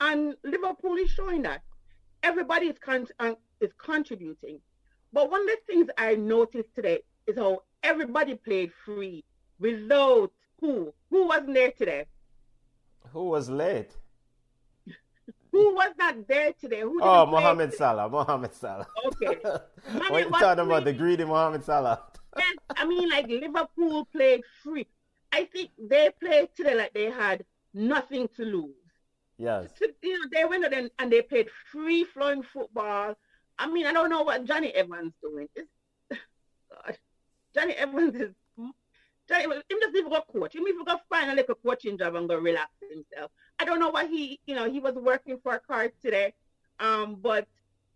And 0.00 0.34
Liverpool 0.42 0.96
is 0.96 1.10
showing 1.10 1.42
that. 1.42 1.62
Everybody 2.22 2.66
is, 2.66 2.78
con- 2.78 3.06
uh, 3.18 3.34
is 3.60 3.70
contributing. 3.76 4.58
But 5.12 5.30
one 5.30 5.42
of 5.42 5.46
the 5.46 5.58
things 5.66 5.88
I 5.98 6.14
noticed 6.14 6.74
today 6.74 7.00
is 7.26 7.36
how 7.36 7.62
everybody 7.82 8.34
played 8.34 8.72
free 8.84 9.22
without 9.58 10.32
who? 10.60 10.92
Who 11.10 11.28
wasn't 11.28 11.54
there 11.54 11.70
today? 11.72 12.06
Who 13.12 13.24
was 13.24 13.50
late? 13.50 13.96
Who 15.52 15.74
was 15.74 15.92
not 15.98 16.26
there 16.26 16.52
today? 16.54 16.80
Who 16.80 17.00
oh, 17.02 17.26
Mohamed? 17.26 17.74
Salah. 17.74 18.08
Mohamed 18.08 18.54
Salah. 18.54 18.86
Okay. 19.06 19.38
what 19.42 20.10
are 20.10 20.20
you 20.20 20.30
talking 20.30 20.64
about? 20.64 20.84
The 20.84 20.92
greedy 20.92 21.24
Mohamed 21.24 21.64
Salah. 21.64 22.00
Yes, 22.36 22.56
I 22.76 22.86
mean, 22.86 23.08
like 23.08 23.26
Liverpool 23.28 24.06
played 24.12 24.42
free. 24.62 24.86
I 25.32 25.44
think 25.46 25.70
they 25.78 26.10
played 26.20 26.48
today 26.56 26.74
like 26.74 26.94
they 26.94 27.10
had 27.10 27.44
nothing 27.72 28.28
to 28.36 28.44
lose. 28.44 28.74
Yes. 29.38 29.70
So, 29.78 29.86
you 30.02 30.12
know, 30.12 30.28
they 30.32 30.44
went 30.44 30.72
and, 30.72 30.90
and 30.98 31.12
they 31.12 31.22
played 31.22 31.48
free 31.72 32.04
flowing 32.04 32.42
football. 32.42 33.14
I 33.58 33.66
mean, 33.66 33.86
I 33.86 33.92
don't 33.92 34.10
know 34.10 34.22
what 34.22 34.44
Jonny 34.44 34.70
Evans 34.70 35.12
doing. 35.20 35.48
It's, 35.54 35.68
God, 36.70 36.98
Jonny 37.54 37.74
Evans 37.74 38.14
is 38.14 38.30
Johnny, 39.28 39.44
him 39.44 39.62
just 39.80 39.96
even 39.96 40.10
go 40.10 40.22
coach. 40.32 40.54
Him 40.54 40.68
even 40.68 40.84
go 40.84 40.98
find 41.08 41.30
a 41.30 41.34
little 41.34 41.54
coaching 41.54 41.96
job 41.96 42.14
and 42.14 42.28
go 42.28 42.36
relax 42.36 42.70
himself. 42.90 43.30
I 43.58 43.64
don't 43.64 43.80
know 43.80 43.90
what 43.90 44.08
he, 44.10 44.38
you 44.46 44.54
know, 44.54 44.70
he 44.70 44.80
was 44.80 44.94
working 44.94 45.38
for 45.42 45.54
a 45.54 45.60
card 45.60 45.92
today. 46.02 46.34
Um, 46.78 47.16
but 47.20 47.46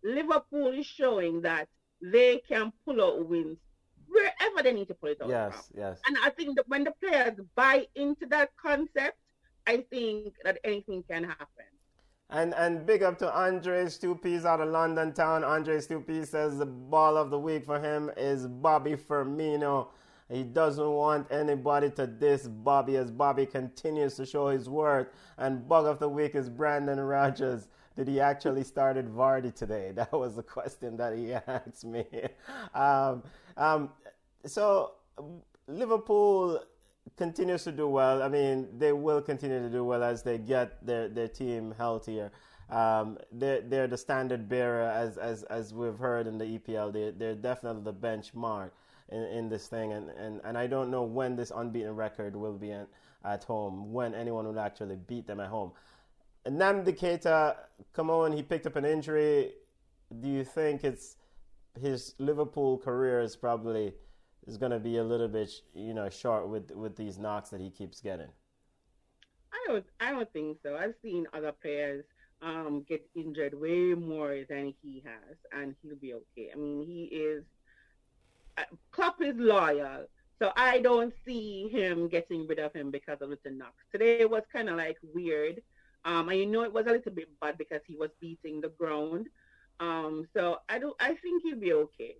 Liverpool 0.03 0.71
is 0.71 0.85
showing 0.85 1.41
that 1.41 1.67
they 2.01 2.41
can 2.47 2.71
pull 2.85 3.01
out 3.01 3.27
wins 3.27 3.57
wherever 4.09 4.63
they 4.63 4.73
need 4.73 4.87
to 4.87 4.93
pull 4.93 5.09
it 5.09 5.21
out. 5.21 5.29
Yes, 5.29 5.53
from. 5.67 5.79
yes. 5.79 5.99
And 6.07 6.17
I 6.23 6.29
think 6.29 6.55
that 6.57 6.67
when 6.67 6.83
the 6.83 6.91
players 6.91 7.39
buy 7.55 7.87
into 7.95 8.25
that 8.27 8.51
concept, 8.61 9.17
I 9.67 9.85
think 9.89 10.33
that 10.43 10.57
anything 10.63 11.03
can 11.09 11.23
happen. 11.23 11.65
And 12.31 12.53
and 12.53 12.85
big 12.85 13.01
up 13.01 13.17
to 13.19 13.33
Andre 13.33 13.87
Stupies 13.89 14.45
out 14.45 14.61
of 14.61 14.69
London 14.69 15.13
town. 15.13 15.43
Andre 15.43 15.79
Stupies 15.79 16.29
says 16.29 16.57
the 16.59 16.65
ball 16.65 17.17
of 17.17 17.31
the 17.31 17.39
week 17.39 17.65
for 17.65 17.79
him 17.79 18.11
is 18.17 18.47
Bobby 18.47 18.95
Firmino. 18.95 19.87
He 20.31 20.43
doesn't 20.43 20.91
want 20.91 21.25
anybody 21.31 21.89
to 21.91 22.05
diss 22.05 22.47
Bobby 22.47 22.97
as 22.97 23.09
Bobby 23.09 23.47
continues 23.47 24.13
to 24.15 24.27
show 24.27 24.49
his 24.49 24.69
worth. 24.69 25.07
And 25.39 25.67
bug 25.67 25.87
of 25.87 25.97
the 25.97 26.07
week 26.07 26.35
is 26.35 26.49
Brendan 26.49 26.99
Rodgers. 26.99 27.67
Did 27.95 28.07
he 28.07 28.19
actually 28.21 28.63
started 28.63 29.09
Vardy 29.09 29.53
today? 29.53 29.91
That 29.95 30.13
was 30.13 30.35
the 30.35 30.43
question 30.43 30.97
that 30.97 31.17
he 31.17 31.33
asked 31.47 31.83
me. 31.83 32.05
Um, 32.75 33.23
um, 33.57 33.89
so 34.45 34.93
Liverpool 35.67 36.63
continues 37.17 37.63
to 37.65 37.71
do 37.71 37.87
well. 37.87 38.23
I 38.23 38.29
mean, 38.29 38.67
they 38.77 38.93
will 38.93 39.21
continue 39.21 39.59
to 39.61 39.69
do 39.69 39.83
well 39.83 40.03
as 40.03 40.23
they 40.23 40.37
get 40.37 40.85
their, 40.85 41.07
their 41.07 41.27
team 41.27 41.73
healthier. 41.77 42.31
Um, 42.69 43.17
they're, 43.31 43.61
they're 43.61 43.87
the 43.87 43.97
standard 43.97 44.47
bearer, 44.47 44.89
as, 44.89 45.17
as, 45.17 45.43
as 45.43 45.73
we've 45.73 45.97
heard 45.97 46.27
in 46.27 46.37
the 46.37 46.45
EPL. 46.45 46.93
They, 46.93 47.11
they're 47.11 47.35
definitely 47.35 47.83
the 47.83 47.93
benchmark 47.93 48.71
in, 49.09 49.23
in 49.23 49.49
this 49.49 49.67
thing. 49.67 49.93
And, 49.93 50.09
and, 50.11 50.39
and 50.43 50.57
I 50.57 50.67
don't 50.67 50.91
know 50.91 51.03
when 51.03 51.35
this 51.35 51.51
unbeaten 51.53 51.95
record 51.95 52.35
will 52.35 52.57
be 52.57 52.71
at, 52.71 52.87
at 53.25 53.43
home, 53.43 53.91
when 53.91 54.13
anyone 54.13 54.45
will 54.45 54.59
actually 54.59 54.95
beat 54.95 55.27
them 55.27 55.39
at 55.39 55.49
home. 55.49 55.71
Naby 56.47 56.97
Keita, 56.97 57.55
come 57.93 58.09
on, 58.09 58.31
he 58.31 58.41
picked 58.41 58.65
up 58.65 58.75
an 58.75 58.85
injury. 58.85 59.51
Do 60.21 60.29
you 60.29 60.43
think 60.43 60.83
it's 60.83 61.17
his 61.79 62.15
Liverpool 62.17 62.77
career 62.77 63.21
is 63.21 63.35
probably 63.35 63.93
is 64.47 64.57
going 64.57 64.71
to 64.71 64.79
be 64.79 64.97
a 64.97 65.03
little 65.03 65.27
bit, 65.27 65.51
you 65.73 65.93
know, 65.93 66.09
short 66.09 66.47
with 66.49 66.71
with 66.71 66.95
these 66.95 67.17
knocks 67.17 67.49
that 67.49 67.61
he 67.61 67.69
keeps 67.69 68.01
getting? 68.01 68.29
I 69.51 69.57
don't, 69.67 69.85
I 69.99 70.11
don't 70.11 70.31
think 70.31 70.57
so. 70.63 70.77
I've 70.77 70.95
seen 71.01 71.27
other 71.33 71.51
players 71.51 72.05
um, 72.41 72.85
get 72.87 73.05
injured 73.15 73.59
way 73.59 73.93
more 73.93 74.43
than 74.47 74.73
he 74.81 75.03
has, 75.05 75.37
and 75.51 75.75
he'll 75.81 75.95
be 75.95 76.13
okay. 76.13 76.49
I 76.53 76.55
mean, 76.57 76.83
he 76.85 77.03
is 77.05 77.43
uh, 78.57 78.63
Klopp 78.91 79.21
is 79.21 79.35
loyal, 79.37 80.05
so 80.39 80.51
I 80.55 80.79
don't 80.79 81.13
see 81.25 81.69
him 81.69 82.07
getting 82.07 82.47
rid 82.47 82.59
of 82.59 82.73
him 82.73 82.91
because 82.91 83.21
of 83.21 83.29
the 83.29 83.51
knocks. 83.51 83.83
Today 83.91 84.25
was 84.25 84.43
kind 84.51 84.69
of 84.69 84.77
like 84.77 84.97
weird, 85.13 85.61
um, 86.05 86.29
and 86.29 86.39
you 86.39 86.45
know 86.45 86.63
it 86.63 86.73
was 86.73 86.87
a 86.87 86.91
little 86.91 87.11
bit 87.11 87.29
bad 87.39 87.57
because 87.57 87.81
he 87.87 87.95
was 87.95 88.09
beating 88.19 88.61
the 88.61 88.69
ground. 88.69 89.27
Um, 89.79 90.27
so 90.33 90.57
I 90.67 90.79
do, 90.79 90.93
I 90.99 91.13
think 91.15 91.43
he'll 91.43 91.59
be 91.59 91.73
okay. 91.73 92.15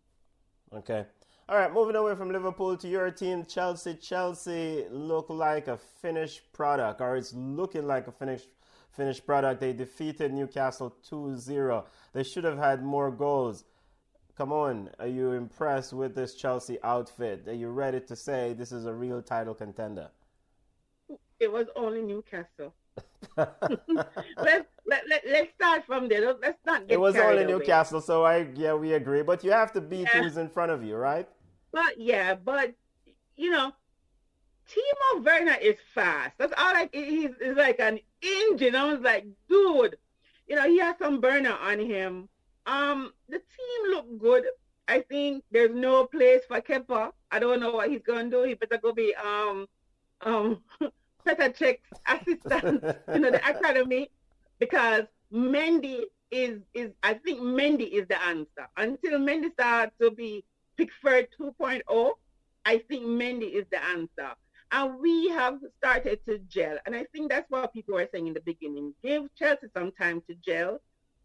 Okay. 0.74 1.06
All 1.50 1.58
right, 1.58 1.74
moving 1.74 1.96
away 1.96 2.16
from 2.16 2.32
Liverpool 2.32 2.78
to 2.78 2.88
your 2.88 3.10
team, 3.10 3.44
Chelsea. 3.46 3.96
Chelsea 3.96 4.86
look 4.92 5.30
like 5.30 5.68
a 5.68 5.78
finished 5.78 6.42
product, 6.54 7.02
or 7.02 7.18
it's 7.18 7.34
looking 7.34 7.88
like 7.88 8.08
a 8.08 8.12
finished 8.12 8.50
finished 8.92 9.26
product. 9.26 9.60
They 9.60 9.74
defeated 9.74 10.32
Newcastle 10.32 10.96
2-0. 11.10 11.86
They 12.14 12.24
should 12.24 12.44
have 12.44 12.58
had 12.58 12.84
more 12.84 13.10
goals. 13.10 13.64
Come 14.38 14.54
on, 14.54 14.90
are 15.00 15.08
you 15.08 15.32
impressed 15.32 15.92
with 15.92 16.16
this 16.16 16.36
Chelsea 16.36 16.78
outfit? 16.84 17.48
Are 17.48 17.54
you 17.54 17.70
ready 17.70 18.00
to 18.02 18.16
say 18.16 18.54
this 18.54 18.72
is 18.72 18.86
a 18.86 18.94
real 18.94 19.22
title 19.22 19.54
contender? 19.54 20.10
It 21.40 21.52
was 21.52 21.66
only 21.76 22.02
Newcastle. 22.02 22.74
let's 23.38 24.68
let, 24.90 25.08
let, 25.08 25.24
let's 25.28 25.54
start 25.54 25.86
from 25.86 26.10
there. 26.10 26.34
Let's 26.42 26.60
not 26.66 26.88
get 26.88 26.96
It 26.96 27.00
was 27.00 27.16
only 27.16 27.44
away. 27.44 27.52
Newcastle, 27.52 28.02
so 28.02 28.26
I 28.26 28.48
yeah 28.56 28.74
we 28.74 28.94
agree. 28.94 29.22
But 29.22 29.44
you 29.44 29.52
have 29.52 29.72
to 29.74 29.82
beat 29.82 30.08
yeah. 30.14 30.22
who's 30.22 30.38
in 30.38 30.50
front 30.50 30.72
of 30.72 30.84
you, 30.84 30.96
right? 30.96 31.28
But 31.72 32.00
yeah, 32.00 32.36
but 32.36 32.74
you 33.36 33.52
know, 33.52 33.72
Timo 34.70 35.24
Werner 35.24 35.58
is 35.62 35.78
fast. 35.94 36.34
That's 36.38 36.54
all 36.58 36.74
like 36.74 36.94
he's, 36.94 37.32
he's 37.42 37.56
like 37.56 37.80
an 37.80 38.00
engine. 38.22 38.76
I 38.76 38.92
was 38.92 39.02
like, 39.02 39.26
dude, 39.48 39.98
you 40.48 40.56
know, 40.56 40.68
he 40.68 40.80
has 40.80 40.96
some 40.98 41.22
burner 41.22 41.56
on 41.62 41.80
him. 41.80 42.28
Um, 42.66 43.14
the 43.28 43.38
team 43.38 43.92
looked 43.92 44.20
good. 44.20 44.46
I 44.88 45.02
think 45.02 45.44
there's 45.52 45.76
no 45.76 46.06
place 46.06 46.42
for 46.48 46.60
Kepa. 46.62 47.12
I 47.32 47.40
don't 47.40 47.60
know 47.60 47.72
what 47.72 47.90
he's 47.90 48.02
gonna 48.02 48.30
do. 48.30 48.44
He 48.44 48.56
better 48.56 48.78
go 48.78 48.92
be 48.92 49.14
um 49.16 49.68
um 50.22 50.62
Petr 51.26 51.56
Cech's 51.56 51.80
assistant, 52.08 52.84
you 53.14 53.20
know, 53.20 53.32
the 53.32 53.50
academy, 53.50 54.10
because 54.60 55.04
Mendy 55.34 56.04
is 56.32 56.60
is 56.74 56.92
I 57.04 57.16
think 57.16 57.42
Mendy 57.42 57.90
is 57.90 58.08
the 58.08 58.22
answer. 58.24 58.68
Until 58.78 59.20
Mendy 59.20 59.52
starts 59.54 59.94
to 60.00 60.12
be 60.12 60.44
Pickford 60.78 61.28
2.0, 61.40 62.12
I 62.66 62.78
think 62.90 63.04
Mendy 63.04 63.52
is 63.52 63.66
the 63.72 63.84
answer. 63.84 64.34
And 64.72 65.00
we 65.00 65.30
have 65.30 65.60
started 65.78 66.20
to 66.28 66.38
gel. 66.48 66.78
And 66.86 66.96
I 66.96 67.06
think 67.12 67.30
that's 67.30 67.50
what 67.50 67.74
people 67.74 67.96
were 67.96 68.08
saying 68.12 68.28
in 68.28 68.34
the 68.34 68.42
beginning. 68.42 68.94
Give 69.04 69.24
Chelsea 69.36 69.68
some 69.76 69.92
time 69.92 70.22
to 70.30 70.36
gel. 70.36 70.80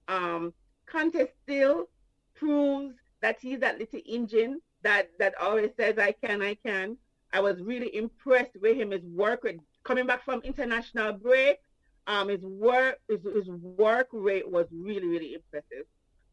Um, 0.08 0.54
Kanté 0.90 1.28
still 1.42 1.88
proves 2.34 2.94
that 3.20 3.38
he's 3.40 3.60
that 3.60 3.78
little 3.78 4.00
engine 4.06 4.60
that 4.82 5.10
that 5.18 5.34
always 5.40 5.70
says 5.78 5.98
I 5.98 6.12
can, 6.12 6.42
I 6.42 6.54
can. 6.54 6.96
I 7.32 7.40
was 7.40 7.60
really 7.60 7.94
impressed 7.94 8.56
with 8.60 8.76
him. 8.76 8.92
His 8.92 9.02
work 9.02 9.42
with 9.42 9.56
coming 9.82 10.06
back 10.06 10.24
from 10.24 10.40
international 10.42 11.12
break. 11.14 11.58
Um, 12.06 12.28
his 12.28 12.42
work 12.42 12.98
his, 13.08 13.20
his 13.22 13.48
work 13.48 14.08
rate 14.12 14.50
was 14.50 14.66
really 14.70 15.06
really 15.06 15.34
impressive. 15.34 15.86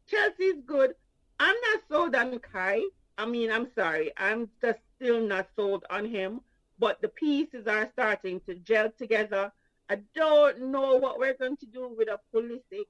Chelsea's 0.06 0.62
good. 0.66 0.94
I'm 1.40 1.56
not 1.72 1.80
sold 1.90 2.14
on 2.14 2.38
Kai. 2.38 2.82
I 3.18 3.26
mean, 3.26 3.50
I'm 3.50 3.68
sorry. 3.74 4.12
I'm 4.16 4.48
just 4.60 4.78
still 4.96 5.20
not 5.20 5.48
sold 5.56 5.84
on 5.90 6.06
him. 6.06 6.40
But 6.78 7.00
the 7.00 7.08
pieces 7.08 7.66
are 7.66 7.88
starting 7.92 8.40
to 8.46 8.54
gel 8.56 8.90
together. 8.98 9.52
I 9.88 9.98
don't 10.14 10.70
know 10.70 10.96
what 10.96 11.18
we're 11.18 11.34
going 11.34 11.56
to 11.58 11.66
do 11.66 11.94
with 11.96 12.08
a 12.08 12.18
Pulisic. 12.34 12.86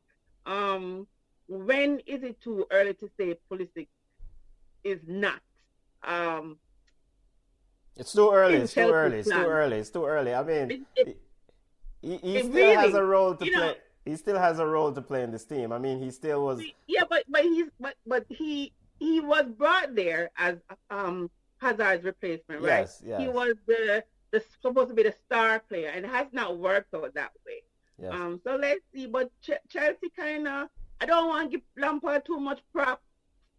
Um, 0.46 1.06
when 1.48 2.00
is 2.06 2.22
it 2.22 2.40
too 2.40 2.66
early 2.70 2.94
to 2.94 3.10
say 3.18 3.36
Pulisic 3.50 3.88
is 4.84 5.00
not? 5.06 5.40
Um, 6.02 6.58
it's 7.96 8.12
too 8.12 8.30
early. 8.32 8.54
It's 8.56 8.72
too 8.72 8.80
early. 8.80 9.18
It's 9.18 9.28
too 9.28 9.34
early. 9.34 9.78
It's 9.78 9.90
too 9.90 10.06
early. 10.06 10.34
I 10.34 10.42
mean, 10.42 10.70
it, 10.70 10.80
it, 10.96 11.20
he, 12.02 12.16
he 12.18 12.38
still 12.40 12.52
really, 12.52 12.74
has 12.74 12.94
a 12.94 13.02
role 13.02 13.34
to 13.34 13.44
play. 13.44 13.50
Know, 13.50 13.74
he 14.04 14.16
still 14.16 14.38
has 14.38 14.58
a 14.58 14.66
role 14.66 14.92
to 14.92 15.00
play 15.00 15.22
in 15.22 15.30
this 15.30 15.44
team. 15.44 15.72
I 15.72 15.78
mean, 15.78 16.00
he 16.00 16.10
still 16.10 16.44
was. 16.44 16.62
Yeah, 16.86 17.04
but 17.08 17.24
but 17.28 17.42
he's 17.42 17.66
but 17.80 17.94
but 18.06 18.26
he 18.28 18.72
he 18.98 19.20
was 19.20 19.44
brought 19.56 19.94
there 19.94 20.30
as 20.36 20.56
um 20.90 21.30
Hazard's 21.58 22.04
replacement, 22.04 22.62
right? 22.62 22.80
Yes, 22.80 23.02
yes. 23.06 23.20
He 23.20 23.28
was 23.28 23.54
the, 23.66 24.04
the 24.32 24.42
supposed 24.60 24.88
to 24.88 24.94
be 24.94 25.04
the 25.04 25.14
star 25.26 25.60
player, 25.60 25.88
and 25.88 26.04
it 26.04 26.10
has 26.10 26.26
not 26.32 26.58
worked 26.58 26.92
out 26.92 27.14
that 27.14 27.30
way. 27.46 27.62
Yes. 27.98 28.12
Um, 28.12 28.40
so 28.44 28.56
let's 28.56 28.80
see. 28.92 29.06
But 29.06 29.30
Ch- 29.42 29.62
Chelsea 29.68 30.10
kind 30.16 30.48
of, 30.48 30.68
I 31.00 31.06
don't 31.06 31.28
want 31.28 31.50
to 31.50 31.58
give 31.58 31.66
Lampard 31.76 32.24
too 32.26 32.40
much 32.40 32.60
prop 32.72 33.00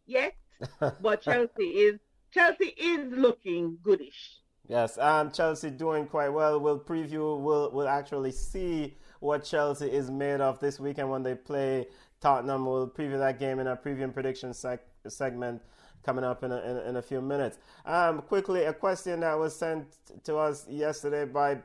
yet, 0.05 0.35
but 1.01 1.21
Chelsea 1.21 1.63
is 1.63 1.99
Chelsea 2.33 2.73
is 2.77 3.11
looking 3.11 3.77
goodish. 3.81 4.39
Yes, 4.67 4.97
um, 4.97 5.31
Chelsea 5.31 5.69
doing 5.69 6.07
quite 6.07 6.29
well. 6.29 6.59
We'll 6.59 6.79
preview. 6.79 7.39
We'll 7.39 7.69
we'll 7.71 7.87
actually 7.87 8.31
see 8.31 8.95
what 9.19 9.43
Chelsea 9.43 9.87
is 9.87 10.09
made 10.09 10.39
of 10.41 10.59
this 10.59 10.79
weekend 10.79 11.09
when 11.09 11.21
they 11.23 11.35
play 11.35 11.87
Tottenham. 12.21 12.65
We'll 12.65 12.87
preview 12.87 13.19
that 13.19 13.39
game 13.39 13.59
in 13.59 13.67
our 13.67 13.75
preview 13.75 14.03
and 14.03 14.13
prediction 14.13 14.53
sec- 14.53 14.85
segment 15.07 15.61
coming 16.03 16.23
up 16.23 16.43
in 16.43 16.51
a, 16.51 16.59
in, 16.61 16.77
in 16.89 16.95
a 16.97 17.01
few 17.01 17.21
minutes. 17.21 17.57
Um, 17.85 18.21
quickly, 18.21 18.63
a 18.63 18.73
question 18.73 19.21
that 19.21 19.37
was 19.37 19.55
sent 19.55 19.85
to 20.23 20.37
us 20.37 20.65
yesterday 20.69 21.25
by 21.25 21.57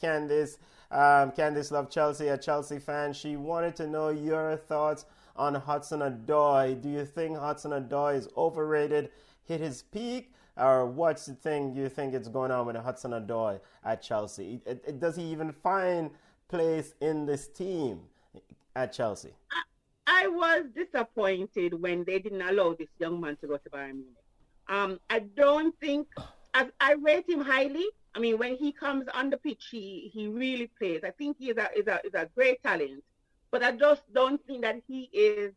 Candice. 0.00 0.58
Um, 0.90 1.32
Candice 1.32 1.72
loved 1.72 1.90
Chelsea, 1.90 2.28
a 2.28 2.38
Chelsea 2.38 2.78
fan. 2.78 3.12
She 3.12 3.36
wanted 3.36 3.74
to 3.76 3.86
know 3.86 4.10
your 4.10 4.56
thoughts 4.56 5.04
on 5.36 5.54
Hudson 5.54 6.00
Odoi. 6.00 6.80
Do 6.80 6.88
you 6.88 7.04
think 7.04 7.38
Hudson 7.38 7.72
Odoi 7.72 8.16
is 8.16 8.28
overrated, 8.36 9.10
hit 9.44 9.60
his 9.60 9.82
peak, 9.82 10.32
or 10.56 10.86
what's 10.86 11.26
the 11.26 11.34
thing 11.34 11.74
you 11.74 11.88
think 11.88 12.14
is 12.14 12.28
going 12.28 12.50
on 12.50 12.66
with 12.66 12.76
Hudson 12.76 13.12
Odoi 13.12 13.60
at 13.84 14.02
Chelsea? 14.02 14.60
It, 14.64 14.82
it, 14.86 15.00
does 15.00 15.16
he 15.16 15.22
even 15.24 15.52
find 15.52 16.10
place 16.48 16.94
in 17.00 17.26
this 17.26 17.48
team 17.48 18.00
at 18.74 18.92
Chelsea? 18.92 19.30
I, 19.50 20.24
I 20.24 20.28
was 20.28 20.64
disappointed 20.74 21.80
when 21.80 22.04
they 22.04 22.18
didn't 22.18 22.42
allow 22.42 22.74
this 22.74 22.88
young 22.98 23.20
man 23.20 23.36
to 23.36 23.46
go 23.46 23.56
to 23.56 23.70
Bayern 23.70 23.94
Munich. 23.94 24.24
Um, 24.68 24.98
I 25.10 25.20
don't 25.20 25.78
think 25.78 26.08
I, 26.54 26.68
I 26.80 26.92
rate 26.94 27.28
him 27.28 27.40
highly. 27.40 27.86
I 28.14 28.18
mean, 28.18 28.38
when 28.38 28.56
he 28.56 28.72
comes 28.72 29.06
on 29.12 29.28
the 29.28 29.36
pitch, 29.36 29.68
he, 29.70 30.10
he 30.12 30.26
really 30.26 30.70
plays. 30.78 31.02
I 31.04 31.10
think 31.10 31.36
he 31.38 31.50
is 31.50 31.58
a, 31.58 31.68
is, 31.76 31.86
a, 31.86 32.00
is 32.02 32.14
a 32.14 32.28
great 32.34 32.62
talent, 32.62 33.04
but 33.50 33.62
I 33.62 33.72
just 33.72 34.02
don't 34.14 34.44
think 34.46 34.62
that 34.62 34.80
he 34.88 35.10
is 35.12 35.52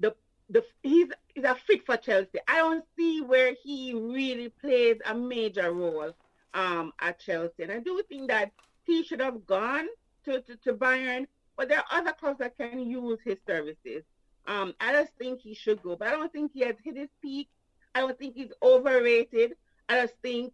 the 0.00 0.14
the 0.50 0.64
he's, 0.82 1.08
he's 1.36 1.44
a 1.44 1.54
fit 1.54 1.84
for 1.84 1.96
Chelsea. 1.98 2.38
I 2.48 2.56
don't 2.56 2.84
see 2.96 3.20
where 3.20 3.54
he 3.62 3.92
really 3.94 4.48
plays 4.48 4.96
a 5.04 5.14
major 5.14 5.70
role 5.70 6.12
um, 6.54 6.92
at 7.00 7.20
Chelsea, 7.20 7.62
and 7.62 7.70
I 7.70 7.78
do 7.78 8.02
think 8.08 8.28
that 8.28 8.52
he 8.84 9.04
should 9.04 9.20
have 9.20 9.46
gone 9.46 9.86
to, 10.24 10.40
to, 10.40 10.56
to 10.56 10.72
Bayern, 10.72 11.26
but 11.56 11.68
there 11.68 11.78
are 11.78 11.98
other 12.00 12.12
clubs 12.12 12.38
that 12.38 12.56
can 12.56 12.80
use 12.80 13.18
his 13.24 13.36
services. 13.46 14.02
Um, 14.46 14.74
I 14.80 14.92
just 14.92 15.12
think 15.18 15.40
he 15.40 15.54
should 15.54 15.82
go, 15.82 15.94
but 15.96 16.08
I 16.08 16.12
don't 16.12 16.32
think 16.32 16.52
he 16.54 16.60
has 16.60 16.76
hit 16.82 16.96
his 16.96 17.10
peak. 17.20 17.48
I 17.94 18.00
don't 18.00 18.18
think 18.18 18.34
he's 18.34 18.52
overrated. 18.62 19.56
I 19.88 20.02
just 20.02 20.14
think 20.22 20.52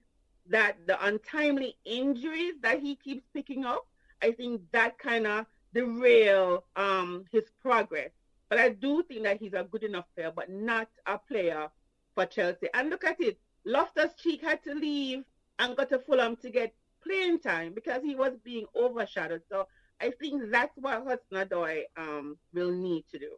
that 0.49 0.77
the 0.87 1.05
untimely 1.07 1.77
injuries 1.85 2.55
that 2.63 2.81
he 2.81 2.97
keeps 2.97 3.25
picking 3.33 3.65
up, 3.65 3.87
I 4.21 4.33
think 4.33 4.63
that 4.73 4.99
kind 4.99 5.27
of 5.27 5.47
derail 5.75 6.65
um, 6.75 7.25
his 7.31 7.45
progress. 7.61 8.11
But 8.53 8.61
I 8.61 8.69
do 8.69 9.03
think 9.09 9.23
that 9.23 9.41
he's 9.41 9.55
a 9.55 9.65
good 9.65 9.83
enough 9.83 10.05
player, 10.15 10.31
but 10.31 10.51
not 10.51 10.87
a 11.07 11.17
player 11.17 11.69
for 12.15 12.27
Chelsea. 12.27 12.69
And 12.75 12.91
look 12.91 13.03
at 13.03 13.19
it. 13.19 13.39
Loftus 13.65 14.13
Cheek 14.19 14.43
had 14.43 14.63
to 14.65 14.75
leave 14.75 15.25
and 15.59 15.75
go 15.75 15.87
to 15.87 15.99
Fulham 15.99 16.37
to 16.37 16.51
get 16.51 16.75
playing 17.03 17.39
time 17.39 17.73
because 17.73 18.03
he 18.03 18.15
was 18.15 18.33
being 18.45 18.67
overshadowed. 18.77 19.41
So 19.51 19.67
I 20.03 20.11
think 20.21 20.51
that's 20.51 20.77
what 20.77 21.03
Hudson 21.03 21.49
Odoi 21.49 21.85
um, 21.97 22.37
will 22.53 22.73
need 22.73 23.07
to 23.13 23.19
do. 23.19 23.31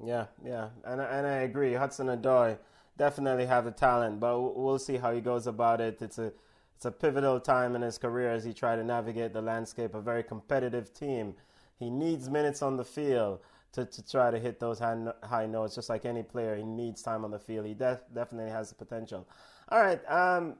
Yeah, 0.00 0.26
yeah, 0.44 0.68
and 0.84 1.00
and 1.00 1.26
I 1.26 1.38
agree. 1.38 1.74
Hudson 1.74 2.06
Odoi 2.06 2.56
definitely 2.96 3.46
have 3.46 3.64
the 3.64 3.72
talent, 3.72 4.20
but 4.20 4.40
we'll 4.40 4.78
see 4.78 4.98
how 4.98 5.12
he 5.12 5.20
goes 5.20 5.48
about 5.48 5.80
it. 5.80 6.00
It's 6.00 6.18
a 6.18 6.32
it's 6.76 6.84
a 6.84 6.92
pivotal 6.92 7.40
time 7.40 7.74
in 7.74 7.82
his 7.82 7.98
career 7.98 8.30
as 8.30 8.44
he 8.44 8.52
tries 8.52 8.78
to 8.78 8.84
navigate 8.84 9.32
the 9.32 9.42
landscape. 9.42 9.96
A 9.96 10.00
very 10.00 10.22
competitive 10.22 10.94
team. 10.94 11.34
He 11.76 11.90
needs 11.90 12.30
minutes 12.30 12.62
on 12.62 12.76
the 12.76 12.84
field 12.84 13.40
to, 13.74 13.84
to 13.84 14.08
try 14.08 14.30
to 14.30 14.38
hit 14.38 14.58
those 14.58 14.78
high, 14.78 14.96
high 15.22 15.46
notes. 15.46 15.74
Just 15.74 15.88
like 15.88 16.04
any 16.04 16.22
player, 16.22 16.56
he 16.56 16.62
needs 16.62 17.02
time 17.02 17.24
on 17.24 17.30
the 17.30 17.38
field. 17.38 17.66
He 17.66 17.74
def- 17.74 18.04
definitely 18.14 18.50
has 18.50 18.70
the 18.70 18.74
potential. 18.74 19.28
All 19.68 19.80
right, 19.80 20.00
um, 20.10 20.56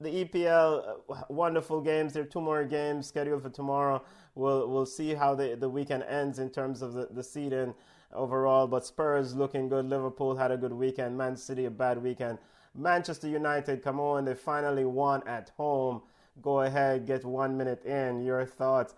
the 0.00 0.24
EPL, 0.24 1.00
uh, 1.08 1.14
wonderful 1.28 1.80
games. 1.80 2.12
There 2.12 2.22
are 2.22 2.26
two 2.26 2.40
more 2.40 2.64
games 2.64 3.06
scheduled 3.06 3.42
for 3.42 3.50
tomorrow. 3.50 4.02
We'll 4.34 4.68
we'll 4.68 4.86
see 4.86 5.14
how 5.14 5.34
the, 5.34 5.56
the 5.56 5.68
weekend 5.68 6.04
ends 6.04 6.38
in 6.38 6.50
terms 6.50 6.82
of 6.82 6.94
the, 6.94 7.08
the 7.10 7.22
seeding 7.22 7.74
overall. 8.12 8.66
But 8.66 8.86
Spurs 8.86 9.34
looking 9.34 9.68
good. 9.68 9.86
Liverpool 9.86 10.36
had 10.36 10.50
a 10.50 10.56
good 10.56 10.72
weekend. 10.72 11.18
Man 11.18 11.36
City 11.36 11.66
a 11.66 11.70
bad 11.70 12.02
weekend. 12.02 12.38
Manchester 12.74 13.28
United, 13.28 13.82
come 13.82 13.98
on, 13.98 14.24
they 14.24 14.34
finally 14.34 14.84
won 14.84 15.26
at 15.26 15.50
home. 15.56 16.02
Go 16.40 16.60
ahead, 16.60 17.06
get 17.06 17.24
one 17.24 17.56
minute 17.56 17.84
in. 17.84 18.24
Your 18.24 18.46
thoughts? 18.46 18.94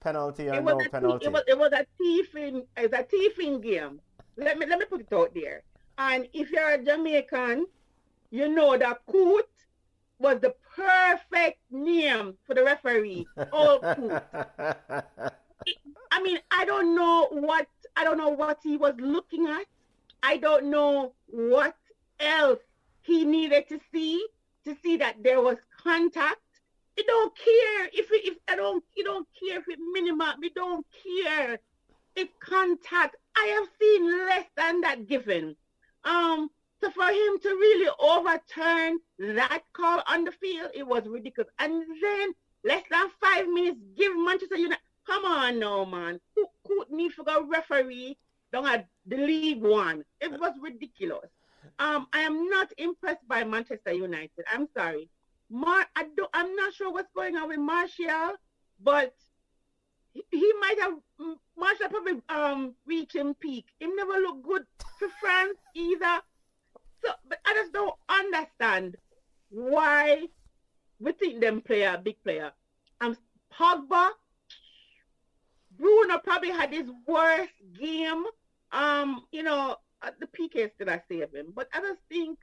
Penalty 0.00 0.48
or 0.48 0.60
no 0.60 0.78
penalty? 0.90 1.26
It 1.26 1.32
was, 1.32 1.42
it 1.48 1.58
was 1.58 1.72
a 1.72 1.86
thieving, 1.98 2.66
it's 2.76 2.94
a 2.94 3.02
thieving 3.02 3.60
game. 3.60 4.00
Let 4.36 4.58
me 4.58 4.66
let 4.66 4.78
me 4.78 4.86
put 4.86 5.02
it 5.02 5.12
out 5.12 5.34
there. 5.34 5.62
And 5.98 6.26
if 6.32 6.50
you're 6.50 6.70
a 6.70 6.82
Jamaican, 6.82 7.66
you 8.30 8.48
know 8.48 8.76
that 8.78 9.00
Coot 9.10 9.46
was 10.18 10.40
the 10.40 10.54
perfect 10.74 11.58
name 11.70 12.34
for 12.46 12.54
the 12.54 12.64
referee. 12.64 13.26
All 13.52 13.78
Coot. 13.78 14.22
I 16.10 16.22
mean, 16.22 16.38
I 16.50 16.64
don't 16.64 16.94
know 16.94 17.28
what 17.30 17.66
I 17.96 18.04
don't 18.04 18.18
know 18.18 18.30
what 18.30 18.58
he 18.62 18.76
was 18.76 18.94
looking 18.98 19.46
at. 19.48 19.66
I 20.22 20.36
don't 20.36 20.66
know 20.66 21.12
what 21.26 21.76
else 22.20 22.60
he 23.02 23.24
needed 23.24 23.68
to 23.68 23.80
see 23.92 24.24
to 24.64 24.76
see 24.82 24.96
that 24.96 25.22
there 25.22 25.40
was 25.40 25.56
contact. 25.82 26.40
He 26.96 27.02
don't 27.04 27.32
care 27.36 27.86
if 27.92 28.10
it, 28.12 28.26
if 28.26 28.38
I 28.48 28.56
don't 28.56 28.84
he 28.94 29.02
don't 29.02 29.26
care 29.38 29.58
if 29.58 29.68
it 29.68 29.78
minimum. 29.92 30.34
We 30.40 30.50
don't 30.50 30.86
care 31.02 31.58
if 32.16 32.28
contact. 32.40 33.16
I 33.36 33.46
have 33.46 33.68
seen 33.80 34.26
less 34.26 34.46
than 34.56 34.80
that 34.82 35.08
given. 35.08 35.56
Um, 36.04 36.50
so 36.82 36.90
for 36.90 37.06
him 37.06 37.38
to 37.42 37.48
really 37.48 37.90
overturn 37.98 38.98
that 39.18 39.62
call 39.72 40.02
on 40.06 40.24
the 40.24 40.32
field, 40.32 40.70
it 40.74 40.86
was 40.86 41.06
ridiculous. 41.06 41.50
And 41.58 41.84
then 42.02 42.32
less 42.64 42.82
than 42.90 43.06
five 43.20 43.48
minutes, 43.48 43.78
give 43.96 44.12
Manchester 44.16 44.56
United. 44.56 44.82
Come 45.06 45.24
on, 45.24 45.58
no 45.58 45.86
man. 45.86 46.20
Who 46.34 46.46
could 46.66 46.90
need 46.90 47.12
for 47.12 47.24
a 47.28 47.42
referee 47.42 48.18
down 48.52 48.66
at 48.66 48.88
the 49.06 49.16
League 49.16 49.62
One? 49.62 50.04
It 50.20 50.32
was 50.32 50.52
ridiculous. 50.60 51.30
Um, 51.78 52.06
I 52.12 52.20
am 52.20 52.48
not 52.50 52.72
impressed 52.78 53.26
by 53.26 53.44
Manchester 53.44 53.92
United. 53.92 54.44
I'm 54.52 54.68
sorry. 54.76 55.08
Mar- 55.52 55.86
I 55.94 56.04
do, 56.16 56.26
I'm 56.32 56.56
not 56.56 56.72
sure 56.72 56.90
what's 56.90 57.12
going 57.14 57.36
on 57.36 57.48
with 57.48 57.58
Martial, 57.58 58.32
but 58.82 59.14
he, 60.14 60.24
he 60.30 60.52
might 60.60 60.80
have 60.80 60.94
Martial 61.56 61.88
probably 61.88 62.22
um 62.30 62.74
reached 62.86 63.14
him 63.14 63.34
peak. 63.34 63.66
He 63.78 63.86
never 63.86 64.14
looked 64.14 64.44
good 64.44 64.64
for 64.98 65.08
France 65.20 65.58
either. 65.74 66.20
So, 67.04 67.12
but 67.28 67.38
I 67.44 67.52
just 67.54 67.72
don't 67.72 67.94
understand 68.08 68.96
why 69.50 70.22
we 70.98 71.12
think 71.12 71.40
them 71.40 71.60
player 71.60 72.00
big 72.02 72.16
player. 72.24 72.52
Um, 73.00 73.16
Pogba, 73.52 74.10
Bruno 75.78 76.18
probably 76.18 76.50
had 76.50 76.72
his 76.72 76.88
worst 77.06 77.52
game. 77.78 78.24
Um, 78.70 79.24
you 79.32 79.42
know, 79.42 79.76
the 80.18 80.26
PK 80.26 80.72
still 80.74 80.88
I 80.88 81.02
save 81.08 81.34
him. 81.34 81.52
But 81.54 81.68
I 81.74 81.80
just 81.80 82.00
think 82.08 82.38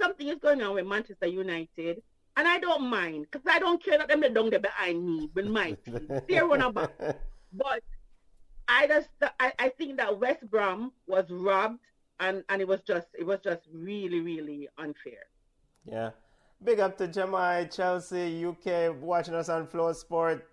something 0.00 0.26
is 0.26 0.38
going 0.40 0.62
on 0.62 0.74
with 0.74 0.86
Manchester 0.86 1.26
United. 1.26 2.02
And 2.36 2.48
I 2.48 2.58
don't 2.58 2.88
mind 2.88 3.26
because 3.30 3.46
I 3.48 3.58
don't 3.58 3.82
care 3.82 3.98
that 3.98 4.08
them 4.08 4.20
down 4.20 4.50
there 4.50 4.58
behind 4.58 5.04
me 5.04 5.30
with 5.34 5.46
my 5.46 5.72
team. 5.84 6.08
they 6.28 6.40
run 6.40 6.62
about. 6.62 6.92
But 7.52 7.82
I 8.66 8.86
just 8.86 9.08
I, 9.38 9.52
I 9.58 9.68
think 9.68 9.98
that 9.98 10.18
West 10.18 10.48
Brom 10.50 10.92
was 11.06 11.26
robbed 11.30 11.80
and, 12.20 12.42
and 12.48 12.60
it 12.60 12.68
was 12.68 12.80
just 12.82 13.08
it 13.18 13.24
was 13.24 13.40
just 13.42 13.62
really, 13.72 14.20
really 14.20 14.68
unfair. 14.78 15.26
Yeah. 15.84 16.10
Big 16.62 16.80
up 16.80 16.96
to 16.98 17.08
Jamai, 17.08 17.74
Chelsea, 17.74 18.44
UK, 18.46 18.94
watching 19.00 19.34
us 19.34 19.48
on 19.48 19.66
Flow 19.66 19.92
Sport. 19.92 20.48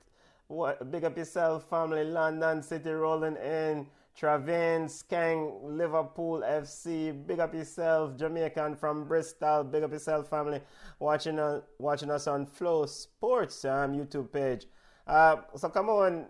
What, 0.48 0.92
big 0.92 1.06
up 1.06 1.18
yourself, 1.18 1.70
family, 1.70 2.04
London 2.04 2.62
City 2.62 2.90
rolling 2.90 3.38
in. 3.38 3.88
Travain, 4.16 4.90
Skang, 4.90 5.60
Liverpool 5.64 6.44
FC. 6.46 7.12
Big 7.26 7.40
up 7.40 7.54
yourself, 7.54 8.18
Jamaican 8.18 8.76
from 8.76 9.06
Bristol. 9.06 9.64
Big 9.64 9.84
up 9.84 9.92
yourself, 9.92 10.30
family. 10.30 10.62
Watching 11.00 11.40
uh, 11.40 11.62
watching 11.80 12.12
us 12.12 12.28
on 12.28 12.46
Flow 12.46 12.86
Sports 12.86 13.66
um, 13.66 13.94
YouTube 13.94 14.32
page. 14.32 14.66
Uh, 15.08 15.38
so 15.56 15.70
come 15.70 15.90
on, 15.90 16.28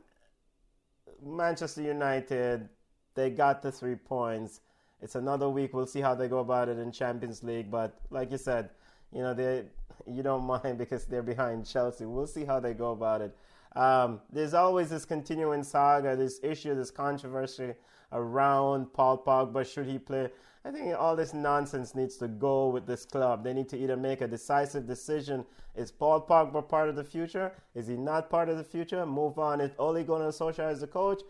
Manchester 1.26 1.82
United. 1.82 2.70
They 3.16 3.30
got 3.30 3.62
the 3.62 3.72
three 3.72 3.96
points. 3.96 4.62
It's 5.02 5.16
another 5.16 5.50
week. 5.50 5.74
We'll 5.74 5.88
see 5.88 6.02
how 6.02 6.16
they 6.16 6.28
go 6.28 6.40
about 6.40 6.70
it 6.70 6.78
in 6.78 6.92
Champions 6.92 7.44
League. 7.44 7.72
But 7.72 8.00
like 8.10 8.32
you 8.32 8.38
said, 8.38 8.70
you 9.12 9.22
know 9.22 9.34
they 9.34 9.66
you 10.08 10.24
don't 10.24 10.44
mind 10.64 10.78
because 10.78 11.06
they're 11.06 11.24
behind 11.24 11.66
Chelsea. 11.66 12.06
We'll 12.06 12.28
see 12.28 12.46
how 12.46 12.60
they 12.60 12.74
go 12.74 12.92
about 12.92 13.22
it 13.22 13.36
Um, 13.76 14.20
there's 14.32 14.54
always 14.54 14.90
this 14.90 15.06
continuing 15.06 15.64
saga, 15.64 16.16
this 16.16 16.40
issue, 16.44 16.76
this 16.76 16.92
controversy 16.92 17.74
around 18.12 18.92
Paul 18.94 19.24
Pogba. 19.26 19.66
Should 19.66 19.88
he 19.88 19.98
play? 19.98 20.30
I 20.64 20.72
think 20.72 20.96
all 20.96 21.16
this 21.16 21.34
nonsense 21.34 21.96
needs 21.96 22.18
to 22.18 22.28
go 22.28 22.68
with 22.68 22.86
this 22.86 23.06
club. 23.06 23.44
They 23.44 23.54
need 23.54 23.70
to 23.70 23.78
either 23.78 23.98
make 23.98 24.22
a 24.22 24.28
decisive 24.28 24.86
decision. 24.86 25.46
Is 25.76 25.92
Paul 25.92 26.22
Pogba 26.22 26.68
part 26.68 26.90
of 26.90 26.96
the 26.96 27.04
future? 27.04 27.52
Is 27.74 27.88
he 27.88 27.96
not 27.96 28.30
part 28.30 28.50
of 28.50 28.58
the 28.58 28.64
future? 28.64 29.06
Move 29.06 29.40
on. 29.40 29.62
Is 29.62 29.72
Ole 29.80 30.04
Gunnar 30.04 30.30
Solskjaer 30.30 30.70
as 30.70 30.82
the 30.82 30.88
coach? 30.88 31.22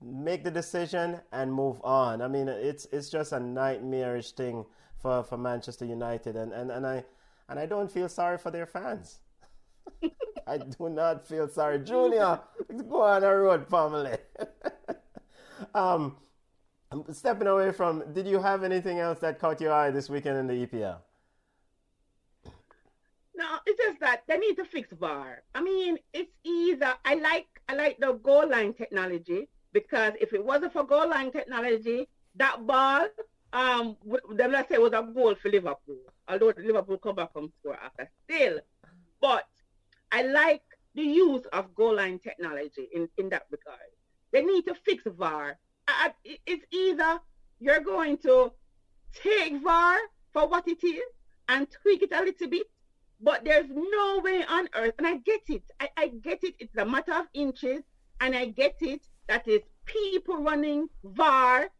Make 0.00 0.42
the 0.42 0.50
decision 0.50 1.20
and 1.30 1.52
move 1.52 1.80
on. 1.84 2.22
I 2.22 2.28
mean, 2.28 2.48
it's 2.48 2.86
it's 2.90 3.08
just 3.08 3.32
a 3.32 3.38
nightmarish 3.38 4.32
thing 4.32 4.64
for, 4.98 5.22
for 5.22 5.36
Manchester 5.36 5.84
United, 5.84 6.34
and, 6.34 6.52
and, 6.52 6.72
and 6.72 6.84
I 6.84 7.04
and 7.48 7.60
I 7.60 7.66
don't 7.66 7.90
feel 7.90 8.08
sorry 8.08 8.38
for 8.38 8.50
their 8.50 8.66
fans. 8.66 9.20
I 10.46 10.58
do 10.58 10.88
not 10.88 11.26
feel 11.26 11.48
sorry. 11.48 11.78
Junior, 11.80 12.40
go 12.88 13.02
on 13.02 13.24
a 13.24 13.34
road, 13.34 13.68
family. 13.68 14.16
um, 15.74 16.16
stepping 17.12 17.46
away 17.46 17.72
from, 17.72 18.02
did 18.12 18.26
you 18.26 18.40
have 18.40 18.64
anything 18.64 18.98
else 18.98 19.18
that 19.20 19.38
caught 19.38 19.60
your 19.60 19.72
eye 19.72 19.90
this 19.90 20.08
weekend 20.08 20.38
in 20.38 20.46
the 20.46 20.66
EPL? 20.66 20.98
No, 23.34 23.46
it's 23.66 23.82
just 23.82 24.00
that 24.00 24.22
they 24.28 24.36
need 24.36 24.56
to 24.56 24.64
fix 24.64 24.88
VAR. 24.92 25.42
I 25.54 25.62
mean, 25.62 25.98
it's 26.12 26.30
either 26.44 26.94
I 27.04 27.14
like 27.14 27.46
I 27.68 27.74
like 27.74 27.98
the 27.98 28.12
goal 28.12 28.48
line 28.48 28.74
technology 28.74 29.48
because 29.72 30.12
if 30.20 30.32
it 30.34 30.44
wasn't 30.44 30.74
for 30.74 30.84
goal 30.84 31.08
line 31.08 31.32
technology, 31.32 32.06
that 32.36 32.66
ball, 32.66 33.08
um, 33.52 33.96
let's 34.28 34.68
say 34.68 34.78
was 34.78 34.92
a 34.92 35.02
goal 35.02 35.34
for 35.34 35.50
Liverpool. 35.50 35.96
Although 36.28 36.52
Liverpool 36.58 36.98
come 36.98 37.16
back 37.16 37.30
and 37.34 37.50
score 37.58 37.78
after 37.82 38.10
still, 38.24 38.60
but 39.20 39.46
I 40.12 40.22
like 40.22 40.62
the 40.94 41.02
use 41.02 41.44
of 41.52 41.74
goal 41.74 41.96
line 41.96 42.18
technology 42.18 42.88
in, 42.94 43.08
in 43.16 43.30
that 43.30 43.46
regard. 43.50 43.78
They 44.30 44.42
need 44.42 44.66
to 44.66 44.74
fix 44.74 45.04
VAR. 45.06 45.58
I, 45.88 46.12
it's 46.46 46.64
either 46.70 47.18
you're 47.58 47.80
going 47.80 48.18
to 48.18 48.52
take 49.14 49.62
VAR 49.62 49.96
for 50.32 50.46
what 50.46 50.68
it 50.68 50.84
is 50.84 51.02
and 51.48 51.66
tweak 51.70 52.02
it 52.02 52.12
a 52.12 52.22
little 52.22 52.48
bit, 52.48 52.66
but 53.20 53.44
there's 53.44 53.68
no 53.70 54.20
way 54.22 54.44
on 54.48 54.68
earth, 54.74 54.94
and 54.98 55.06
I 55.06 55.16
get 55.18 55.42
it. 55.48 55.62
I, 55.80 55.88
I 55.96 56.08
get 56.08 56.44
it. 56.44 56.54
It's 56.58 56.76
a 56.76 56.84
matter 56.84 57.14
of 57.14 57.26
inches, 57.34 57.82
and 58.20 58.36
I 58.36 58.46
get 58.46 58.76
it 58.80 59.02
that 59.28 59.48
is 59.48 59.60
people 59.86 60.36
running 60.36 60.88
VAR. 61.04 61.70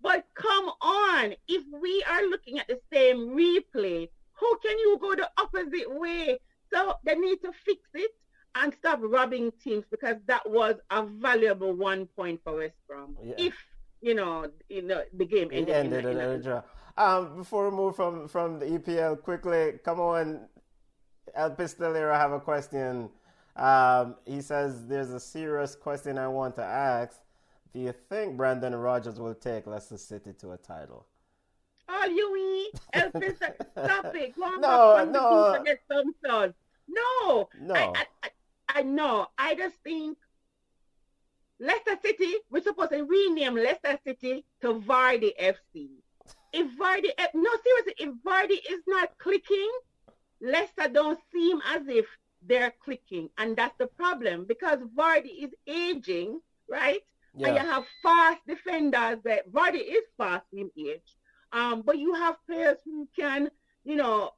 But 0.00 0.26
come 0.34 0.70
on, 0.80 1.34
if 1.48 1.64
we 1.72 2.02
are 2.08 2.22
looking 2.28 2.58
at 2.58 2.68
the 2.68 2.80
same 2.92 3.30
replay, 3.30 4.08
how 4.34 4.56
can 4.56 4.78
you 4.78 4.98
go 5.00 5.14
the 5.14 5.28
opposite 5.38 5.90
way? 5.90 6.38
So 6.72 6.94
they 7.04 7.14
need 7.14 7.38
to 7.42 7.52
fix 7.52 7.80
it 7.94 8.12
and 8.54 8.74
stop 8.74 9.00
robbing 9.02 9.52
teams 9.62 9.84
because 9.90 10.16
that 10.26 10.48
was 10.48 10.76
a 10.90 11.04
valuable 11.04 11.72
one 11.72 12.06
point 12.06 12.40
for 12.44 12.56
West 12.56 12.74
Brom. 12.88 13.16
Yeah. 13.22 13.34
If 13.38 13.54
you 14.00 14.14
know, 14.14 14.50
you 14.68 14.82
know, 14.82 15.02
the 15.12 15.24
game 15.24 15.50
ended. 15.52 15.74
ended 15.74 16.04
in, 16.04 16.18
in, 16.18 16.30
a 16.30 16.38
draw. 16.38 16.62
Um, 16.96 17.36
before 17.36 17.70
we 17.70 17.76
move 17.76 17.96
from 17.96 18.28
from 18.28 18.58
the 18.58 18.66
EPL 18.66 19.22
quickly, 19.22 19.78
come 19.84 20.00
on, 20.00 20.40
El 21.34 21.52
Pistolero, 21.52 22.14
have 22.14 22.32
a 22.32 22.40
question. 22.40 23.10
Um, 23.56 24.16
he 24.24 24.40
says 24.40 24.86
there's 24.86 25.10
a 25.10 25.20
serious 25.20 25.74
question 25.74 26.18
I 26.18 26.28
want 26.28 26.56
to 26.56 26.64
ask. 26.64 27.18
Do 27.72 27.80
you 27.80 27.94
think 28.08 28.36
Brendan 28.36 28.74
Rodgers 28.74 29.20
will 29.20 29.34
take 29.34 29.66
Leicester 29.66 29.98
City 29.98 30.32
to 30.40 30.52
a 30.52 30.56
title? 30.56 31.06
Oh, 31.88 32.06
you 32.06 32.72
eat 32.72 32.80
El 32.92 33.10
Pistolero, 33.10 33.66
stop 33.72 34.14
it. 34.16 34.36
Go 34.36 34.44
on 34.44 34.60
no, 34.60 35.04
no. 35.04 35.62
Get 35.64 35.80
some 35.90 36.14
No, 36.90 37.48
no. 37.60 37.74
I, 37.74 38.04
I, 38.22 38.30
I 38.68 38.82
know. 38.82 39.26
I 39.38 39.54
just 39.54 39.76
think 39.84 40.18
Leicester 41.60 41.98
City, 42.02 42.36
we're 42.50 42.62
supposed 42.62 42.92
to 42.92 43.04
rename 43.04 43.54
Leicester 43.54 43.98
City 44.04 44.44
to 44.62 44.74
Vardy 44.74 45.32
FC. 45.40 45.88
If 46.52 46.66
Vardy, 46.78 47.10
no, 47.34 47.50
seriously, 47.64 47.94
if 47.98 48.14
Vardy 48.26 48.58
is 48.72 48.80
not 48.86 49.10
clicking, 49.18 49.70
Leicester 50.40 50.88
don't 50.88 51.18
seem 51.32 51.60
as 51.74 51.82
if 51.86 52.06
they're 52.46 52.72
clicking. 52.82 53.28
And 53.38 53.56
that's 53.56 53.76
the 53.78 53.86
problem 53.86 54.46
because 54.46 54.78
Vardy 54.96 55.44
is 55.44 55.50
aging, 55.66 56.40
right? 56.68 57.02
Yeah. 57.34 57.48
And 57.48 57.56
you 57.56 57.70
have 57.70 57.84
fast 58.02 58.40
defenders 58.48 59.18
that 59.24 59.52
Vardy 59.52 59.82
is 59.82 60.04
fast 60.16 60.46
in 60.52 60.70
age. 60.78 61.16
Um, 61.52 61.82
but 61.82 61.98
you 61.98 62.14
have 62.14 62.36
players 62.46 62.78
who 62.84 63.06
can, 63.14 63.50
you 63.84 63.96
know, 63.96 64.30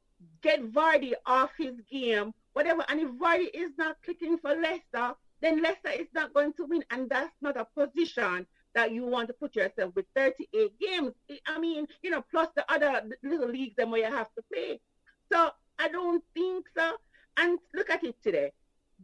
get 0.42 0.72
Vardy 0.72 1.12
off 1.24 1.50
his 1.56 1.74
game 1.90 2.32
whatever. 2.52 2.84
And 2.88 3.00
if 3.00 3.08
Vardy 3.10 3.48
is 3.54 3.70
not 3.78 3.96
clicking 4.04 4.38
for 4.38 4.54
Leicester, 4.54 5.14
then 5.40 5.62
Leicester 5.62 5.90
is 5.90 6.08
not 6.14 6.34
going 6.34 6.52
to 6.54 6.66
win. 6.66 6.84
And 6.90 7.08
that's 7.10 7.34
not 7.40 7.56
a 7.56 7.66
position 7.76 8.46
that 8.74 8.92
you 8.92 9.04
want 9.04 9.28
to 9.28 9.34
put 9.34 9.54
yourself 9.54 9.94
with 9.94 10.06
38 10.16 10.72
games. 10.78 11.12
I 11.46 11.58
mean, 11.58 11.86
you 12.02 12.10
know, 12.10 12.24
plus 12.30 12.48
the 12.56 12.70
other 12.72 13.02
little 13.22 13.48
leagues 13.48 13.74
and 13.78 13.90
where 13.90 14.08
you 14.08 14.14
have 14.14 14.32
to 14.34 14.42
play. 14.52 14.80
So 15.30 15.50
I 15.78 15.88
don't 15.88 16.22
think 16.34 16.66
so. 16.76 16.92
And 17.36 17.58
look 17.74 17.90
at 17.90 18.04
it 18.04 18.16
today. 18.22 18.52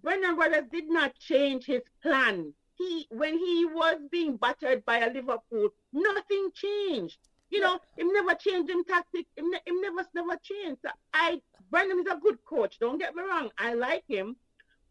Brendan 0.03 0.37
Rodgers 0.37 0.69
did 0.71 0.89
not 0.89 1.19
change 1.19 1.67
his 1.67 1.83
plan. 2.03 2.53
He 2.77 3.07
when 3.11 3.37
he 3.37 3.67
was 3.67 3.97
being 4.11 4.37
battered 4.37 4.85
by 4.85 4.99
a 4.99 5.13
Liverpool, 5.13 5.71
nothing 5.93 6.51
changed. 6.55 7.19
You 7.51 7.61
know, 7.61 7.79
him 7.97 8.13
never 8.13 8.35
changed 8.35 8.71
him 8.71 8.85
tactic. 8.85 9.27
Him, 9.37 9.51
ne- 9.51 9.63
him 9.67 9.81
never 9.81 10.07
never 10.15 10.37
changed. 10.43 10.81
So 10.85 10.91
I 11.13 11.41
Brendan 11.71 12.01
is 12.01 12.13
a 12.13 12.19
good 12.19 12.39
coach. 12.45 12.79
Don't 12.79 12.99
get 12.99 13.15
me 13.15 13.23
wrong. 13.23 13.51
I 13.59 13.75
like 13.75 14.05
him, 14.07 14.37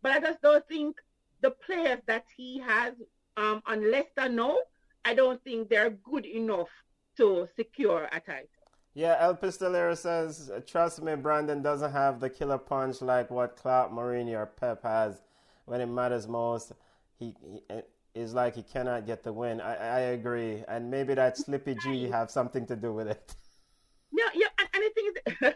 but 0.01 0.11
I 0.11 0.19
just 0.19 0.41
don't 0.41 0.67
think 0.67 0.97
the 1.41 1.51
players 1.51 1.99
that 2.07 2.25
he 2.35 2.59
has 2.59 2.93
um, 3.35 3.61
on 3.65 3.91
Leicester 3.91 4.29
now, 4.29 4.57
I 5.05 5.13
don't 5.13 5.43
think 5.43 5.69
they're 5.69 5.91
good 5.91 6.25
enough 6.25 6.69
to 7.17 7.47
secure 7.55 8.09
a 8.11 8.19
title. 8.19 8.47
Yeah, 8.93 9.15
El 9.19 9.35
Pistolero 9.35 9.95
says, 9.95 10.49
trust 10.65 11.03
me, 11.03 11.15
Brendan 11.15 11.61
doesn't 11.61 11.91
have 11.91 12.19
the 12.19 12.29
killer 12.31 12.57
punch 12.57 13.01
like 13.01 13.29
what 13.29 13.55
Klopp, 13.55 13.91
Mourinho, 13.91 14.37
or 14.37 14.45
Pep 14.47 14.81
has 14.81 15.21
when 15.65 15.81
it 15.81 15.85
matters 15.85 16.27
most. 16.27 16.71
He, 17.19 17.35
he 17.43 17.61
is 18.17 18.33
like 18.33 18.55
he 18.55 18.63
cannot 18.63 19.05
get 19.05 19.23
the 19.23 19.31
win. 19.31 19.61
I, 19.61 19.75
I 19.75 19.99
agree, 20.17 20.63
and 20.67 20.89
maybe 20.89 21.13
that 21.13 21.37
Slippy 21.37 21.75
G 21.75 22.09
have 22.09 22.29
something 22.31 22.65
to 22.67 22.75
do 22.75 22.93
with 22.93 23.07
it. 23.07 23.35
No, 24.11 24.23
yeah, 24.33 24.47
and, 24.59 24.67
and 24.73 24.83
the 24.83 24.89
thing 24.89 25.11
is, 25.13 25.53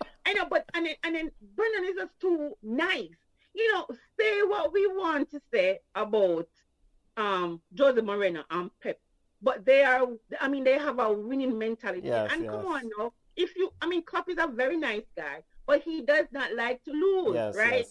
I 0.26 0.32
know, 0.34 0.46
but 0.48 0.64
and 0.74 0.86
then, 0.86 0.94
and 1.04 1.14
then 1.14 1.30
Brendan 1.56 1.84
is 1.84 1.96
just 1.96 2.20
too 2.20 2.54
nice. 2.62 3.16
You 3.54 3.72
know, 3.72 3.86
say 4.18 4.42
what 4.42 4.72
we 4.72 4.86
want 4.86 5.30
to 5.30 5.40
say 5.52 5.80
about 5.94 6.48
um 7.16 7.60
Jose 7.78 8.00
Mourinho 8.00 8.44
and 8.50 8.70
Pep, 8.82 8.98
but 9.42 9.64
they 9.64 9.82
are. 9.82 10.06
I 10.40 10.48
mean, 10.48 10.64
they 10.64 10.78
have 10.78 10.98
a 10.98 11.12
winning 11.12 11.58
mentality. 11.58 12.08
Yes, 12.08 12.30
and 12.32 12.44
yes. 12.44 12.50
come 12.50 12.66
on, 12.66 12.82
no. 12.98 13.12
If 13.36 13.54
you, 13.56 13.70
I 13.82 13.86
mean, 13.86 14.02
Klopp 14.02 14.30
is 14.30 14.38
a 14.38 14.46
very 14.46 14.76
nice 14.76 15.04
guy, 15.16 15.42
but 15.66 15.82
he 15.82 16.02
does 16.02 16.26
not 16.32 16.54
like 16.54 16.82
to 16.84 16.90
lose, 16.92 17.34
yes, 17.34 17.54
right? 17.54 17.86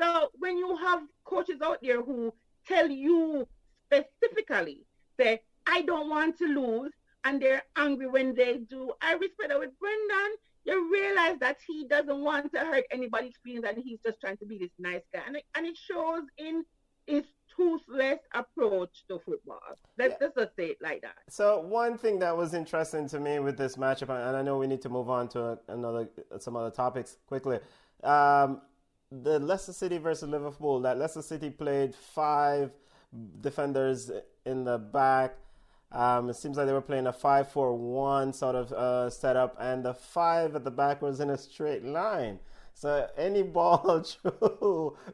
So 0.00 0.30
when 0.38 0.56
you 0.56 0.76
have 0.76 1.02
coaches 1.24 1.60
out 1.62 1.78
there 1.82 2.02
who 2.02 2.32
tell 2.66 2.90
you 2.90 3.46
specifically, 3.86 4.80
say, 5.18 5.40
I 5.66 5.82
don't 5.82 6.08
want 6.08 6.38
to 6.38 6.46
lose, 6.46 6.92
and 7.24 7.40
they're 7.40 7.62
angry 7.76 8.08
when 8.08 8.34
they 8.34 8.58
do, 8.58 8.92
I 9.00 9.14
respect 9.14 9.48
that 9.48 9.58
with 9.58 9.78
Brendan 9.78 10.36
you 10.66 10.92
realize 10.92 11.38
that 11.40 11.58
he 11.66 11.86
doesn't 11.86 12.18
want 12.18 12.52
to 12.52 12.58
hurt 12.58 12.84
anybody's 12.90 13.34
feelings 13.44 13.64
and 13.68 13.78
he's 13.82 14.00
just 14.04 14.20
trying 14.20 14.36
to 14.38 14.46
be 14.46 14.58
this 14.58 14.70
nice 14.78 15.02
guy. 15.12 15.20
And 15.26 15.36
it, 15.36 15.44
and 15.54 15.64
it 15.64 15.76
shows 15.76 16.22
in 16.38 16.64
his 17.06 17.22
toothless 17.56 18.18
approach 18.34 19.04
to 19.08 19.20
football. 19.24 19.60
Let's, 19.96 20.16
yeah. 20.20 20.28
just 20.36 20.56
say 20.56 20.66
it 20.66 20.78
like 20.82 21.02
that. 21.02 21.14
So 21.28 21.60
one 21.60 21.96
thing 21.96 22.18
that 22.18 22.36
was 22.36 22.52
interesting 22.52 23.08
to 23.10 23.20
me 23.20 23.38
with 23.38 23.56
this 23.56 23.76
matchup, 23.76 24.10
and 24.10 24.36
I 24.36 24.42
know 24.42 24.58
we 24.58 24.66
need 24.66 24.82
to 24.82 24.88
move 24.88 25.08
on 25.08 25.28
to 25.28 25.58
another 25.68 26.08
some 26.40 26.56
other 26.56 26.70
topics 26.70 27.16
quickly. 27.26 27.60
Um, 28.02 28.60
the 29.12 29.38
Leicester 29.38 29.72
City 29.72 29.98
versus 29.98 30.28
Liverpool. 30.28 30.80
That 30.80 30.98
Leicester 30.98 31.22
City 31.22 31.50
played 31.50 31.94
five 31.94 32.72
defenders 33.40 34.10
in 34.44 34.64
the 34.64 34.78
back. 34.78 35.36
Um, 35.92 36.28
it 36.28 36.36
seems 36.36 36.56
like 36.56 36.66
they 36.66 36.72
were 36.72 36.80
playing 36.80 37.06
a 37.06 37.12
5 37.12 37.50
4 37.50 37.74
1 37.74 38.32
sort 38.32 38.56
of 38.56 38.72
uh, 38.72 39.08
setup, 39.10 39.56
and 39.60 39.84
the 39.84 39.94
5 39.94 40.56
at 40.56 40.64
the 40.64 40.70
back 40.70 41.00
was 41.00 41.20
in 41.20 41.30
a 41.30 41.38
straight 41.38 41.84
line. 41.84 42.38
So 42.74 43.08
any 43.16 43.42
ball 43.42 44.04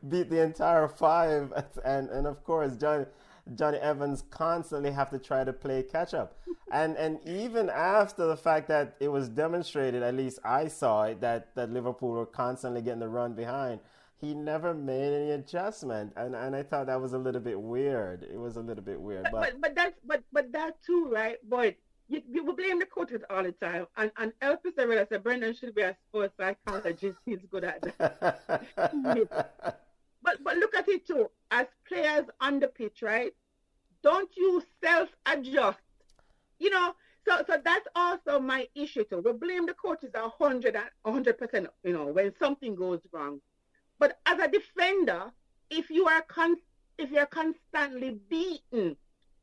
beat 0.09 0.31
the 0.31 0.43
entire 0.43 0.89
5. 0.89 1.53
And, 1.85 2.11
and 2.11 2.27
of 2.27 2.43
course, 2.43 2.77
John, 2.77 3.07
Jonny 3.55 3.79
Evans 3.79 4.25
constantly 4.31 4.91
have 4.91 5.11
to 5.11 5.19
try 5.19 5.45
to 5.45 5.53
play 5.53 5.85
catch 5.85 6.13
up. 6.13 6.39
And, 6.73 6.97
and 6.97 7.21
even 7.25 7.71
after 7.71 8.27
the 8.27 8.37
fact 8.37 8.67
that 8.69 8.97
it 8.99 9.09
was 9.09 9.29
demonstrated, 9.29 10.03
at 10.03 10.15
least 10.15 10.41
I 10.45 10.69
saw 10.69 11.05
it, 11.05 11.21
that, 11.21 11.55
that 11.55 11.71
Liverpool 11.71 12.11
were 12.11 12.27
constantly 12.27 12.83
getting 12.83 13.01
the 13.01 13.09
run 13.09 13.35
behind 13.35 13.81
he 14.23 14.35
never 14.35 14.73
made 14.73 15.13
any 15.13 15.33
adjustment, 15.33 16.13
and 16.17 16.37
and 16.37 16.55
I 16.55 16.63
thought 16.63 16.87
that 16.87 17.01
was 17.01 17.13
a 17.13 17.19
little 17.19 17.41
bit 17.41 17.61
weird. 17.61 18.23
It 18.23 18.39
was 18.39 18.57
a 18.57 18.61
little 18.61 18.85
bit 18.85 19.01
weird, 19.01 19.25
but 19.25 19.33
but, 19.33 19.61
but 19.61 19.75
that's 19.75 19.99
but 20.07 20.23
but 20.33 20.53
that 20.53 20.81
too, 20.87 21.11
right? 21.13 21.39
But 21.49 21.75
you, 22.09 22.23
you 22.31 22.53
blame 22.55 22.79
the 22.79 22.87
coaches 22.87 23.23
all 23.29 23.43
the 23.43 23.51
time, 23.51 23.87
and 23.97 24.13
and 24.17 24.33
El 24.41 24.59
Pizarro 24.59 25.05
said 25.09 25.25
Brendan 25.25 25.55
should 25.57 25.75
be 25.75 25.83
a 25.83 25.97
sports 26.09 26.35
psychologist. 26.39 27.19
He's 27.27 27.41
good 27.51 27.65
at 27.65 27.83
that. 27.99 28.41
but 30.23 30.45
but 30.45 30.57
look 30.57 30.77
at 30.77 30.89
it 30.89 31.05
too. 31.05 31.29
As 31.51 31.67
players 31.89 32.27
on 32.41 32.61
the 32.61 32.69
pitch, 32.69 33.03
right? 33.03 33.33
Don't 34.05 34.31
you 34.37 34.63
self-adjust? 34.83 35.79
You 36.61 36.71
know, 36.71 36.95
so 37.27 37.43
so 37.49 37.61
that's 37.65 37.89
also 37.97 38.39
my 38.39 38.69
issue 38.77 39.03
too. 39.03 39.21
We 39.25 39.33
blame 39.33 39.67
the 39.67 39.75
coaches 39.75 40.13
a 40.15 40.29
hundred 40.29 40.77
hundred 41.05 41.39
percent, 41.39 41.67
you 41.83 41.93
know, 41.93 42.07
when 42.07 42.33
something 42.39 42.77
goes 42.77 43.01
wrong. 43.13 43.41
But 44.03 44.19
as 44.27 44.41
a 44.41 44.49
defender, 44.49 45.33
if 45.71 45.89
you 45.89 46.09
are 46.09 46.23
con- 46.23 46.57
if 46.99 47.13
you're 47.13 47.25
constantly 47.27 48.19
beaten 48.29 48.97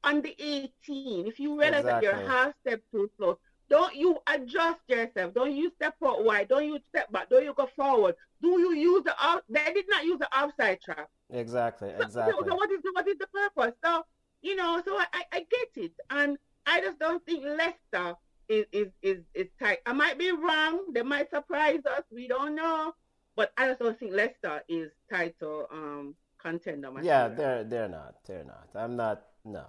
on 0.03 0.21
the 0.21 0.35
18, 0.37 1.27
if 1.27 1.39
you 1.39 1.57
realize 1.57 1.79
exactly. 1.79 2.09
that 2.09 2.19
you're 2.19 2.27
half 2.27 2.53
step 2.59 2.81
too 2.91 3.09
slow, 3.15 3.39
don't 3.69 3.95
you 3.95 4.17
adjust 4.27 4.81
yourself? 4.89 5.33
Don't 5.33 5.55
you 5.55 5.71
step 5.77 5.95
out 6.05 6.25
wide? 6.25 6.49
Don't 6.49 6.65
you 6.65 6.77
step 6.89 7.09
back? 7.09 7.29
Don't 7.29 7.45
you 7.45 7.53
go 7.53 7.69
forward? 7.73 8.15
Do 8.41 8.59
you 8.59 8.73
use 8.73 9.01
the 9.05 9.15
off? 9.23 9.43
They 9.47 9.63
did 9.73 9.85
not 9.87 10.03
use 10.03 10.19
the 10.19 10.27
offside 10.37 10.81
trap. 10.81 11.07
Exactly. 11.29 11.91
Exactly. 11.97 12.33
So, 12.37 12.49
so, 12.49 12.55
what 12.55 12.69
is 12.69 12.81
the, 12.83 12.91
what 12.91 13.07
is 13.07 13.17
the 13.17 13.27
purpose? 13.27 13.77
So 13.81 14.03
you 14.41 14.57
know, 14.57 14.81
so 14.83 14.97
I, 14.97 15.23
I 15.31 15.39
get 15.39 15.85
it, 15.85 15.93
and 16.09 16.37
I 16.65 16.81
just 16.81 16.99
don't 16.99 17.25
think 17.25 17.45
Leicester 17.45 18.13
is 18.49 18.65
is 18.73 18.89
is, 19.01 19.19
is 19.33 19.47
tight. 19.57 19.77
I 19.85 19.93
might 19.93 20.19
be 20.19 20.31
wrong. 20.31 20.91
They 20.93 21.03
might 21.03 21.29
surprise 21.29 21.79
us. 21.85 22.03
We 22.11 22.27
don't 22.27 22.55
know, 22.55 22.93
but 23.39 23.53
I 23.55 23.73
don't 23.73 23.97
think 23.97 24.11
Leicester 24.11 24.61
is 24.67 24.91
title 25.09 25.65
um 25.71 26.13
contender. 26.37 26.91
Yeah, 27.01 27.29
they're 27.29 27.63
they're 27.63 27.87
not. 27.87 28.15
They're 28.27 28.43
not. 28.43 28.67
I'm 28.75 28.97
not. 28.97 29.27
No, 29.45 29.63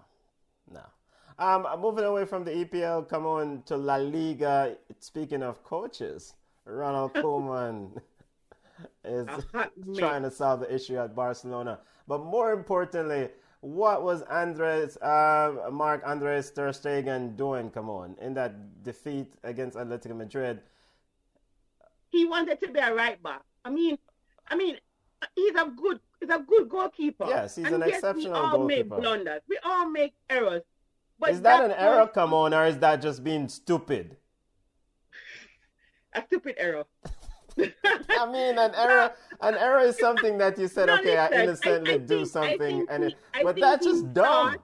no. 0.69 0.83
Um, 1.39 1.69
moving 1.81 2.03
away 2.05 2.25
from 2.25 2.45
the 2.45 2.51
EPL, 2.51 3.09
come 3.09 3.27
on 3.27 3.63
to 3.67 3.77
La 3.77 3.95
Liga. 3.95 4.77
Speaking 4.99 5.45
of 5.45 5.63
coaches, 5.63 6.35
Ronald 6.65 7.15
Koeman 7.15 8.03
is 9.05 9.29
trying 9.97 10.25
to 10.25 10.33
solve 10.33 10.61
the 10.61 10.75
issue 10.75 10.99
at 10.99 11.15
Barcelona. 11.15 11.79
But 12.09 12.25
more 12.25 12.53
importantly, 12.53 13.29
what 13.61 14.03
was 14.03 14.23
Andres, 14.23 14.97
uh, 14.97 15.69
Marc 15.71 16.03
Andres 16.05 16.51
Ter 16.51 16.71
Stegen 16.71 17.37
doing? 17.37 17.71
Come 17.71 17.89
on, 17.89 18.17
in 18.21 18.35
that 18.35 18.83
defeat 18.83 19.33
against 19.45 19.79
Atletico 19.79 20.17
Madrid. 20.17 20.59
He 22.11 22.27
wanted 22.27 22.61
to 22.63 22.73
be 22.73 22.81
a 22.81 22.93
right 22.93 23.23
back. 23.23 23.43
I 23.65 23.71
mean, 23.71 23.99
I 24.49 24.57
mean, 24.57 24.77
he's 25.35 25.55
a 25.55 25.67
good, 25.67 26.01
he's 26.21 26.31
a 26.31 26.39
good 26.39 26.69
goalkeeper. 26.69 27.27
Yes, 27.29 27.57
he's 27.57 27.67
and 27.67 27.77
an 27.77 27.83
yes, 27.87 27.99
exceptional 27.99 28.51
goalkeeper. 28.51 28.57
We 28.57 28.61
all 28.61 28.67
make 28.67 28.89
blunders. 28.89 29.41
We 29.49 29.59
all 29.65 29.91
make 29.91 30.15
errors. 30.29 30.63
But 31.19 31.31
is 31.31 31.43
that, 31.43 31.65
an 31.65 31.73
error, 31.73 32.07
come 32.07 32.33
on, 32.33 32.55
or 32.55 32.65
is 32.67 32.79
that 32.79 33.03
just 33.03 33.23
being 33.23 33.49
stupid? 33.49 34.17
A 36.15 36.23
stupid 36.27 36.55
error. 36.57 36.85
I 37.59 38.33
mean, 38.33 38.59
an 38.59 38.75
error. 38.77 39.13
An 39.43 39.55
error 39.55 39.81
is 39.81 39.99
something 39.99 40.39
that 40.39 40.59
you 40.59 40.67
said, 40.67 40.87
no, 40.87 40.95
okay, 40.95 41.17
listen, 41.17 41.19
I 41.19 41.43
innocently 41.43 41.91
I, 41.91 41.95
I 41.95 41.99
do 41.99 42.17
think, 42.19 42.29
something, 42.29 42.87
and 42.91 43.05
it, 43.05 43.15
but 43.43 43.57
that's 43.57 43.85
just 43.85 44.13
dumb. 44.15 44.25
Thought, 44.25 44.63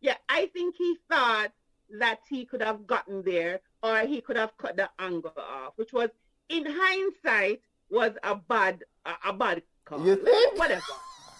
yeah, 0.00 0.16
I 0.28 0.46
think 0.46 0.74
he 0.76 0.96
thought 1.10 1.52
that 1.98 2.20
he 2.28 2.44
could 2.44 2.62
have 2.62 2.86
gotten 2.86 3.22
there, 3.22 3.60
or 3.82 4.00
he 4.00 4.20
could 4.20 4.36
have 4.36 4.56
cut 4.58 4.76
the 4.76 4.90
angle 4.98 5.32
off, 5.36 5.72
which 5.76 5.92
was, 5.92 6.10
in 6.48 6.66
hindsight, 6.68 7.62
was 7.90 8.12
a 8.22 8.34
bad, 8.36 8.84
a, 9.04 9.12
a 9.28 9.32
bad 9.32 9.62
call. 9.84 10.04
You 10.06 10.16
think? 10.16 10.58
Whatever. 10.58 10.82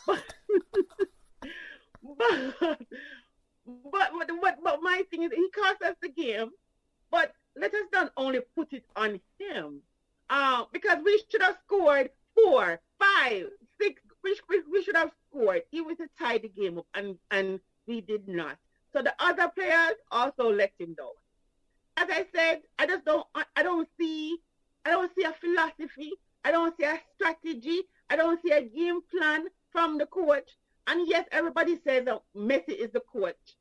but, 0.06 0.24
but 2.62 2.88
but, 3.88 4.30
but, 4.40 4.58
but 4.62 4.78
my 4.82 5.02
thing 5.10 5.22
is, 5.22 5.30
he 5.34 5.48
cost 5.50 5.82
us 5.82 5.94
the 6.02 6.08
game, 6.08 6.50
but 7.10 7.32
let 7.56 7.74
us 7.74 7.86
not 7.92 8.12
only 8.16 8.40
put 8.56 8.72
it 8.72 8.84
on 8.96 9.20
him. 9.38 9.80
Uh, 10.28 10.64
because 10.72 10.98
we 11.04 11.20
should 11.28 11.42
have 11.42 11.56
scored 11.66 12.10
four, 12.34 12.80
five, 12.98 13.46
six. 13.80 14.00
We, 14.22 14.38
we, 14.48 14.62
we 14.70 14.82
should 14.84 14.96
have 14.96 15.10
scored 15.28 15.62
even 15.72 15.96
to 15.96 16.06
tie 16.18 16.38
the 16.38 16.48
game 16.48 16.78
up, 16.78 16.86
and, 16.94 17.16
and 17.30 17.58
we 17.86 18.00
did 18.00 18.28
not. 18.28 18.56
So 18.92 19.02
the 19.02 19.14
other 19.18 19.48
players 19.48 19.96
also 20.10 20.52
let 20.52 20.72
him 20.78 20.94
down. 20.94 21.08
As 21.96 22.08
I 22.10 22.26
said, 22.34 22.62
I 22.78 22.86
just 22.86 23.04
don't 23.04 23.26
I 23.56 23.62
don't 23.62 23.88
see 23.98 24.38
I 24.84 24.90
don't 24.90 25.10
see 25.14 25.24
a 25.24 25.32
philosophy. 25.32 26.12
I 26.44 26.50
don't 26.50 26.76
see 26.76 26.84
a 26.84 26.98
strategy. 27.14 27.82
I 28.08 28.16
don't 28.16 28.40
see 28.42 28.52
a 28.52 28.62
game 28.62 29.00
plan 29.10 29.46
from 29.70 29.98
the 29.98 30.06
coach. 30.06 30.48
And 30.86 31.06
yes, 31.08 31.26
everybody 31.30 31.78
says 31.84 32.04
that 32.06 32.22
Messi 32.36 32.70
is 32.70 32.90
the 32.92 33.00
coach. 33.00 33.56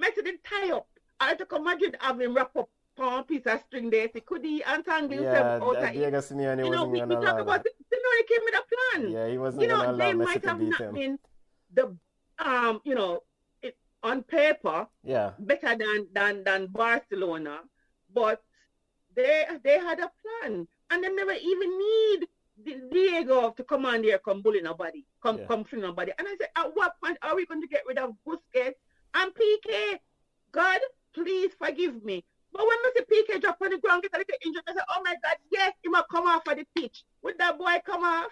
Messi 0.00 0.24
didn't 0.24 0.44
tie 0.44 0.72
up. 0.72 0.88
I 1.18 1.34
come 1.34 1.64
Madrid 1.64 1.96
have 2.00 2.20
him 2.20 2.34
wrap 2.34 2.54
up 2.56 2.68
on 2.98 3.20
a 3.20 3.22
piece 3.22 3.46
of 3.46 3.60
string 3.66 3.90
there. 3.90 4.08
So 4.12 4.20
could 4.20 4.44
he 4.44 4.62
untangle 4.62 5.18
yeah, 5.22 5.34
himself 5.34 5.62
out 5.62 5.84
of 5.84 5.92
Diego 5.92 6.18
Simeone 6.18 6.64
you 6.64 6.70
know, 6.70 6.84
we, 6.86 7.02
we 7.02 7.14
talk 7.14 7.38
about 7.38 7.64
that. 7.64 7.72
Simeone 7.92 8.28
came 8.28 8.40
with 8.44 8.54
a 8.54 8.62
plan. 8.98 9.10
Yeah, 9.10 9.28
he 9.28 9.38
wasn't 9.38 9.62
you 9.62 9.68
know, 9.68 9.96
they 9.96 10.12
might 10.12 10.44
have 10.44 10.60
not 10.60 10.80
him. 10.80 10.94
been 10.94 11.18
the 11.72 11.96
um, 12.38 12.80
you 12.84 12.94
know, 12.94 13.22
it, 13.62 13.76
on 14.02 14.22
paper, 14.22 14.86
yeah, 15.02 15.32
better 15.38 15.76
than 15.76 16.06
than 16.12 16.44
than 16.44 16.66
Barcelona, 16.66 17.60
but 18.12 18.42
they 19.14 19.44
they 19.64 19.78
had 19.78 20.00
a 20.00 20.10
plan, 20.42 20.68
and 20.90 21.02
they 21.02 21.08
never 21.08 21.32
even 21.32 21.78
need 21.78 22.26
Diego 22.90 23.50
to 23.50 23.64
come 23.64 23.84
on 23.84 24.02
there, 24.02 24.18
come 24.18 24.42
bully 24.42 24.60
nobody, 24.60 25.04
come 25.22 25.38
yeah. 25.38 25.46
come 25.46 25.64
free 25.64 25.80
nobody. 25.80 26.12
And 26.18 26.26
I 26.26 26.36
said, 26.40 26.48
at 26.56 26.74
what 26.74 26.94
point 27.02 27.18
are 27.22 27.36
we 27.36 27.46
going 27.46 27.60
to 27.60 27.68
get 27.68 27.82
rid 27.86 27.98
of 27.98 28.14
Busquets 28.26 28.74
and 29.14 29.32
Piqué? 29.34 29.98
God, 30.52 30.80
please 31.12 31.52
forgive 31.58 32.02
me. 32.04 32.24
But 32.52 32.66
when 32.66 32.78
Mr. 32.78 33.04
Piqué 33.06 33.40
drop 33.40 33.58
on 33.62 33.70
the 33.70 33.78
ground, 33.78 34.02
get 34.02 34.14
a 34.14 34.18
little 34.18 34.34
injured, 34.44 34.62
I 34.66 34.72
said, 34.72 34.82
oh 34.88 35.02
my 35.04 35.14
God, 35.22 35.36
yes, 35.52 35.72
he 35.82 35.88
might 35.88 36.04
come 36.10 36.26
off 36.26 36.46
of 36.48 36.56
the 36.56 36.66
pitch. 36.74 37.04
Would 37.22 37.38
that 37.38 37.58
boy 37.58 37.74
come 37.84 38.02
off? 38.02 38.30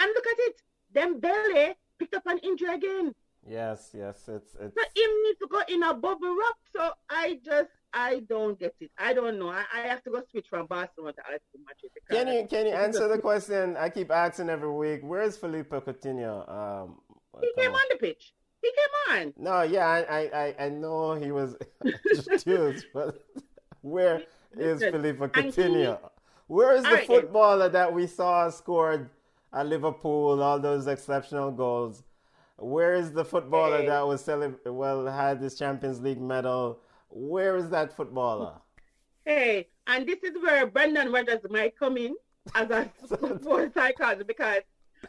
And 0.00 0.10
look 0.14 0.26
at 0.26 0.38
it. 0.38 0.62
Then 0.92 1.20
Belly 1.20 1.74
picked 1.98 2.14
up 2.14 2.26
an 2.26 2.38
injury 2.38 2.74
again. 2.74 3.14
Yes, 3.48 3.90
yes, 3.96 4.28
it's 4.28 4.56
it's. 4.60 4.74
So 4.74 4.82
him 4.94 5.10
needs 5.24 5.38
to 5.38 5.48
go 5.48 5.60
in 5.68 5.82
a 5.82 5.94
bubble 5.94 6.36
wrap. 6.36 6.56
So 6.74 6.90
I 7.08 7.38
just 7.44 7.70
I 7.96 8.20
don't 8.28 8.60
get 8.60 8.74
it. 8.78 8.90
I 8.98 9.14
don't 9.14 9.38
know. 9.38 9.48
I, 9.48 9.64
I 9.74 9.80
have 9.80 10.04
to 10.04 10.10
go 10.10 10.22
switch 10.30 10.46
from 10.50 10.66
Barcelona 10.66 11.14
to 11.14 11.20
Atletico 11.22 11.58
Madrid. 11.66 11.92
Can 12.10 12.28
you 12.28 12.46
can 12.46 12.66
you 12.66 12.72
answer 12.72 13.08
the 13.08 13.18
question 13.18 13.74
I 13.78 13.88
keep 13.88 14.10
asking 14.10 14.50
every 14.50 14.70
week? 14.70 15.00
Where's 15.02 15.38
Philippe 15.38 15.74
Coutinho? 15.74 16.46
Um, 16.46 17.00
he 17.40 17.50
came 17.56 17.72
on. 17.72 17.80
the 17.88 17.96
pitch. 17.96 18.34
He 18.60 18.70
came 18.70 19.16
on. 19.16 19.34
No, 19.38 19.62
yeah, 19.62 19.86
I 19.86 20.30
I, 20.42 20.66
I 20.66 20.68
know 20.68 21.14
he 21.14 21.32
was 21.32 21.56
just 22.14 22.46
but 22.92 23.24
where 23.80 24.22
is 24.58 24.80
Philippe 24.80 25.18
Coutinho? 25.28 25.98
Where 26.48 26.76
is 26.76 26.84
the 26.84 26.90
right, 26.90 27.06
footballer 27.06 27.70
that 27.70 27.92
we 27.92 28.06
saw 28.06 28.50
scored 28.50 29.08
at 29.54 29.66
Liverpool 29.66 30.42
all 30.42 30.60
those 30.60 30.86
exceptional 30.86 31.50
goals? 31.50 32.02
Where 32.58 32.94
is 32.94 33.12
the 33.12 33.24
footballer 33.24 33.78
hey. 33.78 33.86
that 33.86 34.06
was 34.06 34.28
well 34.66 35.06
had 35.06 35.40
this 35.40 35.58
Champions 35.58 36.00
League 36.02 36.20
medal? 36.20 36.80
Where 37.08 37.56
is 37.56 37.70
that 37.70 37.96
footballer? 37.96 38.54
Hey, 39.24 39.68
and 39.86 40.06
this 40.06 40.22
is 40.22 40.40
where 40.42 40.66
Brendan 40.66 41.12
Rodgers 41.12 41.40
might 41.50 41.78
come 41.78 41.96
in 41.96 42.14
as 42.54 42.70
a 42.70 42.90
football 43.08 43.68
psychologist 43.74 44.26
because 44.26 44.62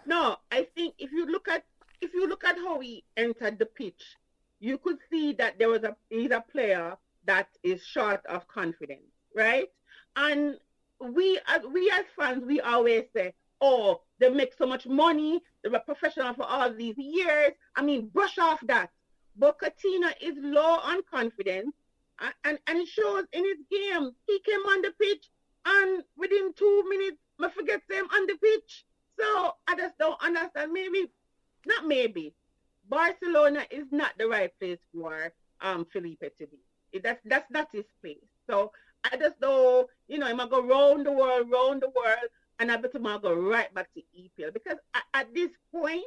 no, 0.05 0.37
I 0.51 0.67
think 0.75 0.95
if 0.97 1.11
you 1.11 1.25
look 1.25 1.47
at 1.47 1.63
if 2.01 2.13
you 2.13 2.27
look 2.27 2.43
at 2.43 2.57
how 2.57 2.79
he 2.79 3.03
entered 3.15 3.59
the 3.59 3.65
pitch, 3.65 4.17
you 4.59 4.77
could 4.77 4.97
see 5.09 5.33
that 5.33 5.57
there 5.59 5.69
was 5.69 5.83
a 5.83 5.95
he's 6.09 6.31
a 6.31 6.43
player 6.51 6.95
that 7.25 7.49
is 7.63 7.83
short 7.83 8.25
of 8.27 8.47
confidence, 8.47 9.11
right? 9.35 9.67
And 10.15 10.57
we 10.99 11.39
as 11.47 11.61
we 11.71 11.91
as 11.91 12.05
fans, 12.17 12.45
we 12.45 12.59
always 12.61 13.05
say, 13.15 13.33
oh, 13.61 14.01
they 14.19 14.29
make 14.29 14.53
so 14.57 14.65
much 14.65 14.87
money, 14.87 15.41
they 15.63 15.69
were 15.69 15.79
professional 15.79 16.33
for 16.33 16.43
all 16.43 16.73
these 16.73 16.97
years. 16.97 17.51
I 17.75 17.81
mean, 17.81 18.07
brush 18.07 18.37
off 18.37 18.59
that. 18.67 18.89
But 19.35 19.59
Coutinho 19.59 20.11
is 20.19 20.35
low 20.39 20.79
on 20.79 21.01
confidence 21.11 21.75
and, 22.43 22.59
and 22.67 22.77
it 22.79 22.87
shows 22.87 23.25
in 23.33 23.43
his 23.43 23.57
game. 23.69 24.11
He 24.25 24.39
came 24.39 24.61
on 24.61 24.81
the 24.81 24.91
pitch 24.99 25.29
and 25.65 26.03
within 26.15 26.53
two 26.53 26.83
minutes, 26.89 27.17
I 27.39 27.49
forget 27.49 27.81
him 27.89 28.07
on 28.13 28.25
the 28.25 28.35
pitch. 28.35 28.85
So 29.19 29.53
I 29.67 29.75
just 29.75 29.97
don't 29.97 30.21
understand. 30.23 30.71
Maybe, 30.71 31.09
not 31.65 31.85
maybe, 31.85 32.33
Barcelona 32.89 33.65
is 33.69 33.85
not 33.91 34.13
the 34.17 34.27
right 34.27 34.51
place 34.59 34.79
for 34.93 35.33
um 35.61 35.85
Felipe 35.91 36.21
to 36.21 36.47
be. 36.47 36.99
That's 36.99 37.21
that's 37.25 37.51
not 37.51 37.69
his 37.71 37.85
place. 38.01 38.23
So 38.49 38.71
I 39.03 39.17
just 39.17 39.39
don't, 39.39 39.87
you 40.07 40.19
know, 40.19 40.27
I'm 40.27 40.37
gonna 40.37 40.49
go 40.49 40.63
round 40.63 41.05
the 41.05 41.11
world, 41.11 41.49
round 41.51 41.81
the 41.81 41.89
world, 41.89 42.29
and 42.59 42.71
I 42.71 42.77
bet 42.77 42.95
him 42.95 43.05
I'll 43.05 43.19
go 43.19 43.33
right 43.33 43.73
back 43.73 43.89
to 43.93 44.01
EPL 44.17 44.53
because 44.53 44.77
at, 44.93 45.03
at 45.13 45.33
this 45.33 45.51
point, 45.71 46.05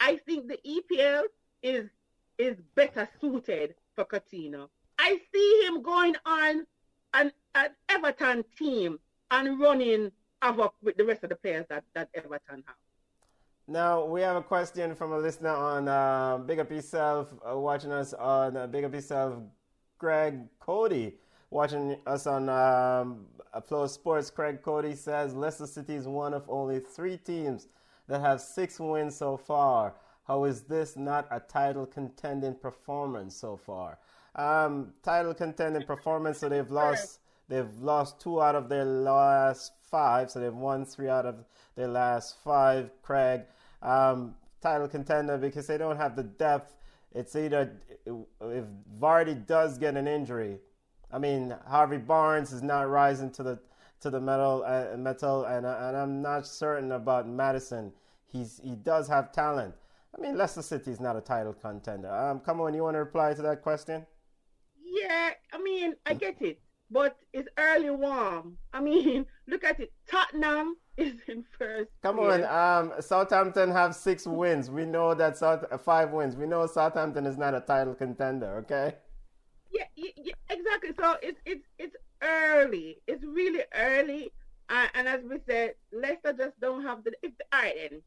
I 0.00 0.16
think 0.26 0.48
the 0.48 0.58
EPL 0.66 1.24
is 1.62 1.88
is 2.38 2.56
better 2.74 3.08
suited 3.20 3.74
for 3.94 4.04
Coutinho. 4.04 4.68
I 5.06 5.20
see 5.32 5.62
him 5.64 5.82
going 5.82 6.16
on 6.26 6.66
an, 7.14 7.30
an 7.54 7.68
Everton 7.88 8.44
team 8.58 8.98
and 9.30 9.60
running 9.60 10.10
havoc 10.42 10.74
with 10.82 10.96
the 10.96 11.04
rest 11.04 11.22
of 11.22 11.30
the 11.30 11.36
players 11.36 11.64
that, 11.68 11.84
that 11.94 12.08
Everton 12.12 12.64
have. 12.66 12.76
Now, 13.68 14.04
we 14.04 14.20
have 14.22 14.34
a 14.34 14.42
question 14.42 14.96
from 14.96 15.12
a 15.12 15.18
listener 15.18 15.54
on 15.54 15.86
uh, 15.86 16.38
Big 16.38 16.58
Up 16.58 16.72
Yourself, 16.72 17.32
uh, 17.48 17.56
watching 17.56 17.92
us 17.92 18.14
on 18.14 18.56
uh, 18.56 18.66
Big 18.66 18.82
Up 18.82 18.92
Yourself, 18.92 19.34
Greg 19.96 20.40
Cody, 20.58 21.14
watching 21.50 21.96
us 22.04 22.26
on 22.26 22.48
um, 22.48 23.26
Flow 23.64 23.86
Sports. 23.86 24.28
Craig 24.28 24.60
Cody 24.60 24.96
says 24.96 25.34
Leicester 25.34 25.68
City 25.68 25.94
is 25.94 26.08
one 26.08 26.34
of 26.34 26.42
only 26.48 26.80
three 26.80 27.16
teams 27.16 27.68
that 28.08 28.20
have 28.20 28.40
six 28.40 28.80
wins 28.80 29.14
so 29.14 29.36
far. 29.36 29.94
How 30.26 30.42
is 30.44 30.62
this 30.62 30.96
not 30.96 31.28
a 31.30 31.38
title 31.38 31.86
contending 31.86 32.56
performance 32.56 33.36
so 33.36 33.56
far? 33.56 33.98
Um, 34.36 34.92
title 35.02 35.32
contending 35.32 35.84
performance, 35.84 36.38
so 36.38 36.50
they've 36.50 36.70
lost 36.70 37.20
they've 37.48 37.74
lost 37.80 38.20
two 38.20 38.42
out 38.42 38.54
of 38.54 38.68
their 38.68 38.84
last 38.84 39.72
five, 39.90 40.30
so 40.30 40.40
they've 40.40 40.52
won 40.52 40.84
three 40.84 41.08
out 41.08 41.24
of 41.24 41.36
their 41.74 41.88
last 41.88 42.36
five. 42.44 42.90
Craig, 43.02 43.42
um, 43.80 44.34
title 44.60 44.88
contender 44.88 45.38
because 45.38 45.66
they 45.66 45.78
don't 45.78 45.96
have 45.96 46.16
the 46.16 46.22
depth. 46.22 46.76
It's 47.14 47.34
either 47.34 47.72
if 48.04 48.64
Vardy 49.00 49.46
does 49.46 49.78
get 49.78 49.96
an 49.96 50.06
injury, 50.06 50.58
I 51.10 51.18
mean 51.18 51.54
Harvey 51.66 51.96
Barnes 51.96 52.52
is 52.52 52.62
not 52.62 52.90
rising 52.90 53.30
to 53.32 53.42
the 53.42 53.58
to 54.00 54.10
the 54.10 54.20
metal 54.20 54.64
uh, 54.66 54.98
metal, 54.98 55.44
and 55.44 55.64
uh, 55.64 55.78
and 55.80 55.96
I'm 55.96 56.20
not 56.20 56.46
certain 56.46 56.92
about 56.92 57.26
Maddison. 57.26 57.90
He's 58.26 58.60
he 58.62 58.74
does 58.74 59.08
have 59.08 59.32
talent. 59.32 59.74
I 60.14 60.20
mean 60.20 60.36
Leicester 60.36 60.60
City 60.60 60.90
is 60.90 61.00
not 61.00 61.16
a 61.16 61.22
title 61.22 61.54
contender. 61.54 62.14
Um, 62.14 62.40
come 62.40 62.60
on, 62.60 62.74
you 62.74 62.82
want 62.82 62.96
to 62.96 62.98
reply 62.98 63.32
to 63.32 63.40
that 63.40 63.62
question? 63.62 64.04
Yeah, 65.16 65.30
I 65.52 65.62
mean 65.62 65.94
I 66.04 66.14
get 66.14 66.42
it, 66.42 66.60
but 66.90 67.16
it's 67.32 67.48
early 67.58 67.90
warm. 67.90 68.58
I 68.72 68.80
mean, 68.80 69.26
look 69.48 69.64
at 69.64 69.80
it. 69.80 69.92
Tottenham 70.08 70.76
is 70.96 71.14
in 71.28 71.44
first. 71.58 71.90
Come 72.02 72.18
on, 72.18 72.44
um, 72.44 72.92
Southampton 73.00 73.70
have 73.70 73.94
six 73.94 74.26
wins. 74.26 74.70
We 74.70 74.84
know 74.84 75.14
that 75.14 75.36
South 75.38 75.64
uh, 75.70 75.78
five 75.78 76.10
wins. 76.10 76.36
We 76.36 76.46
know 76.46 76.66
Southampton 76.66 77.24
is 77.26 77.38
not 77.38 77.54
a 77.54 77.60
title 77.60 77.94
contender. 77.94 78.58
Okay. 78.58 78.94
Yeah, 79.72 79.84
yeah, 79.96 80.34
exactly. 80.50 80.90
So 80.98 81.16
it's 81.22 81.40
it's 81.44 81.66
it's 81.78 81.96
early. 82.22 82.98
It's 83.06 83.24
really 83.24 83.62
early. 83.74 84.32
Uh, 84.68 84.86
and 84.94 85.06
as 85.06 85.20
we 85.22 85.38
said, 85.48 85.74
Leicester 85.92 86.32
just 86.32 86.60
don't 86.60 86.82
have 86.82 87.04
the. 87.04 87.12
If 87.22 87.32
all 87.52 87.62
right, 87.62 87.74
then 87.90 88.02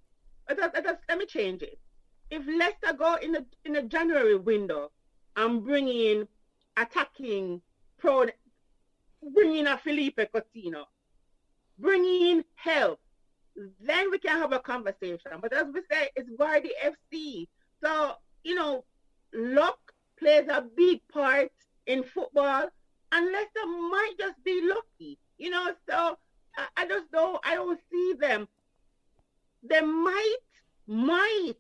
let 0.48 0.60
us, 0.60 0.72
let 0.76 0.86
us 0.86 0.98
let 1.08 1.18
me 1.18 1.26
change 1.26 1.64
it. 1.64 1.80
If 2.30 2.44
Leicester 2.46 2.96
go 2.98 3.16
in 3.16 3.32
the 3.32 3.46
in 3.66 3.74
the 3.74 3.82
January 3.84 4.36
window 4.36 4.92
and 5.36 5.64
bring 5.64 5.88
in 5.88 6.28
attacking 6.78 7.62
pro, 7.98 8.26
bring 9.34 9.56
in 9.56 9.68
a 9.68 9.78
Philippe 9.78 10.28
Coutinho, 10.34 10.86
bringing 11.78 12.44
help, 12.56 13.00
then 13.82 14.10
we 14.12 14.20
can 14.20 14.38
have 14.38 14.54
a 14.54 14.60
conversation. 14.60 15.32
But 15.42 15.54
as 15.54 15.66
we 15.74 15.82
say, 15.92 16.10
it's 16.16 16.30
Vardy 16.32 16.70
FC. 16.84 17.48
So, 17.84 18.14
you 18.44 18.56
know, 18.56 18.86
luck 19.34 19.80
plays 20.18 20.48
a 20.50 20.62
big 20.76 21.02
part 21.12 21.52
in 21.88 22.04
football 22.04 22.70
unless 23.12 23.48
they 23.56 23.66
might 23.66 24.14
just 24.20 24.44
be 24.44 24.62
lucky, 24.64 25.18
you 25.38 25.50
know. 25.50 25.74
So 25.90 26.18
I, 26.58 26.68
I 26.78 26.88
just 26.88 27.12
don't, 27.12 27.40
I 27.46 27.56
don't 27.56 27.80
see 27.92 28.14
them. 28.20 28.48
They 29.64 29.82
might, 29.82 30.38
might, 30.88 31.56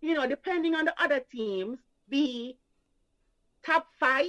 you 0.00 0.14
know, 0.14 0.26
depending 0.26 0.74
on 0.74 0.84
the 0.84 1.02
other 1.02 1.20
teams, 1.20 1.78
be 2.08 2.56
top 3.64 3.86
five. 3.98 4.26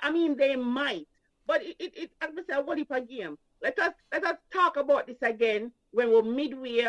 I 0.00 0.10
mean, 0.10 0.36
they 0.36 0.56
might, 0.56 1.06
but 1.46 1.62
it, 1.62 1.76
it, 1.78 1.92
it 1.96 2.10
as 2.20 2.30
I 2.36 2.54
said, 2.54 2.66
what 2.66 2.78
if 2.78 2.90
a 2.90 3.00
game? 3.00 3.38
Let 3.62 3.78
us 3.78 3.92
let 4.12 4.24
us 4.24 4.36
talk 4.52 4.76
about 4.76 5.06
this 5.06 5.22
again 5.22 5.72
when 5.92 6.10
we're 6.10 6.22
midway, 6.22 6.88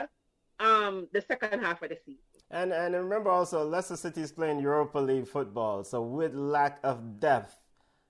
um, 0.60 1.08
the 1.14 1.22
second 1.22 1.62
half 1.62 1.82
of 1.84 1.90
the 1.90 1.98
season. 2.06 2.22
And 2.50 2.74
and 2.74 2.96
remember 2.96 3.30
also, 3.30 3.64
Leicester 3.64 3.96
City 3.96 4.22
is 4.22 4.32
playing 4.32 4.60
Europa 4.60 4.98
League 4.98 5.28
football, 5.28 5.84
so 5.84 6.02
with 6.02 6.34
lack 6.34 6.80
of 6.84 7.20
depth, 7.20 7.60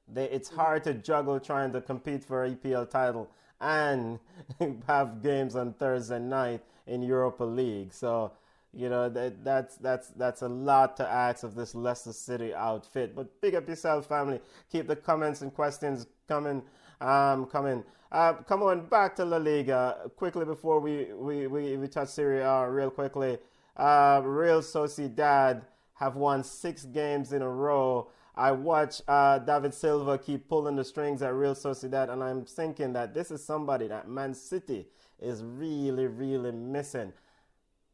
they, 0.07 0.29
it's 0.29 0.49
hard 0.49 0.83
to 0.85 0.93
juggle 0.93 1.39
trying 1.39 1.73
to 1.73 1.81
compete 1.81 2.23
for 2.23 2.47
EPL 2.47 2.89
title 2.89 3.29
and 3.59 4.19
have 4.87 5.21
games 5.21 5.55
on 5.55 5.73
Thursday 5.73 6.19
night 6.19 6.61
in 6.85 7.01
Europa 7.01 7.43
League. 7.43 7.93
So 7.93 8.31
you 8.73 8.89
know 8.89 9.07
that 9.09 9.43
that's 9.43 9.75
that's 9.77 10.07
that's 10.09 10.41
a 10.41 10.47
lot 10.47 10.97
to 10.97 11.07
ask 11.07 11.43
of 11.43 11.55
this 11.55 11.75
Leicester 11.75 12.13
City 12.13 12.53
outfit. 12.53 13.15
But 13.15 13.39
big 13.41 13.55
up 13.55 13.67
yourself, 13.67 14.07
family. 14.07 14.39
Keep 14.71 14.87
the 14.87 14.95
comments 14.95 15.41
and 15.41 15.53
questions 15.53 16.07
coming. 16.27 16.63
Um, 17.01 17.45
coming. 17.47 17.83
Uh, 18.11 18.33
come 18.33 18.63
on 18.63 18.85
back 18.85 19.15
to 19.15 19.25
La 19.25 19.37
Liga 19.37 20.09
quickly 20.15 20.45
before 20.45 20.79
we 20.79 21.13
we 21.13 21.47
we, 21.47 21.77
we 21.77 21.87
touch 21.87 22.09
Serie 22.09 22.41
A 22.41 22.69
real 22.69 22.89
quickly. 22.89 23.37
Uh, 23.75 24.21
Real 24.23 24.61
Sociedad 24.61 25.63
have 25.95 26.15
won 26.15 26.43
six 26.43 26.83
games 26.85 27.33
in 27.33 27.41
a 27.41 27.49
row. 27.49 28.09
I 28.35 28.51
watch 28.51 29.01
uh, 29.07 29.39
David 29.39 29.73
Silva 29.73 30.17
keep 30.17 30.49
pulling 30.49 30.75
the 30.75 30.83
strings 30.83 31.21
at 31.21 31.33
Real 31.33 31.53
Sociedad, 31.53 32.09
and 32.09 32.23
I'm 32.23 32.45
thinking 32.45 32.93
that 32.93 33.13
this 33.13 33.29
is 33.29 33.43
somebody 33.43 33.87
that 33.87 34.07
Man 34.07 34.33
City 34.33 34.87
is 35.19 35.43
really, 35.43 36.07
really 36.07 36.51
missing. 36.51 37.13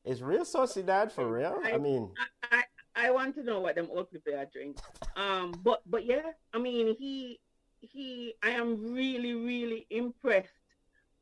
Is 0.06 0.22
Real 0.22 0.46
Sociedad 0.46 1.12
for 1.12 1.28
real? 1.28 1.60
I, 1.64 1.74
I 1.74 1.78
mean, 1.78 2.10
I, 2.44 2.64
I, 2.96 3.08
I, 3.08 3.12
want 3.12 3.36
to 3.36 3.44
know 3.44 3.60
what 3.60 3.76
them 3.76 3.90
old 3.92 4.12
people 4.12 4.34
are 4.34 4.46
drinking. 4.46 4.82
Um, 5.16 5.54
but 5.64 5.82
but 5.86 6.06
yeah, 6.06 6.32
I 6.54 6.58
mean, 6.58 6.96
he 6.98 7.40
he, 7.82 8.34
I 8.42 8.52
am 8.52 8.94
really, 8.94 9.34
really 9.34 9.88
impressed 9.90 10.50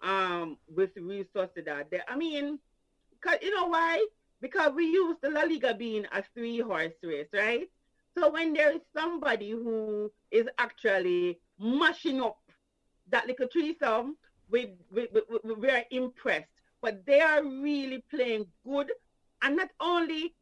um 0.04 0.58
with 0.74 0.92
Real 0.96 1.26
Sociedad. 1.36 1.90
There. 1.90 2.04
I 2.08 2.16
mean, 2.16 2.60
cause 3.22 3.38
you 3.42 3.54
know 3.54 3.68
why? 3.68 4.06
Because 4.42 4.74
we 4.74 4.86
used 4.86 5.22
the 5.22 5.32
La 5.32 5.42
Liga 5.42 5.74
being 5.74 6.06
a 6.12 6.24
three 6.34 6.60
horse 6.60 6.94
race, 7.04 7.30
right? 7.34 7.68
So 8.18 8.32
when 8.32 8.54
there 8.54 8.72
is 8.72 8.82
somebody 8.96 9.52
who 9.52 10.12
is 10.32 10.48
actually 10.58 11.40
mashing 11.60 12.22
up 12.22 12.40
that 13.10 13.28
little 13.28 13.48
threesome, 13.52 14.18
we, 14.50 14.74
we, 14.92 15.08
we, 15.14 15.54
we 15.54 15.70
are 15.70 15.84
impressed. 15.92 16.57
But 16.82 17.06
they 17.06 17.22
are 17.22 17.44
really 17.44 18.04
playing 18.10 18.46
good, 18.66 18.92
and 19.42 19.58
not 19.58 19.70
only 19.80 20.36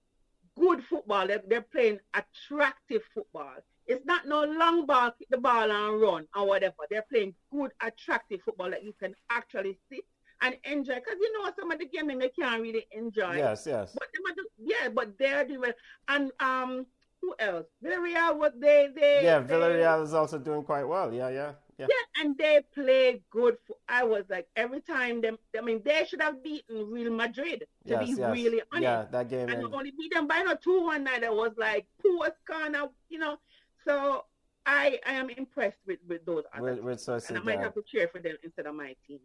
good 0.57 0.83
football, 0.83 1.27
they're, 1.27 1.43
they're 1.47 1.61
playing 1.61 1.99
attractive 2.13 3.01
football. 3.13 3.55
It's 3.87 4.05
not 4.05 4.27
no 4.27 4.43
long 4.43 4.85
ball, 4.85 5.11
kick 5.11 5.27
the 5.29 5.37
ball 5.37 5.71
and 5.71 6.01
run 6.01 6.27
or 6.35 6.47
whatever. 6.47 6.75
They're 6.89 7.05
playing 7.09 7.35
good, 7.51 7.71
attractive 7.81 8.41
football 8.43 8.71
that 8.71 8.83
you 8.83 8.93
can 8.99 9.15
actually 9.29 9.77
sit 9.89 10.05
and 10.41 10.57
enjoy. 10.63 10.95
Because 10.95 11.17
you 11.19 11.31
know 11.33 11.51
some 11.57 11.71
of 11.71 11.79
the 11.79 11.85
games 11.85 12.11
they 12.19 12.29
can't 12.29 12.61
really 12.61 12.87
enjoy. 12.91 13.37
Yes, 13.37 13.65
yes. 13.67 13.91
But 13.93 14.07
they 14.13 14.43
yeah, 14.57 14.89
but 14.89 15.17
they're 15.17 15.45
doing 15.45 15.61
well. 15.61 15.73
and 16.07 16.31
um 16.39 16.85
who 17.21 17.35
else? 17.39 17.65
Villarreal, 17.83 18.37
what 18.37 18.59
they 18.59 18.89
they 18.95 19.21
yeah, 19.23 19.41
Villarreal 19.41 20.03
is 20.03 20.13
also 20.13 20.39
doing 20.39 20.63
quite 20.63 20.83
well. 20.83 21.13
Yeah, 21.13 21.29
yeah, 21.29 21.51
yeah. 21.77 21.87
Yeah, 21.89 22.23
and 22.23 22.37
they 22.37 22.61
play 22.73 23.21
good. 23.29 23.57
For, 23.67 23.75
I 23.89 24.03
was 24.03 24.23
like 24.29 24.47
every 24.55 24.81
time 24.81 25.21
them. 25.21 25.37
I 25.57 25.61
mean, 25.61 25.81
they 25.83 26.05
should 26.07 26.21
have 26.21 26.41
beaten 26.43 26.89
Real 26.89 27.11
Madrid 27.11 27.65
to 27.87 27.91
yes, 27.91 28.05
be 28.05 28.11
yes. 28.11 28.31
really 28.31 28.61
honest. 28.71 28.83
Yeah, 28.83 29.05
that 29.11 29.29
game. 29.29 29.49
And, 29.49 29.65
only 29.65 29.91
beat 29.91 30.13
them 30.13 30.27
by 30.27 30.41
no 30.41 30.55
two 30.55 30.83
one 30.85 31.03
night. 31.03 31.21
That 31.21 31.35
was 31.35 31.51
like 31.57 31.85
poor 32.01 32.27
of 32.27 32.89
you 33.09 33.19
know. 33.19 33.37
So 33.85 34.23
I 34.65 34.99
I 35.05 35.13
am 35.13 35.29
impressed 35.29 35.79
with 35.85 35.99
with 36.07 36.25
those. 36.25 36.43
With, 36.59 36.79
with 36.79 37.07
and 37.29 37.37
I 37.37 37.41
might 37.41 37.59
have 37.59 37.73
to 37.73 37.83
cheer 37.83 38.07
for 38.07 38.19
them 38.19 38.35
instead 38.43 38.67
of 38.67 38.75
my 38.75 38.95
team. 39.05 39.19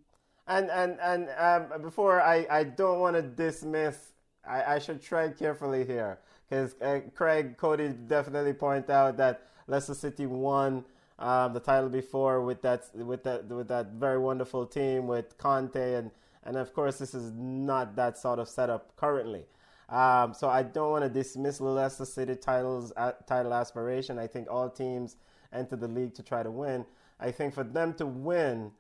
And 0.49 0.71
and 0.71 0.99
and 1.01 1.29
um, 1.39 1.83
before 1.83 2.21
I 2.21 2.47
I 2.51 2.65
don't 2.65 3.01
want 3.01 3.17
to 3.17 3.23
dismiss. 3.23 4.13
I, 4.43 4.77
I 4.77 4.79
should 4.79 5.03
tread 5.03 5.39
carefully 5.39 5.85
here 5.85 6.19
because 6.49 6.75
uh, 6.81 7.01
Craig 7.15 7.59
Cody 7.59 7.91
definitely 7.91 8.55
point 8.55 8.89
out 8.89 9.19
that 9.19 9.43
Leicester 9.67 9.93
City 9.95 10.25
won 10.25 10.83
um, 11.21 11.53
the 11.53 11.61
title 11.61 11.89
before 11.89 12.43
with 12.43 12.63
that 12.63 12.85
with 12.95 13.23
that 13.25 13.47
with 13.47 13.69
that 13.69 13.93
very 13.93 14.19
wonderful 14.19 14.67
team 14.67 15.07
with 15.07 15.37
Kanté 15.39 15.99
and 15.99 16.11
and 16.43 16.57
of 16.57 16.73
course 16.73 16.99
this 16.99 17.15
is 17.15 17.33
not 17.33 17.95
that 17.97 18.19
sort 18.19 18.39
of 18.39 18.49
setup 18.49 18.97
currently. 18.97 19.45
Um, 19.91 20.33
so 20.33 20.49
I 20.49 20.63
don't 20.63 20.91
want 20.91 21.05
to 21.05 21.11
dismiss 21.11 21.61
Leicester 21.61 22.05
City 22.05 22.37
titles 22.37 22.93
uh, 22.97 23.13
title 23.27 23.53
aspiration. 23.53 24.19
I 24.19 24.27
think 24.27 24.49
all 24.51 24.71
teams 24.71 25.17
enter 25.53 25.77
the 25.77 25.89
league 25.89 26.15
to 26.15 26.23
try 26.23 26.43
to 26.43 26.51
win. 26.51 26.87
I 27.19 27.31
think 27.31 27.53
for 27.53 27.65
them 27.65 27.93
to 27.95 28.07
win, 28.07 28.71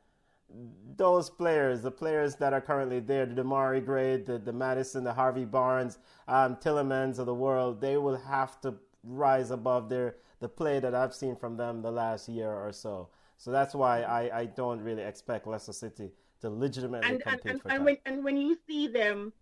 those 0.96 1.28
players, 1.28 1.82
the 1.82 1.90
players 1.90 2.36
that 2.36 2.52
are 2.52 2.60
currently 2.60 3.00
there, 3.00 3.26
the 3.26 3.42
Demarai 3.42 3.84
Gray, 3.84 4.16
the, 4.16 4.38
the 4.38 4.52
Maddison, 4.52 5.04
the 5.04 5.12
Harvey 5.12 5.44
Barnes, 5.44 5.98
um, 6.28 6.56
Tielemans 6.56 7.18
of 7.18 7.26
the 7.26 7.34
world, 7.34 7.80
they 7.80 7.96
will 7.96 8.16
have 8.16 8.60
to 8.62 8.74
rise 9.04 9.50
above 9.50 9.88
their 9.88 10.16
the 10.40 10.48
play 10.48 10.80
that 10.80 10.94
I've 10.94 11.14
seen 11.14 11.36
from 11.36 11.56
them 11.56 11.82
the 11.82 11.90
last 11.90 12.28
year 12.28 12.50
or 12.50 12.72
so. 12.72 13.08
So 13.36 13.50
that's 13.50 13.74
why 13.74 14.02
I, 14.02 14.40
I 14.40 14.46
don't 14.46 14.80
really 14.82 15.02
expect 15.02 15.46
Leicester 15.46 15.72
City 15.72 16.10
to 16.40 16.50
legitimately 16.50 17.08
and, 17.08 17.22
compete 17.22 17.40
and, 17.44 17.50
and, 17.52 17.62
for 17.62 17.70
and 17.70 17.84
when, 17.84 17.96
and 18.06 18.24
when 18.24 18.36
you 18.36 18.58
see 18.66 18.88
them 18.88 19.32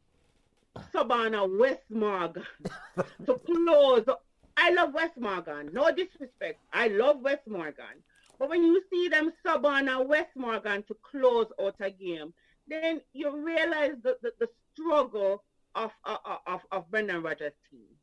Sabana 0.92 1.59
Wes 1.59 1.78
Morgan 1.90 2.44
to 3.26 3.40
close, 3.46 4.05
I 4.57 4.70
love 4.70 4.94
Wes 4.94 5.11
Morgan. 5.18 5.70
No 5.72 5.90
disrespect, 5.90 6.61
I 6.72 6.88
love 6.88 7.20
Wes 7.22 7.38
Morgan. 7.46 8.03
But 8.38 8.51
when 8.51 8.62
you 8.62 8.82
see 8.90 9.09
them 9.09 9.32
sub 9.44 9.66
on 9.66 9.88
a 9.88 10.03
Wes 10.03 10.26
Morgan 10.36 10.84
to 10.84 10.96
close 11.03 11.46
out 11.61 11.74
a 11.80 11.90
game, 11.90 12.32
then 12.68 13.01
you 13.12 13.36
realize 13.36 13.94
the, 14.03 14.16
the, 14.22 14.32
the 14.38 14.49
struggle 14.72 15.42
of, 15.74 15.90
of, 16.05 16.18
of, 16.46 16.61
of 16.70 16.90
Brendan 16.90 17.22
Rodgers' 17.22 17.53
team. 17.70 17.97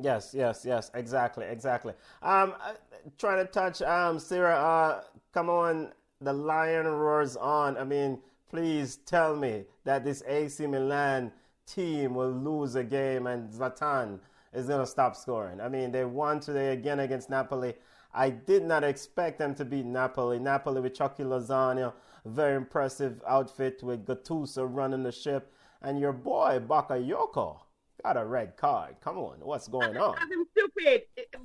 Yes, 0.00 0.34
yes, 0.34 0.64
yes, 0.64 0.90
exactly, 0.94 1.44
exactly. 1.46 1.92
Um, 2.22 2.54
uh, 2.62 2.72
trying 3.18 3.44
to 3.44 3.50
touch 3.50 3.82
um, 3.82 4.18
Serie 4.18 4.52
A. 4.52 4.56
Uh, 4.56 5.02
come 5.32 5.50
on, 5.50 5.92
the 6.20 6.32
lion 6.32 6.86
roars 6.86 7.36
on. 7.36 7.76
I 7.76 7.84
mean, 7.84 8.18
please 8.48 8.96
tell 8.96 9.36
me 9.36 9.64
that 9.84 10.04
this 10.04 10.22
AC 10.26 10.66
Milan 10.66 11.32
team 11.66 12.14
will 12.14 12.30
lose 12.30 12.74
a 12.74 12.84
game 12.84 13.26
and 13.26 13.50
Zlatan 13.50 14.18
is 14.52 14.66
going 14.66 14.80
to 14.80 14.86
stop 14.86 15.16
scoring. 15.16 15.60
I 15.60 15.68
mean, 15.68 15.92
they 15.92 16.04
won 16.04 16.40
today 16.40 16.72
again 16.72 17.00
against 17.00 17.30
Napoli. 17.30 17.74
I 18.14 18.30
did 18.30 18.64
not 18.64 18.84
expect 18.84 19.38
them 19.38 19.54
to 19.54 19.64
beat 19.64 19.86
Napoli. 19.86 20.38
Napoli 20.38 20.80
with 20.80 20.94
Chucky 20.94 21.22
Lozano, 21.22 21.94
very 22.26 22.56
impressive 22.56 23.22
outfit 23.26 23.82
with 23.82 24.06
Gattuso 24.06 24.66
running 24.70 25.02
the 25.02 25.12
ship. 25.12 25.52
And 25.80 25.98
your 25.98 26.12
boy, 26.12 26.60
Bakayoko, 26.66 27.58
got 28.02 28.16
a 28.16 28.24
red 28.24 28.56
card. 28.56 28.96
Come 29.02 29.18
on, 29.18 29.36
what's 29.40 29.68
going 29.68 29.96
on? 29.96 30.16
I'm 30.18 30.46
stupid. 30.52 31.02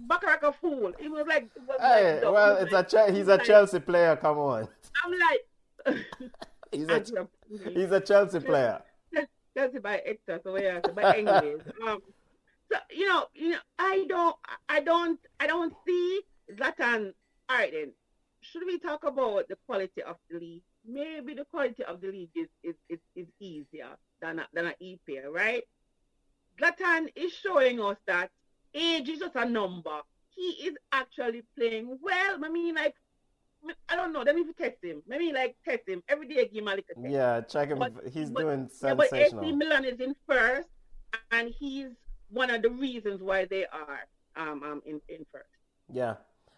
Bakayoko 0.07 0.55
fool. 0.59 0.93
He 0.99 1.07
was 1.07 1.25
like, 1.27 1.49
was 1.67 1.77
hey, 1.79 2.15
like, 2.15 2.33
well, 2.33 2.57
it's 2.57 2.71
like, 2.71 2.93
a 2.93 3.11
he's 3.11 3.27
a 3.27 3.37
Chelsea 3.37 3.79
player. 3.79 4.15
Come 4.15 4.37
on. 4.37 4.67
I'm 5.03 5.11
like, 5.19 6.05
he's 6.71 6.87
a 6.89 7.27
he's 7.73 7.91
a 7.91 8.01
Chelsea 8.01 8.39
player. 8.39 8.81
Chelsea 9.57 9.79
by 9.79 10.01
Hector, 10.05 10.39
so 10.43 10.55
yeah, 10.57 10.79
by 10.95 11.17
English. 11.17 11.63
um, 11.87 11.99
so 12.71 12.77
you 12.91 13.07
know, 13.07 13.25
you 13.33 13.51
know, 13.51 13.57
I 13.79 14.05
don't, 14.07 14.35
I 14.69 14.81
don't, 14.81 15.19
I 15.39 15.47
don't 15.47 15.73
see 15.85 16.21
Zlatan. 16.53 17.13
All 17.49 17.57
right, 17.57 17.71
then, 17.71 17.91
should 18.41 18.63
we 18.67 18.77
talk 18.77 19.03
about 19.03 19.47
the 19.47 19.57
quality 19.65 20.03
of 20.03 20.17
the 20.29 20.37
league? 20.37 20.61
Maybe 20.87 21.33
the 21.33 21.45
quality 21.45 21.83
of 21.83 22.01
the 22.01 22.07
league 22.07 22.29
is 22.35 22.47
is, 22.63 22.75
is, 22.87 22.99
is 23.15 23.27
easier 23.39 23.97
than 24.21 24.39
a, 24.39 24.47
than 24.53 24.67
an 24.67 24.73
EPL, 24.81 25.31
right? 25.31 25.63
Zlatan 26.59 27.07
is 27.15 27.33
showing 27.33 27.81
us 27.81 27.97
that 28.07 28.31
age 28.73 29.09
is 29.09 29.19
just 29.19 29.35
a 29.35 29.45
number. 29.45 29.99
He 30.35 30.67
is 30.67 30.75
actually 30.91 31.43
playing 31.57 31.97
well. 32.01 32.39
I 32.43 32.49
mean, 32.49 32.75
like, 32.75 32.95
I 33.89 33.95
don't 33.95 34.13
know. 34.13 34.21
Let 34.21 34.35
me 34.35 34.45
test 34.57 34.77
him. 34.83 35.01
Maybe 35.07 35.33
like 35.33 35.55
test 35.65 35.87
him 35.87 36.03
every 36.07 36.27
day. 36.27 36.47
Give 36.47 36.61
him 36.61 36.67
a 36.67 36.71
little 36.71 36.83
test. 36.95 37.07
Yeah, 37.09 37.41
check 37.41 37.69
him. 37.69 37.79
But, 37.79 37.93
he's 38.11 38.29
but, 38.29 38.41
doing 38.41 38.69
sensational. 38.69 39.05
Yeah, 39.13 39.31
but 39.33 39.43
AC 39.43 39.55
Milan 39.55 39.85
is 39.85 39.99
in 39.99 40.15
first, 40.27 40.69
and 41.31 41.49
he's 41.49 41.89
one 42.29 42.49
of 42.49 42.61
the 42.61 42.69
reasons 42.69 43.21
why 43.21 43.45
they 43.45 43.65
are 43.65 43.99
um, 44.35 44.63
um 44.63 44.81
in, 44.85 45.01
in 45.09 45.25
first. 45.31 45.45
Yeah. 45.91 46.15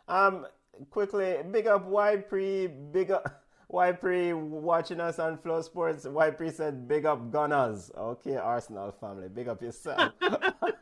Um 0.07 0.45
quickly, 0.89 1.37
big 1.51 1.67
up 1.67 1.89
Pre, 2.29 2.67
big 2.67 3.11
up 3.11 3.38
Pre 3.69 4.33
watching 4.33 4.99
us 4.99 5.19
on 5.19 5.37
Flow 5.37 5.61
Sports. 5.61 6.07
Pre 6.37 6.49
said 6.49 6.87
big 6.87 7.05
up 7.05 7.31
Gunners. 7.31 7.91
Okay, 7.97 8.35
Arsenal 8.35 8.91
family, 8.91 9.29
big 9.29 9.47
up 9.47 9.61
yourself. 9.61 10.13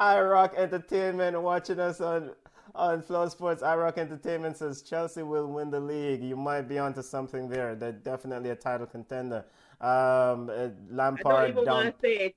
I 0.00 0.20
Rock 0.20 0.54
Entertainment 0.56 1.40
watching 1.40 1.80
us 1.80 2.00
on 2.00 2.32
on 2.74 3.02
Flow 3.02 3.28
Sports, 3.28 3.62
I 3.62 3.76
Rock 3.76 3.98
Entertainment 3.98 4.56
says 4.56 4.82
Chelsea 4.82 5.22
will 5.22 5.46
win 5.46 5.70
the 5.70 5.80
league. 5.80 6.22
You 6.22 6.36
might 6.36 6.62
be 6.62 6.78
onto 6.78 7.02
something 7.02 7.48
there. 7.48 7.74
They're 7.74 7.92
definitely 7.92 8.50
a 8.50 8.56
title 8.56 8.86
contender. 8.86 9.44
Um, 9.80 10.50
Lampard. 10.90 11.26
I 11.26 11.40
don't 11.40 11.50
even 11.50 11.64
want 11.66 12.00
to 12.00 12.00
say 12.00 12.16
it 12.26 12.36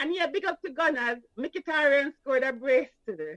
and 0.00 0.14
yeah, 0.14 0.26
big 0.26 0.44
up 0.44 0.60
to 0.62 0.70
Gunners. 0.70 1.18
Mkhitaryan 1.38 2.12
scored 2.20 2.42
a 2.42 2.52
brace 2.52 2.88
today. 3.06 3.36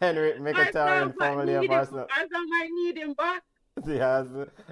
Henrikh 0.00 0.38
Mkhitaryan, 0.40 1.14
formerly 1.18 1.54
of 1.54 1.70
Arsenal. 1.70 2.06
Arsenal 2.16 2.46
might 2.46 2.68
need 2.72 2.96
him 2.98 3.14
back. 3.14 3.42
He 3.86 3.96
has 3.96 4.26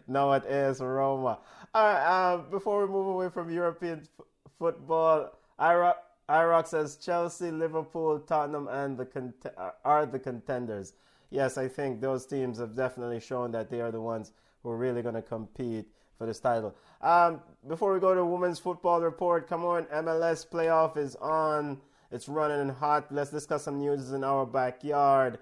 now 0.07 0.33
at 0.35 0.45
AS 0.47 0.81
Roma. 0.81 1.39
All 1.75 1.85
right, 1.85 2.05
uh, 2.05 2.39
before 2.51 2.85
we 2.85 2.93
move 2.93 3.07
away 3.07 3.31
from 3.31 3.49
European 3.51 4.01
f- 4.01 4.27
football, 4.59 5.31
Iraq, 5.61 5.97
Iraq 6.29 6.67
says 6.67 6.97
Chelsea, 6.97 7.51
Liverpool, 7.51 8.19
Tottenham, 8.19 8.69
and 8.69 8.99
the 8.99 9.07
cont- 9.07 9.47
are 9.85 10.05
the 10.05 10.19
contenders. 10.19 10.93
Yes, 11.31 11.57
I 11.57 11.69
think 11.69 12.01
those 12.01 12.27
teams 12.27 12.59
have 12.59 12.75
definitely 12.77 13.21
shown 13.21 13.51
that 13.53 13.71
they 13.71 13.81
are 13.81 13.93
the 13.93 14.01
ones 14.01 14.33
who 14.63 14.71
are 14.71 14.77
really 14.77 15.01
going 15.01 15.15
to 15.15 15.23
compete 15.23 15.87
for 16.19 16.27
this 16.27 16.41
title. 16.41 16.75
Um, 17.01 17.41
before 17.67 17.95
we 17.95 18.01
go 18.01 18.15
to 18.15 18.25
women's 18.25 18.59
football 18.59 19.01
report, 19.01 19.49
come 19.49 19.65
on, 19.65 19.85
MLS 19.85 20.47
playoff 20.47 20.97
is 20.97 21.15
on. 21.17 21.81
It's 22.11 22.29
running 22.29 22.75
hot. 22.75 23.07
Let's 23.13 23.31
discuss 23.31 23.65
some 23.65 23.79
news 23.79 24.13
in 24.13 24.25
our 24.25 24.45
backyard. 24.45 25.39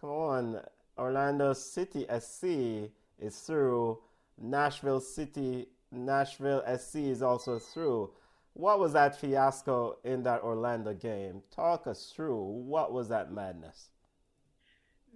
Come 0.00 0.10
on, 0.10 0.60
Orlando 0.98 1.52
City 1.52 2.06
SC 2.18 2.90
is 3.18 3.38
through. 3.40 3.98
Nashville 4.38 5.00
City, 5.00 5.66
Nashville 5.90 6.62
SC 6.78 6.96
is 6.96 7.22
also 7.22 7.58
through. 7.58 8.10
What 8.52 8.78
was 8.78 8.94
that 8.94 9.20
fiasco 9.20 9.98
in 10.04 10.22
that 10.22 10.42
Orlando 10.42 10.94
game? 10.94 11.42
Talk 11.50 11.86
us 11.86 12.12
through. 12.14 12.42
What 12.42 12.92
was 12.92 13.08
that 13.08 13.30
madness? 13.30 13.90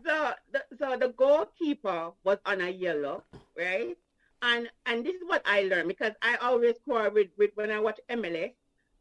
The, 0.03 0.37
the 0.53 0.63
so 0.79 0.97
the 0.97 1.09
goalkeeper 1.09 2.13
was 2.25 2.39
on 2.45 2.61
a 2.61 2.71
yellow, 2.71 3.23
right? 3.57 3.97
And 4.43 4.71
and 4.87 5.05
this 5.05 5.15
is 5.15 5.23
what 5.27 5.43
I 5.45 5.63
learned 5.63 5.89
because 5.89 6.13
I 6.23 6.37
always 6.37 6.75
quarrel 6.85 7.13
with, 7.13 7.29
with 7.37 7.51
when 7.55 7.71
I 7.71 7.79
watch 7.81 8.01
MLS. 8.11 8.53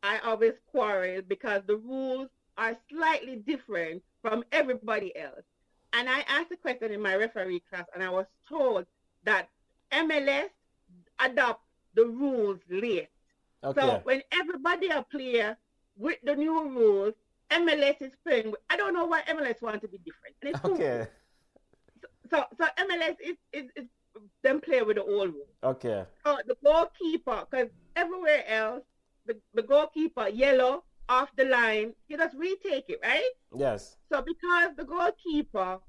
I 0.03 0.19
always 0.19 0.53
quarrel 0.71 1.21
because 1.27 1.61
the 1.65 1.77
rules 1.77 2.29
are 2.57 2.77
slightly 2.89 3.37
different 3.37 4.01
from 4.21 4.43
everybody 4.51 5.15
else. 5.17 5.43
And 5.93 6.09
I 6.09 6.19
asked 6.27 6.51
a 6.51 6.57
question 6.57 6.91
in 6.91 7.01
my 7.01 7.15
referee 7.15 7.63
class, 7.69 7.85
and 7.93 8.03
I 8.03 8.09
was 8.09 8.25
told 8.47 8.85
that 9.23 9.49
MLS 9.91 10.49
adopt 11.19 11.63
the 11.95 12.05
rules 12.05 12.59
late. 12.69 13.09
Okay. 13.63 13.81
So 13.81 14.01
when 14.03 14.21
everybody 14.31 14.91
are 14.91 15.03
playing 15.03 15.55
with 15.97 16.17
the 16.23 16.35
new 16.35 16.69
rules, 16.69 17.13
MLS 17.51 18.01
is 18.01 18.11
playing. 18.25 18.51
With, 18.51 18.59
I 18.69 18.77
don't 18.77 18.93
know 18.93 19.05
why 19.05 19.21
MLS 19.23 19.61
want 19.61 19.81
to 19.81 19.87
be 19.87 19.99
different. 19.99 20.65
okay. 20.65 21.07
So, 22.01 22.07
so, 22.29 22.45
so 22.59 22.85
MLS 22.85 23.15
is, 23.21 23.35
is, 23.51 23.65
is 23.75 23.85
them 24.43 24.61
play 24.61 24.81
with 24.81 24.97
the 24.97 25.03
old 25.03 25.33
rule. 25.33 25.47
Okay. 25.63 26.03
Uh, 26.25 26.37
the 26.47 26.55
goalkeeper, 26.63 27.45
because 27.49 27.69
everywhere 27.95 28.43
else, 28.47 28.83
the, 29.25 29.37
the 29.53 29.61
goalkeeper, 29.61 30.27
yellow, 30.29 30.83
off 31.07 31.29
the 31.35 31.45
line, 31.45 31.93
he 32.07 32.15
just 32.15 32.35
retake 32.37 32.85
it, 32.87 32.99
right? 33.03 33.31
Yes. 33.55 33.97
So 34.11 34.21
because 34.21 34.75
the 34.77 34.85
goalkeeper 34.85 35.79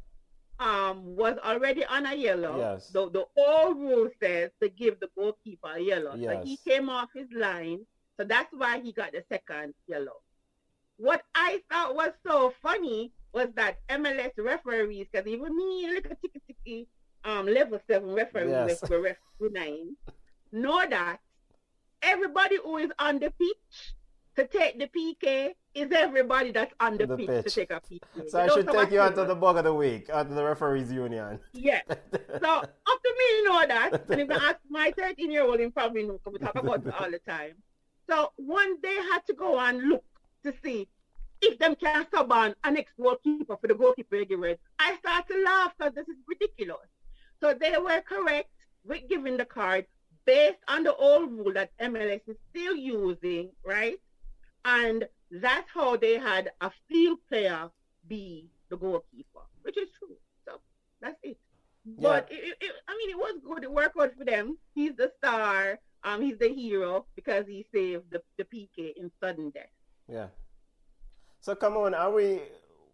um 0.58 1.16
was 1.16 1.38
already 1.42 1.84
on 1.86 2.04
a 2.06 2.14
yellow, 2.14 2.58
yes. 2.58 2.88
the, 2.90 3.10
the 3.10 3.24
old 3.36 3.78
rule 3.78 4.10
says 4.22 4.50
to 4.62 4.68
give 4.68 5.00
the 5.00 5.08
goalkeeper 5.16 5.74
a 5.76 5.80
yellow. 5.80 6.14
Yes. 6.16 6.42
So 6.42 6.44
he 6.44 6.58
came 6.68 6.88
off 6.88 7.08
his 7.14 7.28
line. 7.34 7.80
So 8.18 8.24
that's 8.24 8.52
why 8.52 8.80
he 8.80 8.92
got 8.92 9.12
the 9.12 9.24
second 9.30 9.74
yellow. 9.86 10.20
What 10.98 11.22
I 11.34 11.62
thought 11.70 11.94
was 11.94 12.10
so 12.26 12.52
funny 12.62 13.12
was 13.32 13.48
that 13.54 13.78
MLS 13.88 14.32
referees, 14.36 15.06
because 15.10 15.26
even 15.26 15.56
me, 15.56 15.90
look 15.94 16.06
at 16.06 16.20
ticky 16.20 16.42
ticky, 16.46 16.88
um, 17.24 17.46
level 17.46 17.80
seven 17.86 18.12
referee 18.12 18.50
yes. 18.50 18.82
with 18.82 18.90
referee 18.90 19.50
nine 19.52 19.96
know 20.52 20.84
that 20.88 21.18
everybody 22.02 22.56
who 22.62 22.78
is 22.78 22.90
on 22.98 23.18
the 23.18 23.30
pitch 23.30 23.94
to 24.36 24.46
take 24.46 24.78
the 24.78 24.86
PK 24.86 25.54
is 25.74 25.90
everybody 25.92 26.50
that's 26.50 26.72
on 26.80 26.96
the, 26.96 27.06
the 27.06 27.16
pitch, 27.16 27.26
pitch, 27.26 27.44
to 27.44 27.50
take 27.50 27.70
a 27.70 27.80
PK. 27.80 28.00
So 28.28 28.40
I 28.40 28.48
should 28.48 28.68
take 28.68 28.90
you 28.90 29.00
out 29.00 29.14
to 29.16 29.24
the 29.24 29.34
bug 29.34 29.56
of 29.58 29.64
the 29.64 29.74
week, 29.74 30.08
out 30.10 30.26
of 30.26 30.34
the 30.34 30.44
referees 30.44 30.92
union. 30.92 31.38
Yeah. 31.52 31.80
so 31.88 31.96
up 31.98 32.72
to 33.02 33.14
me, 33.18 33.36
you 33.36 33.44
know 33.44 33.66
that. 33.66 34.04
And 34.08 34.20
if 34.20 34.30
I 34.30 34.34
ask 34.50 34.56
my 34.68 34.92
13 34.96 35.30
year 35.30 35.42
old, 35.42 35.60
he 35.60 35.68
probably 35.68 36.04
know 36.04 36.18
because 36.24 36.32
we 36.32 36.44
talk 36.44 36.56
about 36.56 36.86
it 36.86 36.94
all 36.98 37.10
the 37.10 37.18
time. 37.18 37.52
So 38.08 38.32
one 38.36 38.80
day 38.80 38.96
I 38.98 39.10
had 39.12 39.26
to 39.26 39.34
go 39.34 39.58
and 39.58 39.88
look 39.88 40.04
to 40.44 40.52
see 40.64 40.88
if 41.42 41.58
them 41.58 41.74
can 41.76 42.06
sub 42.12 42.32
on 42.32 42.54
an 42.64 42.76
ex 42.76 42.92
goalkeeper 43.00 43.56
for 43.56 43.66
the 43.66 43.74
goalkeeper 43.74 44.16
again. 44.16 44.56
I 44.78 44.96
start 44.96 45.28
to 45.28 45.42
laugh 45.42 45.72
because 45.78 45.94
this 45.94 46.08
is 46.08 46.16
ridiculous. 46.26 46.88
So 47.40 47.54
they 47.54 47.74
were 47.78 48.02
correct 48.02 48.50
with 48.84 49.08
giving 49.08 49.36
the 49.36 49.44
card 49.44 49.86
based 50.26 50.58
on 50.68 50.84
the 50.84 50.94
old 50.94 51.30
rule 51.32 51.52
that 51.54 51.70
MLS 51.80 52.20
is 52.26 52.36
still 52.50 52.76
using, 52.76 53.50
right? 53.64 53.98
And 54.64 55.06
that's 55.30 55.68
how 55.72 55.96
they 55.96 56.18
had 56.18 56.50
a 56.60 56.70
field 56.88 57.18
player 57.28 57.70
be 58.06 58.48
the 58.68 58.76
goalkeeper, 58.76 59.40
which 59.62 59.78
is 59.78 59.88
true. 59.98 60.16
So 60.46 60.60
that's 61.00 61.16
it. 61.22 61.38
Yeah. 61.84 62.08
But 62.08 62.28
it, 62.30 62.56
it, 62.60 62.72
I 62.86 62.96
mean, 62.96 63.10
it 63.10 63.16
was 63.16 63.40
good. 63.44 63.64
It 63.64 63.72
worked 63.72 63.98
out 63.98 64.12
for 64.16 64.24
them. 64.24 64.58
He's 64.74 64.92
the 64.96 65.10
star. 65.18 65.78
Um, 66.04 66.22
he's 66.22 66.38
the 66.38 66.48
hero 66.48 67.06
because 67.14 67.46
he 67.46 67.66
saved 67.72 68.04
the, 68.10 68.22
the 68.38 68.44
PK 68.44 68.92
in 68.96 69.10
sudden 69.22 69.50
death. 69.50 69.64
Yeah. 70.08 70.26
So 71.40 71.54
come 71.54 71.76
on, 71.76 71.94
are 71.94 72.10
we 72.10 72.40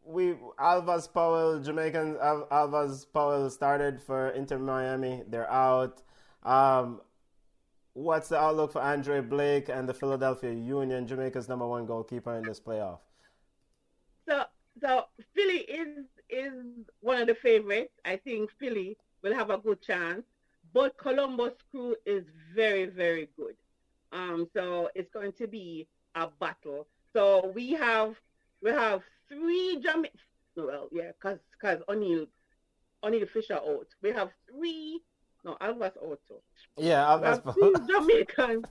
we 0.07 0.35
Alvas 0.59 1.13
Powell, 1.13 1.61
Jamaican 1.61 2.17
Al, 2.23 2.47
Alvas 2.51 3.07
Powell 3.13 3.51
started 3.51 4.01
for 4.01 4.31
Inter 4.31 4.59
Miami. 4.59 5.23
They're 5.29 5.51
out. 5.51 6.03
Um, 6.43 7.01
what's 7.95 8.29
the 8.29 8.39
outlook 8.39 8.73
for 8.73 8.81
Andre 8.81 9.21
Blake 9.21 9.69
and 9.69 9.89
the 9.89 9.95
Philadelphia 9.95 10.53
Union, 10.53 11.07
Jamaica's 11.07 11.49
number 11.49 11.67
one 11.67 11.87
goalkeeper 11.87 12.35
in 12.35 12.45
this 12.45 12.61
playoff? 12.61 12.99
So, 14.29 14.45
so 14.81 15.05
Philly 15.35 15.61
is 15.61 16.05
is 16.31 16.53
one 17.01 17.21
of 17.21 17.27
the 17.27 17.35
favorites. 17.35 17.95
I 18.05 18.17
think 18.17 18.51
Philly 18.59 18.97
will 19.23 19.35
have 19.35 19.51
a 19.51 19.59
good 19.59 19.83
chance, 19.83 20.23
but 20.73 20.97
Columbus 20.99 21.55
Crew 21.71 21.97
is 22.07 22.25
very 22.55 22.87
very 22.87 23.29
good. 23.37 23.57
Um, 24.13 24.49
so 24.55 24.89
it's 24.95 25.11
going 25.13 25.33
to 25.33 25.49
be 25.49 25.89
a 26.15 26.29
battle. 26.41 26.87
So 27.13 27.53
we 27.55 27.73
have 27.73 28.15
we 28.63 28.71
have 28.71 29.03
three 29.29 29.81
Jamaican. 29.83 30.18
Well, 30.57 30.89
yeah, 30.93 31.11
cause 31.20 31.39
cause 31.61 31.79
O'Neill 31.89 32.27
Oniel 33.05 33.29
Fisher 33.29 33.55
out. 33.55 33.89
We 34.03 34.11
have 34.12 34.31
three 34.51 35.01
No, 35.45 35.57
Alvas 35.61 35.97
Otto. 35.99 36.43
Yeah, 36.77 37.05
Alvas. 37.05 37.55
Two 37.55 37.74
Jamaicans. 37.87 38.64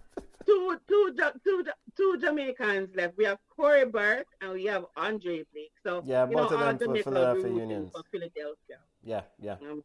two, 0.45 0.79
two, 0.87 1.15
two, 1.43 1.65
two 1.95 2.17
Jamaicans 2.19 2.89
left. 2.95 3.17
We 3.17 3.25
have 3.25 3.39
Corey 3.55 3.85
Burke 3.85 4.27
and 4.41 4.53
we 4.53 4.65
have 4.65 4.85
Andre 4.97 5.45
Blake. 5.53 5.71
So 5.83 6.03
yeah, 6.05 6.25
both 6.25 6.51
know, 6.51 6.57
of 6.57 6.79
them 6.79 6.95
for 6.95 7.03
Philadelphia 7.03 7.47
Unions. 7.47 7.91
For 7.93 8.03
Philadelphia. 8.11 8.79
Yeah, 9.03 9.21
yeah. 9.39 9.55
I'm 9.61 9.83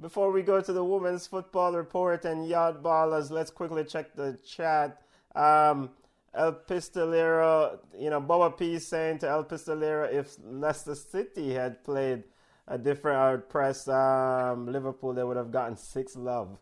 Before 0.00 0.32
we 0.32 0.42
go 0.42 0.60
to 0.60 0.72
the 0.72 0.84
women's 0.84 1.26
football 1.26 1.72
report 1.74 2.24
and 2.24 2.48
yacht 2.48 2.82
ballers, 2.82 3.30
let's 3.30 3.50
quickly 3.50 3.84
check 3.84 4.14
the 4.14 4.38
chat. 4.46 5.02
Um, 5.34 5.90
El 6.34 6.52
Pistolero, 6.52 7.78
you 7.98 8.10
know, 8.10 8.20
Boba 8.20 8.56
P 8.56 8.78
saying 8.78 9.18
to 9.18 9.28
El 9.28 9.44
Pistolero 9.44 10.12
if 10.12 10.36
Leicester 10.44 10.94
City 10.94 11.52
had 11.52 11.82
played 11.82 12.24
a 12.68 12.78
different, 12.78 13.32
would 13.32 13.48
press 13.48 13.88
um, 13.88 14.70
Liverpool, 14.70 15.12
they 15.12 15.24
would 15.24 15.36
have 15.36 15.50
gotten 15.50 15.76
six 15.76 16.14
love. 16.14 16.56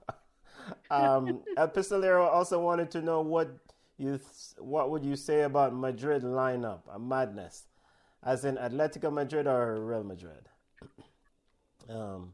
um, 0.91 1.43
El 1.57 1.69
Pistolero 1.69 2.27
also 2.27 2.61
wanted 2.61 2.91
to 2.93 3.03
know 3.03 3.21
what 3.21 3.51
you 3.99 4.19
what 4.59 4.91
would 4.91 5.05
you 5.05 5.17
say 5.17 5.43
about 5.43 5.75
Madrid 5.75 6.23
lineup, 6.23 6.81
a 6.91 6.99
madness, 6.99 7.65
as 8.23 8.45
in 8.45 8.57
Atletico 8.57 9.13
Madrid 9.13 9.47
or 9.47 9.85
Real 9.85 10.05
Madrid. 10.05 10.49
um, 11.91 12.33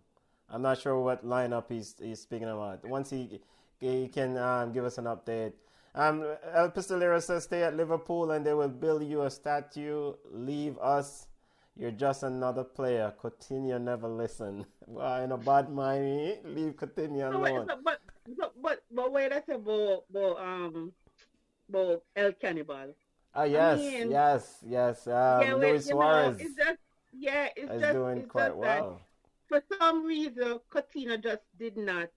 I'm 0.48 0.62
not 0.62 0.78
sure 0.78 1.00
what 1.00 1.26
lineup 1.26 1.64
he's 1.68 1.96
he's 2.00 2.20
speaking 2.20 2.48
about. 2.48 2.84
Once 2.84 3.10
he 3.10 3.40
he 3.80 4.08
can 4.08 4.36
um, 4.38 4.72
give 4.72 4.84
us 4.84 4.98
an 4.98 5.06
update. 5.06 5.52
Um, 5.94 6.24
El 6.52 6.70
Pistolero 6.70 7.22
says, 7.22 7.44
"Stay 7.44 7.62
at 7.62 7.76
Liverpool, 7.76 8.32
and 8.32 8.44
they 8.44 8.54
will 8.54 8.68
build 8.68 9.04
you 9.04 9.22
a 9.22 9.30
statue. 9.30 10.14
Leave 10.32 10.78
us." 10.78 11.28
You're 11.76 11.90
just 11.90 12.22
another 12.22 12.62
player. 12.62 13.12
Coutinho 13.20 13.80
never 13.80 14.08
listen. 14.08 14.64
Well, 14.86 15.22
in 15.22 15.32
a 15.32 15.38
bad 15.38 15.70
mind, 15.70 16.40
leave 16.44 16.76
Coutinho 16.76 17.34
alone. 17.34 17.66
No, 17.66 17.76
but, 17.82 18.00
but, 18.36 18.52
but, 18.62 18.82
but 18.92 19.12
wait, 19.12 19.32
I 19.32 19.40
said 19.40 19.56
about, 19.56 20.04
about, 20.10 20.38
um, 20.38 20.92
about 21.70 22.02
El 22.14 22.32
Cannibal. 22.32 22.94
Oh, 23.34 23.44
yes, 23.44 23.78
I 23.78 23.82
mean, 23.82 24.10
yes, 24.10 24.58
yes. 24.68 25.06
Um, 25.06 25.40
yeah, 25.42 25.54
Luis 25.54 25.86
Suarez. 25.86 26.36
Know, 26.36 26.44
it's 26.44 26.54
just, 26.54 26.78
yeah, 27.18 27.48
it's 27.56 27.72
is 27.72 27.80
just, 27.80 27.92
doing 27.94 28.18
it's 28.18 28.30
quite 28.30 28.48
just 28.48 28.56
well. 28.58 29.00
for 29.48 29.62
some 29.78 30.04
reason, 30.04 30.60
Coutinho 30.70 31.22
just 31.22 31.42
did 31.58 31.78
not 31.78 32.10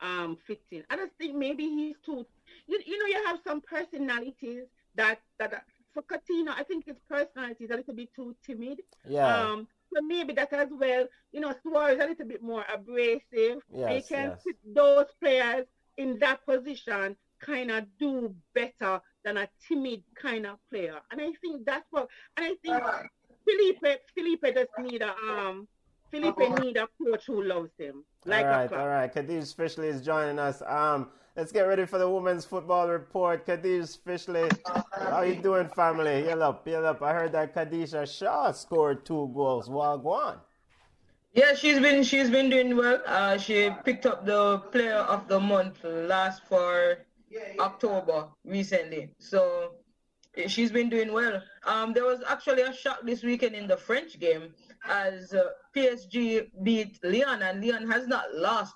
um, 0.00 0.36
fit 0.44 0.62
in. 0.72 0.82
I 0.90 0.96
just 0.96 1.12
think 1.12 1.36
maybe 1.36 1.64
he's 1.68 1.96
too. 2.04 2.26
You, 2.66 2.80
you 2.86 2.98
know, 2.98 3.06
you 3.06 3.24
have 3.26 3.40
some 3.46 3.60
personalities 3.60 4.64
that 4.94 5.20
that 5.38 5.64
for 5.92 6.02
Coutinho, 6.02 6.50
I 6.56 6.62
think 6.62 6.86
his 6.86 6.96
personality 7.08 7.64
is 7.64 7.70
a 7.70 7.76
little 7.76 7.94
bit 7.94 8.14
too 8.14 8.34
timid. 8.46 8.80
Yeah. 9.06 9.26
Um, 9.26 9.68
so 9.92 10.00
maybe 10.00 10.32
that 10.34 10.52
as 10.52 10.68
well. 10.70 11.06
You 11.32 11.40
know, 11.40 11.54
Suarez 11.62 11.98
is 11.98 12.04
a 12.04 12.08
little 12.08 12.26
bit 12.26 12.42
more 12.42 12.64
abrasive. 12.72 13.62
Yes, 13.70 13.88
they 13.88 14.00
can 14.00 14.30
yes. 14.30 14.42
put 14.42 14.56
those 14.74 15.06
players 15.20 15.66
in 15.98 16.18
that 16.20 16.44
position 16.46 17.16
kind 17.40 17.70
of 17.70 17.84
do 17.98 18.34
better 18.54 19.00
than 19.24 19.36
a 19.36 19.48
timid 19.68 20.02
kind 20.14 20.46
of 20.46 20.58
player. 20.70 20.98
And 21.10 21.20
I 21.20 21.32
think 21.40 21.64
that's 21.66 21.86
what 21.90 22.08
and 22.36 22.46
I 22.46 22.54
think 22.62 22.82
Felipe 23.44 24.00
Felipe 24.14 24.54
just 24.54 24.70
need 24.78 25.02
a 25.02 25.14
um 25.28 25.68
Felipe 26.10 26.38
need 26.60 26.76
a 26.76 26.88
coach 26.98 27.26
who 27.26 27.42
loves 27.42 27.70
him. 27.78 28.04
Like 28.24 28.44
all 28.44 28.50
right, 28.50 28.72
all 28.72 28.88
right. 28.88 29.12
Khadij 29.12 29.54
Fishley 29.54 29.88
is 29.88 30.02
joining 30.02 30.38
us. 30.38 30.62
Um 30.66 31.10
Let's 31.34 31.50
get 31.50 31.62
ready 31.62 31.86
for 31.86 31.98
the 31.98 32.08
women's 32.08 32.44
football 32.44 32.88
report. 32.88 33.46
Khadij 33.46 33.98
Fishley, 34.04 34.52
how 34.92 35.22
you 35.22 35.36
doing, 35.36 35.66
family? 35.68 36.24
Yell 36.26 36.42
up, 36.42 36.68
yell 36.68 36.84
up. 36.84 37.00
I 37.00 37.14
heard 37.14 37.32
that 37.32 37.54
Khadijah 37.54 38.06
Shaw 38.06 38.52
scored 38.52 39.06
two 39.06 39.32
goals. 39.34 39.66
Wagwan. 39.66 40.40
Yeah, 41.32 41.54
she's 41.54 41.80
been 41.80 42.02
she's 42.02 42.28
been 42.28 42.50
doing 42.50 42.76
well. 42.76 43.00
Uh, 43.06 43.38
she 43.38 43.70
picked 43.82 44.04
up 44.04 44.26
the 44.26 44.58
player 44.72 44.98
of 44.98 45.26
the 45.26 45.40
month 45.40 45.82
last 45.84 46.42
for 46.46 46.98
October 47.58 48.28
recently. 48.44 49.14
So 49.18 49.76
she's 50.48 50.70
been 50.70 50.90
doing 50.90 51.14
well. 51.14 51.42
Um, 51.64 51.94
there 51.94 52.04
was 52.04 52.20
actually 52.28 52.60
a 52.60 52.74
shock 52.74 53.00
this 53.04 53.22
weekend 53.22 53.54
in 53.54 53.66
the 53.66 53.78
French 53.78 54.20
game 54.20 54.52
as 54.86 55.32
uh, 55.32 55.44
PSG 55.74 56.50
beat 56.62 56.98
Lyon, 57.02 57.40
and 57.40 57.64
Lyon 57.64 57.90
has 57.90 58.06
not 58.06 58.34
lost 58.34 58.74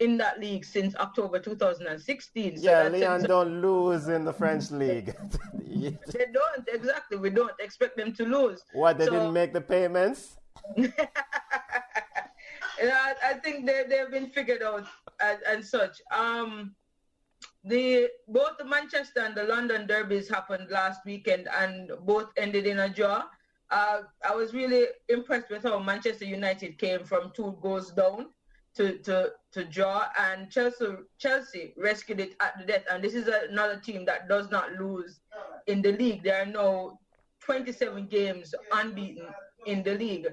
in 0.00 0.18
that 0.18 0.40
league 0.40 0.64
since 0.64 0.94
October 0.96 1.38
2016. 1.38 2.58
So 2.58 2.62
yeah, 2.62 2.88
Lyon 2.88 3.22
don't 3.22 3.62
lose 3.62 4.08
in 4.08 4.24
the 4.24 4.32
French 4.32 4.70
league. 4.70 5.14
they 5.54 6.26
don't, 6.32 6.68
exactly. 6.68 7.16
We 7.16 7.30
don't 7.30 7.52
expect 7.60 7.96
them 7.96 8.12
to 8.14 8.24
lose. 8.24 8.62
What, 8.72 8.98
they 8.98 9.06
so, 9.06 9.12
didn't 9.12 9.32
make 9.32 9.52
the 9.52 9.60
payments? 9.60 10.36
I, 10.78 10.92
I, 13.24 13.34
think 13.42 13.66
they, 13.66 13.84
they've 13.88 14.10
been 14.10 14.28
figured 14.28 14.62
out 14.62 14.86
and, 15.22 15.38
and 15.48 15.64
such. 15.64 16.00
Um, 16.10 16.74
the 17.64 18.08
both 18.28 18.58
the 18.58 18.64
Manchester 18.64 19.20
and 19.20 19.34
the 19.34 19.44
London 19.44 19.86
derbies 19.86 20.28
happened 20.28 20.68
last 20.70 21.00
weekend 21.04 21.48
and 21.58 21.90
both 22.02 22.30
ended 22.36 22.66
in 22.66 22.80
a 22.80 22.88
draw. 22.88 23.24
Uh, 23.70 24.02
I 24.24 24.34
was 24.34 24.54
really 24.54 24.86
impressed 25.08 25.50
with 25.50 25.64
how 25.64 25.78
Manchester 25.80 26.24
United 26.24 26.78
came 26.78 27.04
from 27.04 27.32
two 27.34 27.58
goals 27.60 27.92
down 27.92 28.28
to, 28.76 28.98
to, 28.98 29.32
to 29.52 29.64
draw, 29.64 30.06
and 30.18 30.50
Chelsea 30.50 30.86
Chelsea 31.18 31.72
rescued 31.76 32.20
it 32.20 32.36
at 32.40 32.58
the 32.58 32.64
death. 32.64 32.84
And 32.90 33.02
this 33.02 33.14
is 33.14 33.28
another 33.28 33.76
team 33.76 34.04
that 34.04 34.28
does 34.28 34.50
not 34.50 34.72
lose 34.74 35.20
in 35.66 35.82
the 35.82 35.92
league. 35.92 36.22
There 36.22 36.42
are 36.42 36.46
now 36.46 36.98
27 37.40 38.06
games 38.06 38.54
unbeaten 38.72 39.26
in 39.66 39.82
the 39.82 39.94
league. 39.94 40.26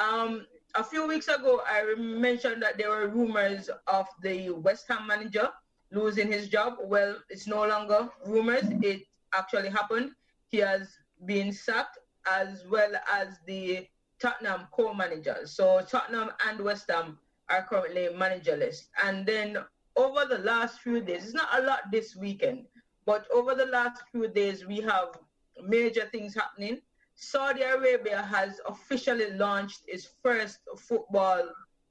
Um, 0.00 0.46
a 0.74 0.82
few 0.82 1.06
weeks 1.06 1.28
ago, 1.28 1.60
I 1.66 1.94
mentioned 1.96 2.62
that 2.62 2.78
there 2.78 2.88
were 2.88 3.08
rumors 3.08 3.68
of 3.86 4.06
the 4.22 4.50
West 4.50 4.86
Ham 4.88 5.06
manager 5.06 5.50
losing 5.90 6.32
his 6.32 6.48
job. 6.48 6.76
Well, 6.82 7.16
it's 7.28 7.46
no 7.46 7.66
longer 7.66 8.08
rumors. 8.26 8.64
It 8.80 9.02
actually 9.34 9.68
happened. 9.68 10.12
He 10.48 10.58
has 10.58 10.96
been 11.26 11.52
sacked 11.52 11.98
as 12.26 12.64
well 12.70 12.92
as 13.12 13.38
the 13.46 13.86
Tottenham 14.18 14.68
co-managers. 14.72 15.52
So 15.52 15.84
Tottenham 15.88 16.30
and 16.48 16.60
West 16.60 16.90
Ham 16.90 17.18
are 17.52 17.66
currently 17.68 18.08
managerless. 18.14 18.88
And 19.04 19.26
then 19.26 19.58
over 19.96 20.24
the 20.24 20.38
last 20.38 20.80
few 20.80 21.00
days, 21.00 21.24
it's 21.24 21.34
not 21.34 21.48
a 21.58 21.62
lot 21.62 21.90
this 21.92 22.16
weekend, 22.16 22.64
but 23.04 23.26
over 23.32 23.54
the 23.54 23.66
last 23.66 24.02
few 24.10 24.28
days, 24.28 24.66
we 24.66 24.80
have 24.80 25.18
major 25.62 26.06
things 26.06 26.34
happening. 26.34 26.80
Saudi 27.14 27.62
Arabia 27.62 28.22
has 28.22 28.60
officially 28.66 29.30
launched 29.32 29.82
its 29.86 30.08
first 30.22 30.60
football, 30.78 31.42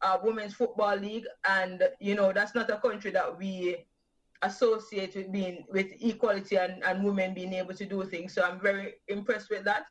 uh, 0.02 0.18
women's 0.24 0.56
football 0.56 0.96
league, 0.96 1.28
and 1.48 1.88
you 2.00 2.16
know 2.16 2.34
that's 2.34 2.56
not 2.56 2.70
a 2.72 2.78
country 2.78 3.12
that 3.12 3.38
we 3.38 3.86
associate 4.42 5.16
with 5.16 5.32
being 5.32 5.64
with 5.70 5.92
equality 6.02 6.58
and, 6.58 6.84
and 6.84 7.04
women 7.04 7.36
being 7.36 7.54
able 7.54 7.76
to 7.76 7.86
do 7.86 8.04
things. 8.04 8.34
So 8.34 8.42
I'm 8.44 8.60
very 8.60 8.96
impressed 9.08 9.52
with 9.52 9.64
that. 9.66 9.86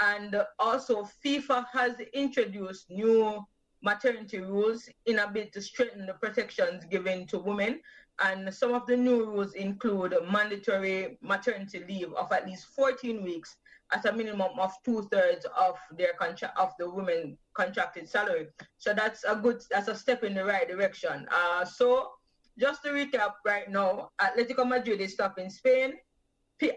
And 0.00 0.42
also, 0.58 1.08
FIFA 1.24 1.66
has 1.72 1.94
introduced 2.12 2.90
new 2.90 3.46
maternity 3.82 4.38
rules 4.38 4.88
in 5.06 5.18
a 5.18 5.30
bid 5.30 5.52
to 5.52 5.60
strengthen 5.60 6.06
the 6.06 6.14
protections 6.14 6.84
given 6.84 7.26
to 7.26 7.38
women. 7.38 7.80
And 8.22 8.52
some 8.54 8.74
of 8.74 8.86
the 8.86 8.96
new 8.96 9.24
rules 9.24 9.54
include 9.54 10.14
mandatory 10.30 11.18
maternity 11.22 11.84
leave 11.88 12.12
of 12.14 12.30
at 12.32 12.46
least 12.46 12.66
14 12.76 13.22
weeks 13.22 13.56
at 13.92 14.04
a 14.06 14.12
minimum 14.12 14.58
of 14.58 14.72
two 14.84 15.08
thirds 15.10 15.44
of 15.58 15.76
their 15.96 16.12
contract 16.14 16.58
of 16.58 16.72
the 16.78 16.88
women 16.88 17.36
contracted 17.54 18.08
salary. 18.08 18.48
So 18.78 18.94
that's 18.94 19.24
a 19.24 19.36
good 19.36 19.62
that's 19.70 19.88
a 19.88 19.94
step 19.94 20.24
in 20.24 20.34
the 20.34 20.44
right 20.44 20.68
direction. 20.68 21.26
Uh, 21.30 21.64
so 21.64 22.12
just 22.58 22.82
to 22.84 22.90
recap 22.90 23.34
right 23.44 23.70
now, 23.70 24.10
Atletico 24.20 24.66
Madrid 24.66 25.00
is 25.00 25.14
top 25.14 25.38
in 25.38 25.50
Spain. 25.50 25.94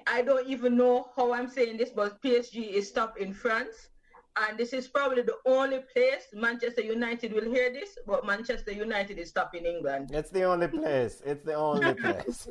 I 0.07 0.23
don't 0.23 0.47
even 0.47 0.75
know 0.75 1.11
how 1.15 1.31
I'm 1.33 1.47
saying 1.47 1.77
this, 1.77 1.91
but 1.91 2.19
PSG 2.21 2.69
is 2.71 2.91
top 2.91 3.19
in 3.19 3.33
France 3.33 3.89
and 4.37 4.57
this 4.57 4.73
is 4.73 4.87
probably 4.87 5.21
the 5.21 5.37
only 5.45 5.79
place 5.93 6.27
Manchester 6.33 6.81
United 6.81 7.31
will 7.33 7.49
hear 7.49 7.71
this, 7.71 7.97
but 8.05 8.25
Manchester 8.25 8.71
United 8.71 9.17
is 9.17 9.31
top 9.31 9.55
in 9.55 9.65
England. 9.65 10.11
It's 10.13 10.29
the 10.29 10.43
only 10.43 10.67
place. 10.67 11.21
It's 11.25 11.43
the 11.45 11.53
only 11.53 11.93
place. 12.03 12.47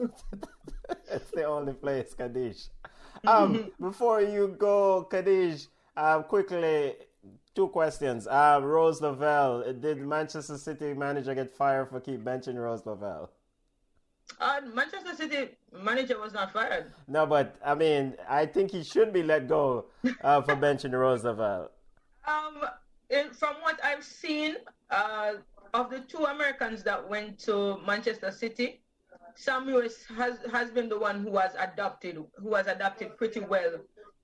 it's 1.11 1.31
the 1.31 1.45
only 1.45 1.75
place, 1.75 2.15
Khadij. 2.19 2.69
Um, 3.27 3.71
before 3.81 4.23
you 4.23 4.55
go, 4.59 5.07
Khadij, 5.11 5.67
uh, 5.97 6.23
quickly, 6.23 6.95
two 7.55 7.69
questions. 7.69 8.27
Uh, 8.27 8.61
Rose 8.63 9.01
Lavelle, 9.01 9.73
did 9.75 9.99
Manchester 9.99 10.57
City 10.57 10.95
manager 10.95 11.35
get 11.35 11.51
fired 11.51 11.91
for 11.91 12.01
keep 12.01 12.25
benching 12.25 12.57
Rose 12.57 12.85
Lavelle? 12.87 13.31
Uh, 14.41 14.61
Manchester 14.73 15.15
City 15.15 15.51
manager 15.73 16.19
was 16.19 16.33
not 16.33 16.53
fired. 16.53 16.93
No, 17.09 17.27
but 17.27 17.57
I 17.65 17.75
mean, 17.75 18.15
I 18.29 18.47
think 18.47 18.71
he 18.71 18.83
should 18.83 19.13
be 19.13 19.23
let 19.23 19.49
go 19.49 19.87
uh, 20.23 20.41
for 20.43 20.57
benching 20.57 20.93
Rose 20.93 21.25
Lavelle. 21.25 21.71
Um, 22.27 22.63
in, 23.11 23.31
from 23.31 23.55
what 23.61 23.79
I've 23.85 24.03
seen, 24.05 24.57
uh, 24.91 25.35
of 25.75 25.91
the 25.91 26.01
two 26.01 26.25
Americans 26.25 26.83
that 26.85 27.09
went 27.09 27.39
to 27.41 27.79
Manchester 27.87 28.31
City, 28.31 28.81
Sam 29.35 29.67
Mewis 29.67 30.07
has, 30.17 30.39
has 30.53 30.71
been 30.71 30.89
the 30.89 30.99
one 30.99 31.21
who 31.23 31.37
has 31.37 31.53
adopted 31.59 32.19
who 32.37 32.55
has 32.55 32.67
adapted 32.67 33.17
pretty 33.17 33.41
well 33.41 33.73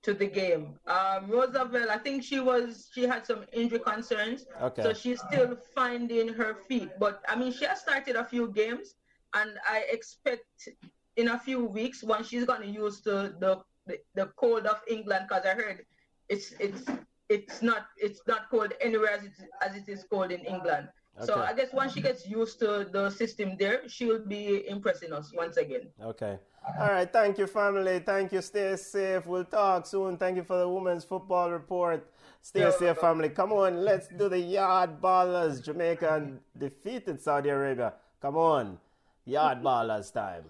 to 0.03 0.13
the 0.13 0.25
game. 0.25 0.79
Um, 0.87 1.29
Rose 1.29 1.53
Lavelle, 1.53 1.91
I 1.91 1.97
think 1.99 2.23
she 2.23 2.39
was 2.39 2.89
she 2.93 3.03
had 3.03 3.25
some 3.25 3.45
injury 3.53 3.79
concerns, 3.79 4.45
Okay. 4.61 4.81
so 4.81 4.93
she's 4.93 5.21
still 5.29 5.55
finding 5.75 6.29
her 6.29 6.55
feet. 6.67 6.89
But 6.99 7.21
I 7.29 7.35
mean, 7.35 7.51
she 7.51 7.65
has 7.65 7.81
started 7.81 8.15
a 8.15 8.23
few 8.25 8.47
games, 8.51 8.95
and 9.33 9.51
I 9.69 9.85
expect 9.91 10.69
in 11.15 11.29
a 11.29 11.39
few 11.39 11.65
weeks 11.65 12.03
when 12.03 12.23
she's 12.23 12.45
gonna 12.45 12.65
use 12.65 13.01
the 13.01 13.35
the 13.39 13.61
the, 13.87 13.97
the 14.15 14.25
cold 14.35 14.65
of 14.65 14.81
England, 14.87 15.25
because 15.27 15.45
I 15.45 15.53
heard 15.53 15.85
it's 16.29 16.53
it's 16.59 16.85
it's 17.29 17.61
not 17.61 17.87
it's 17.97 18.21
not 18.27 18.49
cold 18.49 18.73
anywhere 18.81 19.11
as 19.11 19.23
it 19.23 19.33
as 19.61 19.75
it 19.75 19.87
is 19.87 20.05
cold 20.09 20.31
in 20.31 20.41
England. 20.41 20.87
So 21.25 21.35
I 21.41 21.53
guess 21.53 21.71
once 21.73 21.93
she 21.93 22.01
gets 22.01 22.27
used 22.27 22.59
to 22.59 22.87
the 22.91 23.09
system 23.09 23.55
there, 23.59 23.87
she 23.87 24.05
will 24.05 24.25
be 24.25 24.67
impressing 24.67 25.11
us 25.13 25.31
once 25.35 25.57
again. 25.57 25.89
Okay. 26.01 26.39
All 26.79 26.87
right. 26.87 27.11
Thank 27.11 27.37
you, 27.37 27.47
family. 27.47 27.99
Thank 27.99 28.31
you. 28.31 28.41
Stay 28.41 28.75
safe. 28.75 29.25
We'll 29.25 29.43
talk 29.43 29.85
soon. 29.85 30.17
Thank 30.17 30.37
you 30.37 30.43
for 30.43 30.57
the 30.57 30.67
women's 30.67 31.03
football 31.03 31.51
report. 31.51 32.09
Stay 32.41 32.61
You're 32.61 32.71
safe, 32.71 32.81
welcome. 32.81 33.01
family. 33.01 33.29
Come 33.29 33.51
on. 33.51 33.83
Let's 33.83 34.07
do 34.07 34.29
the 34.29 34.39
yard 34.39 35.01
ballers. 35.01 35.61
Jamaica 35.63 36.31
defeated 36.57 37.21
Saudi 37.21 37.49
Arabia. 37.49 37.93
Come 38.21 38.37
on. 38.37 38.79
Yard 39.25 39.61
ballers 39.61 40.13
time. 40.13 40.45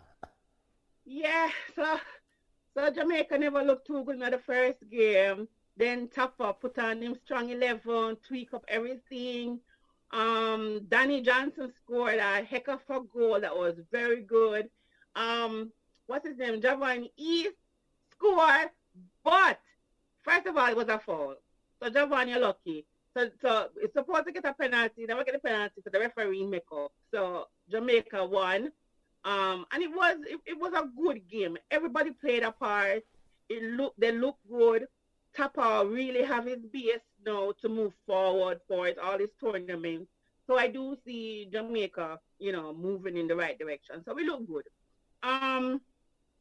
Yeah, 1.06 1.50
so 1.76 2.00
so 2.76 2.90
Jamaica 2.90 3.38
never 3.38 3.64
looked 3.64 3.88
too 3.88 4.04
good 4.04 4.22
in 4.22 4.32
the 4.32 4.38
first 4.38 4.80
game. 4.90 5.48
Then 5.76 6.08
Tappa 6.08 6.54
put 6.54 6.78
on 6.80 7.02
him 7.02 7.16
strong 7.26 7.50
eleven, 7.50 8.18
tweak 8.28 8.54
up 8.54 8.64
everything. 8.68 9.60
Um, 10.12 10.82
Danny 10.90 11.22
Johnson 11.22 11.72
scored 11.84 12.20
a 12.20 12.44
heck 12.44 12.68
of 12.68 12.82
a 12.90 13.00
goal 13.02 13.40
that 13.40 13.56
was 13.56 13.76
very 13.92 14.22
good. 14.22 14.70
Um, 15.16 15.72
what's 16.08 16.28
his 16.28 16.38
name? 16.38 16.62
Javon 16.62 17.10
East 17.18 17.56
scored, 18.12 18.70
but 19.24 19.60
first 20.22 20.48
of 20.48 20.58
all, 20.58 20.68
it 20.68 20.76
was 20.76 20.90
a 20.90 21.00
foul. 21.00 21.36
So 21.82 21.90
Javon, 21.90 22.30
you're 22.30 22.40
lucky. 22.40 22.86
So, 23.16 23.30
so 23.42 23.68
it's 23.78 23.94
supposed 23.94 24.26
to 24.28 24.32
get 24.32 24.46
a 24.46 24.54
penalty. 24.54 25.06
Never 25.06 25.24
get 25.24 25.36
a 25.36 25.40
penalty, 25.40 25.82
so 25.84 25.90
the 25.92 26.00
referee 26.00 26.46
make 26.46 26.64
up. 26.74 26.92
So 27.14 27.48
Jamaica 27.72 28.26
won. 28.26 28.72
Um, 29.24 29.66
and 29.72 29.84
it 29.84 29.90
was 29.92 30.18
it, 30.28 30.40
it 30.46 30.60
was 30.60 30.74
a 30.74 30.90
good 31.00 31.28
game. 31.30 31.58
Everybody 31.70 32.12
played 32.12 32.44
a 32.44 32.52
part. 32.52 33.04
It 33.50 33.64
looked 33.78 34.00
they 34.00 34.12
looked 34.12 34.48
good. 34.50 34.88
Tappa 35.36 35.86
really 35.88 36.24
have 36.24 36.46
his 36.46 36.60
base 36.74 37.00
now 37.26 37.54
to 37.62 37.70
move 37.70 37.94
forward 38.06 38.60
for 38.68 38.88
it, 38.88 38.98
all 38.98 39.18
his 39.18 39.30
tournaments. 39.40 40.10
So 40.48 40.58
I 40.58 40.68
do 40.68 40.98
see 41.06 41.48
Jamaica, 41.52 42.20
you 42.40 42.52
know, 42.52 42.74
moving 42.74 43.16
in 43.16 43.28
the 43.28 43.36
right 43.36 43.58
direction. 43.58 44.04
So 44.04 44.14
we 44.14 44.26
look 44.26 44.46
good. 44.48 44.66
Um, 45.24 45.80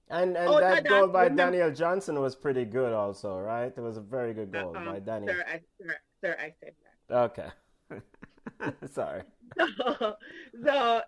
And 0.09 0.37
and 0.37 0.49
Oh, 0.49 0.59
that 0.59 0.83
that- 0.83 0.89
goal 0.89 1.07
by 1.07 1.24
remember- 1.24 1.43
Daniel 1.59 1.70
Johnson 1.70 2.20
was 2.20 2.35
pretty 2.35 2.64
good, 2.64 2.93
also, 2.93 3.39
right? 3.39 3.72
It 3.76 3.81
was 3.81 3.97
a 3.97 4.01
very 4.01 4.35
good 4.35 4.51
goal 4.51 4.76
um, 4.76 4.87
by 4.87 4.99
Daniel. 4.99 5.33
sir, 5.35 5.45
I, 5.47 5.61
sir, 5.78 5.97
sir, 6.20 6.37
I 6.41 6.55
said 6.59 6.74
that. 6.83 7.16
Okay. 7.31 7.51
Sorry. 8.91 9.22
so, 9.59 10.16
so, 10.64 11.03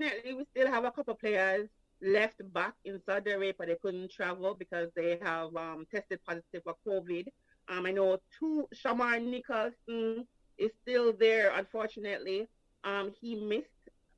unfortunately, 0.02 0.34
we 0.34 0.44
still 0.50 0.72
have 0.72 0.84
a 0.84 0.90
couple 0.90 1.14
players 1.14 1.68
left 2.02 2.40
back 2.52 2.74
in 2.84 3.00
Saudi 3.06 3.30
Arabia. 3.32 3.66
They 3.66 3.76
couldn't 3.80 4.10
travel 4.10 4.54
because 4.58 4.88
they 4.96 5.18
have 5.22 5.54
um, 5.56 5.86
tested 5.90 6.20
positive 6.26 6.62
for 6.64 6.74
COVID. 6.86 7.26
Um, 7.68 7.86
I 7.86 7.92
know 7.92 8.18
two, 8.38 8.66
Shamar 8.74 9.22
Nicholson 9.22 10.26
is 10.58 10.70
still 10.82 11.12
there, 11.12 11.52
unfortunately. 11.54 12.48
Um, 12.84 13.12
he 13.20 13.36
missed, 13.36 13.66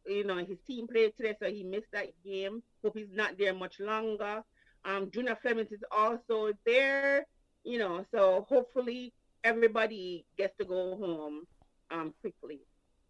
you 0.07 0.25
know, 0.25 0.37
his 0.37 0.59
team 0.67 0.87
played 0.87 1.17
today, 1.17 1.37
so 1.41 1.51
he 1.51 1.63
missed 1.63 1.91
that 1.93 2.13
game. 2.25 2.63
Hope 2.83 2.97
he's 2.97 3.07
not 3.13 3.37
there 3.39 3.55
much 3.55 3.81
longer. 3.81 4.43
Um, 4.85 5.11
Junior 5.13 5.37
Clemens 5.41 5.71
is 5.73 5.85
also 5.91 6.53
there, 6.65 7.27
you 7.65 7.79
know, 7.79 8.05
so 8.13 8.47
hopefully 8.49 9.13
everybody 9.45 10.25
gets 10.39 10.57
to 10.59 10.65
go 10.65 10.97
home 10.97 11.47
um, 11.91 12.15
quickly. 12.21 12.61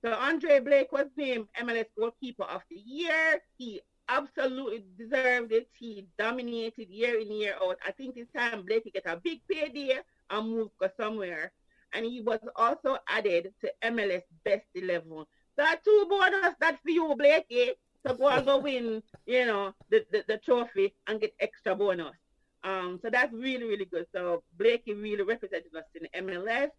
So 0.05 0.13
Andre 0.13 0.59
Blake 0.61 0.91
was 0.91 1.07
named 1.17 1.47
MLS 1.61 1.87
goalkeeper 1.97 2.45
of 2.45 2.63
the 2.69 2.77
year. 2.77 3.41
He 3.57 3.81
absolutely 4.09 4.85
deserved 4.99 5.53
it. 5.53 5.69
He 5.79 6.07
dominated 6.19 6.89
year 6.89 7.21
in 7.21 7.31
year 7.31 7.55
out. 7.63 7.79
I 7.87 7.93
think 7.93 8.17
this 8.17 8.27
time 8.37 8.63
Blake 8.67 8.85
will 8.85 8.93
get 8.93 9.07
a 9.07 9.17
big 9.17 9.41
payday 9.49 10.01
and 10.31 10.49
move 10.51 10.71
somewhere. 10.99 11.53
And 11.93 12.05
he 12.05 12.21
was 12.21 12.41
also 12.57 12.99
added 13.09 13.53
to 13.61 13.73
MLS 13.85 14.23
Best 14.45 14.67
Eleven. 14.75 15.25
That 15.57 15.85
two 15.85 16.07
bonus 16.09 16.55
that 16.61 16.81
for 16.83 16.91
you, 16.91 17.15
Blakey. 17.17 17.73
So 18.05 18.15
go 18.15 18.29
and 18.29 18.45
go 18.45 18.59
win, 18.59 19.03
you 19.27 19.47
know, 19.47 19.75
the, 19.91 20.05
the, 20.11 20.25
the 20.27 20.39
trophy 20.39 20.95
and 21.07 21.21
get 21.21 21.35
extra 21.39 21.77
bonus. 21.77 22.17
Um, 22.65 22.99
so 23.03 23.11
that's 23.11 23.33
really, 23.33 23.65
really 23.65 23.85
good. 23.85 24.07
So 24.13 24.43
Blakey 24.59 24.95
really 24.95 25.23
represented 25.23 25.75
us 25.77 25.85
in 25.95 26.25
MLS. 26.25 26.71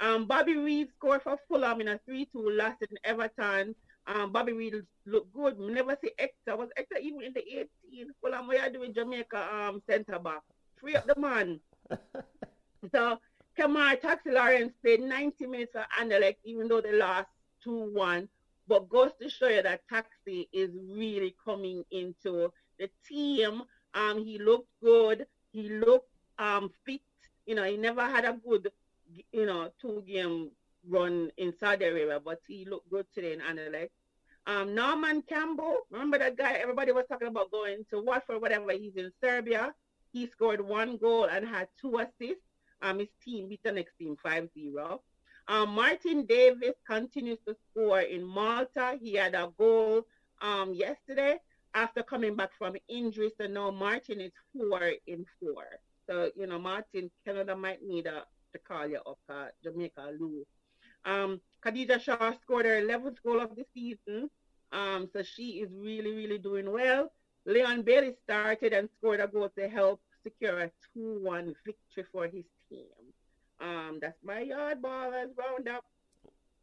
Um, 0.00 0.26
Bobby 0.26 0.56
Reid 0.56 0.88
scored 0.96 1.22
for 1.22 1.38
Fulham 1.46 1.82
in 1.82 1.88
a 1.88 2.00
3-2 2.08 2.26
loss 2.34 2.74
in 2.80 2.96
Everton. 3.04 3.74
Um, 4.06 4.32
Bobby 4.32 4.52
Reid 4.52 4.74
looked 5.06 5.32
good. 5.34 5.58
We 5.58 5.72
never 5.72 5.96
see 6.02 6.10
Hector. 6.18 6.56
Was 6.56 6.70
Hector 6.76 6.96
even 6.98 7.22
in 7.22 7.34
the 7.34 7.42
18? 7.92 8.14
Fulham, 8.20 8.46
what 8.46 8.58
are 8.58 8.70
doing 8.70 8.94
Jamaica 8.94 9.54
um, 9.54 9.82
centre 9.88 10.18
back? 10.18 10.40
Free 10.76 10.96
up 10.96 11.06
the 11.06 11.20
man. 11.20 11.60
so 12.92 13.18
Kemar 13.58 14.00
Taxi 14.00 14.30
Lawrence 14.30 14.72
played 14.82 15.00
90 15.02 15.46
minutes 15.46 15.72
for 15.72 15.86
Anderlecht, 16.00 16.36
even 16.44 16.66
though 16.66 16.80
they 16.80 16.92
lost 16.92 17.28
2-1. 17.66 18.26
But 18.66 18.88
goes 18.88 19.10
to 19.20 19.28
show 19.28 19.48
you 19.48 19.62
that 19.62 19.82
Taxi 19.88 20.48
is 20.52 20.70
really 20.88 21.34
coming 21.44 21.84
into 21.90 22.50
the 22.78 22.88
team. 23.06 23.62
Um, 23.92 24.24
he 24.24 24.38
looked 24.38 24.68
good. 24.82 25.26
He 25.52 25.68
looked 25.68 26.08
um, 26.38 26.70
fit. 26.86 27.00
You 27.46 27.54
know, 27.54 27.64
he 27.64 27.76
never 27.76 28.02
had 28.02 28.24
a 28.24 28.38
good, 28.46 28.70
you 29.32 29.46
know, 29.46 29.70
two-game 29.80 30.50
run 30.88 31.30
in 31.36 31.52
Saudi 31.58 31.84
Arabia, 31.84 32.20
but 32.24 32.40
he 32.46 32.64
looked 32.64 32.90
good 32.90 33.06
today 33.14 33.32
in 33.32 33.40
Anderlecht. 33.40 33.90
Um, 34.46 34.74
Norman 34.74 35.22
Campbell, 35.22 35.80
remember 35.90 36.18
that 36.18 36.36
guy 36.36 36.52
everybody 36.54 36.92
was 36.92 37.04
talking 37.08 37.28
about 37.28 37.50
going 37.50 37.84
to 37.90 38.02
Watford, 38.02 38.40
whatever. 38.40 38.72
He's 38.72 38.96
in 38.96 39.12
Serbia. 39.22 39.74
He 40.12 40.26
scored 40.26 40.60
one 40.60 40.96
goal 40.96 41.24
and 41.24 41.46
had 41.46 41.68
two 41.80 41.98
assists. 41.98 42.42
Um, 42.82 42.98
his 42.98 43.08
team 43.22 43.48
beat 43.48 43.62
the 43.62 43.72
next 43.72 43.96
team 43.98 44.16
5-0. 44.24 45.00
Um, 45.48 45.70
Martin 45.70 46.26
Davis 46.26 46.74
continues 46.86 47.38
to 47.46 47.56
score 47.70 48.00
in 48.00 48.24
Malta. 48.24 48.98
He 49.00 49.14
had 49.14 49.34
a 49.34 49.52
goal 49.58 50.06
um, 50.40 50.72
yesterday 50.74 51.36
after 51.74 52.02
coming 52.02 52.34
back 52.34 52.50
from 52.58 52.76
injury. 52.88 53.30
So 53.38 53.46
now 53.46 53.70
Martin 53.70 54.20
is 54.20 54.32
four 54.56 54.92
in 55.06 55.26
four. 55.38 55.64
So, 56.08 56.30
you 56.34 56.46
know, 56.46 56.58
Martin, 56.58 57.10
Canada 57.24 57.54
might 57.54 57.82
need 57.82 58.06
a, 58.06 58.24
to 58.52 58.58
call 58.58 58.86
you 58.86 58.98
up, 58.98 59.18
uh, 59.28 59.46
Jamaica 59.62 60.12
lose. 60.18 60.46
Um, 61.04 61.40
Khadija 61.64 62.00
Shaw 62.00 62.32
scored 62.42 62.66
her 62.66 62.80
11th 62.82 63.22
goal 63.24 63.40
of 63.40 63.56
the 63.56 63.64
season. 63.74 64.30
Um, 64.72 65.08
so 65.12 65.22
she 65.22 65.60
is 65.62 65.70
really, 65.72 66.12
really 66.12 66.38
doing 66.38 66.70
well. 66.70 67.12
Leon 67.46 67.82
Bailey 67.82 68.14
started 68.24 68.72
and 68.72 68.88
scored 68.98 69.20
a 69.20 69.26
goal 69.26 69.50
to 69.56 69.68
help 69.68 70.00
secure 70.22 70.60
a 70.60 70.70
2-1 70.96 71.54
victory 71.64 72.04
for 72.12 72.24
his 72.24 72.44
team. 72.68 72.86
Um, 73.60 73.98
that's 74.00 74.18
my 74.24 74.40
yard 74.40 74.80
ball 74.80 75.10
ballers 75.10 75.36
roundup. 75.36 75.84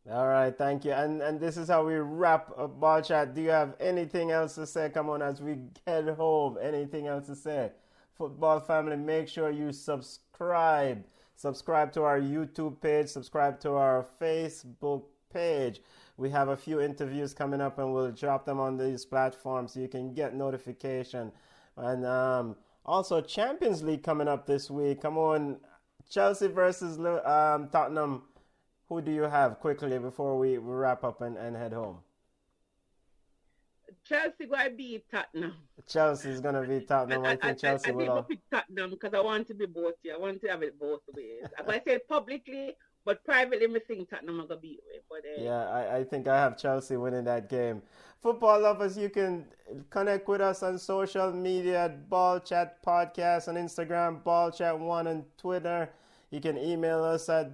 All 0.09 0.27
right, 0.27 0.57
thank 0.57 0.85
you. 0.85 0.93
And 0.93 1.21
and 1.21 1.37
this 1.37 1.57
is 1.57 1.67
how 1.67 1.85
we 1.85 1.95
wrap 1.95 2.49
up 2.57 2.79
ball 2.79 3.01
chat. 3.01 3.35
Do 3.35 3.41
you 3.41 3.49
have 3.49 3.75
anything 3.79 4.31
else 4.31 4.55
to 4.55 4.65
say? 4.65 4.89
Come 4.89 5.09
on, 5.09 5.21
as 5.21 5.41
we 5.41 5.57
head 5.85 6.07
home. 6.07 6.57
Anything 6.61 7.07
else 7.07 7.27
to 7.27 7.35
say? 7.35 7.71
Football 8.17 8.61
family, 8.61 8.95
make 8.95 9.27
sure 9.27 9.51
you 9.51 9.73
subscribe. 9.73 11.03
Subscribe 11.37 11.93
to 11.93 12.01
our 12.01 12.19
YouTube 12.19 12.81
page. 12.81 13.09
Subscribe 13.09 13.59
to 13.59 13.73
our 13.73 14.07
Facebook 14.19 15.03
page. 15.31 15.81
We 16.17 16.31
have 16.31 16.49
a 16.49 16.57
few 16.57 16.81
interviews 16.81 17.35
coming 17.35 17.61
up, 17.61 17.77
and 17.77 17.93
we'll 17.93 18.11
drop 18.11 18.43
them 18.43 18.59
on 18.59 18.75
these 18.75 19.05
platforms 19.05 19.73
so 19.73 19.79
you 19.79 19.87
can 19.87 20.15
get 20.15 20.33
notification. 20.33 21.31
And 21.75 22.07
um, 22.07 22.55
also 22.83 23.21
Champions 23.21 23.83
League 23.83 24.01
coming 24.01 24.27
up 24.27 24.47
this 24.47 24.71
week. 24.71 25.01
Come 25.03 25.19
on, 25.19 25.57
Chelsea 26.09 26.47
versus 26.47 26.97
um, 26.97 27.69
Tottenham. 27.69 28.23
Who 28.89 29.01
do 29.01 29.11
you 29.11 29.23
have 29.23 29.59
quickly 29.59 29.99
before 29.99 30.39
we 30.39 30.57
wrap 30.57 31.03
up 31.03 31.21
and, 31.21 31.37
and 31.37 31.55
head 31.55 31.71
home? 31.73 31.99
Chelsea 34.07 34.45
going 34.45 34.69
to 34.69 34.75
beat 34.75 35.05
Tottenham. 35.11 35.53
Chelsea 35.87 36.29
is 36.29 36.41
going 36.41 36.55
to 36.55 36.61
beat 36.61 36.87
Tottenham. 36.87 37.25
I, 37.25 37.35
think 37.35 37.59
Chelsea 37.59 37.89
I, 37.89 37.93
I, 37.93 37.95
will. 37.95 38.11
I 38.19 38.21
pick 38.21 38.39
Tottenham 38.51 38.91
because 38.91 39.13
I 39.13 39.21
want 39.21 39.47
to 39.47 39.53
be 39.53 39.65
both. 39.65 39.93
I 40.13 40.17
want 40.17 40.41
to 40.41 40.47
have 40.47 40.63
it 40.63 40.79
both 40.79 41.01
ways. 41.15 41.43
I 41.67 41.81
say 41.85 41.99
publicly, 42.07 42.75
but 43.05 43.23
privately, 43.23 43.67
I 43.67 43.79
think 43.87 44.09
Tottenham 44.09 44.41
are 44.41 44.47
going 44.47 44.49
to 44.49 44.55
beat 44.57 44.79
me. 44.89 44.99
But, 45.09 45.19
uh, 45.19 45.43
yeah, 45.43 45.69
I, 45.69 45.97
I 45.97 46.03
think 46.03 46.27
I 46.27 46.37
have 46.37 46.57
Chelsea 46.57 46.97
winning 46.97 47.25
that 47.25 47.49
game. 47.49 47.81
Football 48.21 48.61
lovers, 48.61 48.97
you 48.97 49.09
can 49.09 49.45
connect 49.89 50.27
with 50.27 50.41
us 50.41 50.63
on 50.63 50.79
social 50.79 51.31
media 51.31 51.85
at 51.85 52.09
Ball 52.09 52.39
Chat 52.39 52.83
Podcast 52.83 53.47
on 53.47 53.55
Instagram, 53.55 54.23
Ball 54.23 54.51
Chat 54.51 54.77
One 54.77 55.07
on 55.07 55.25
Twitter. 55.37 55.89
You 56.31 56.41
can 56.41 56.57
email 56.57 57.03
us 57.03 57.29
at 57.29 57.51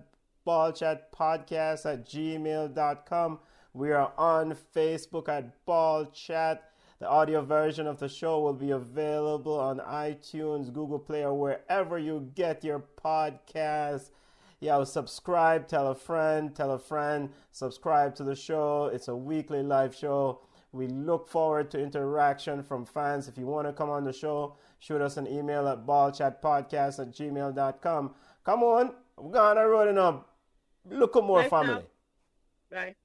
ballchatpodcast 0.47 1.85
at 1.85 2.05
gmail.com. 2.05 3.39
We 3.75 3.91
are 3.91 4.13
on 4.19 4.55
Facebook 4.75 5.27
at 5.27 5.65
Ball 5.65 6.05
Chat. 6.05 6.71
The 6.99 7.09
audio 7.09 7.41
version 7.41 7.87
of 7.87 7.99
the 7.99 8.07
show 8.07 8.39
will 8.39 8.53
be 8.53 8.69
available 8.69 9.59
on 9.59 9.79
iTunes, 9.79 10.71
Google 10.71 10.99
Play, 10.99 11.25
or 11.25 11.33
wherever 11.33 11.97
you 11.97 12.29
get 12.35 12.63
your 12.63 12.83
podcasts. 13.03 14.11
Yeah, 14.59 14.83
subscribe, 14.83 15.67
tell 15.67 15.87
a 15.87 15.95
friend, 15.95 16.55
tell 16.55 16.71
a 16.71 16.79
friend, 16.79 17.29
subscribe 17.51 18.15
to 18.15 18.23
the 18.23 18.35
show. 18.35 18.91
It's 18.93 19.07
a 19.07 19.15
weekly 19.15 19.63
live 19.63 19.95
show. 19.95 20.41
We 20.71 20.87
look 20.87 21.27
forward 21.27 21.71
to 21.71 21.81
interaction 21.81 22.63
from 22.63 22.85
fans. 22.85 23.27
If 23.27 23.37
you 23.39 23.47
want 23.47 23.67
to 23.67 23.73
come 23.73 23.89
on 23.89 24.03
the 24.03 24.13
show, 24.13 24.55
shoot 24.79 25.01
us 25.01 25.17
an 25.17 25.27
email 25.27 25.67
at 25.67 25.85
ballchatpodcast 25.85 26.99
at 26.99 27.11
gmail.com. 27.11 28.13
Come 28.43 28.63
on, 28.63 28.93
we're 29.17 29.31
going 29.31 29.57
to 29.57 29.67
road 29.67 29.97
up. 29.97 30.29
Look 30.89 31.15
at 31.15 31.23
more 31.23 31.43
family. 31.43 31.83
Bye. 32.71 32.95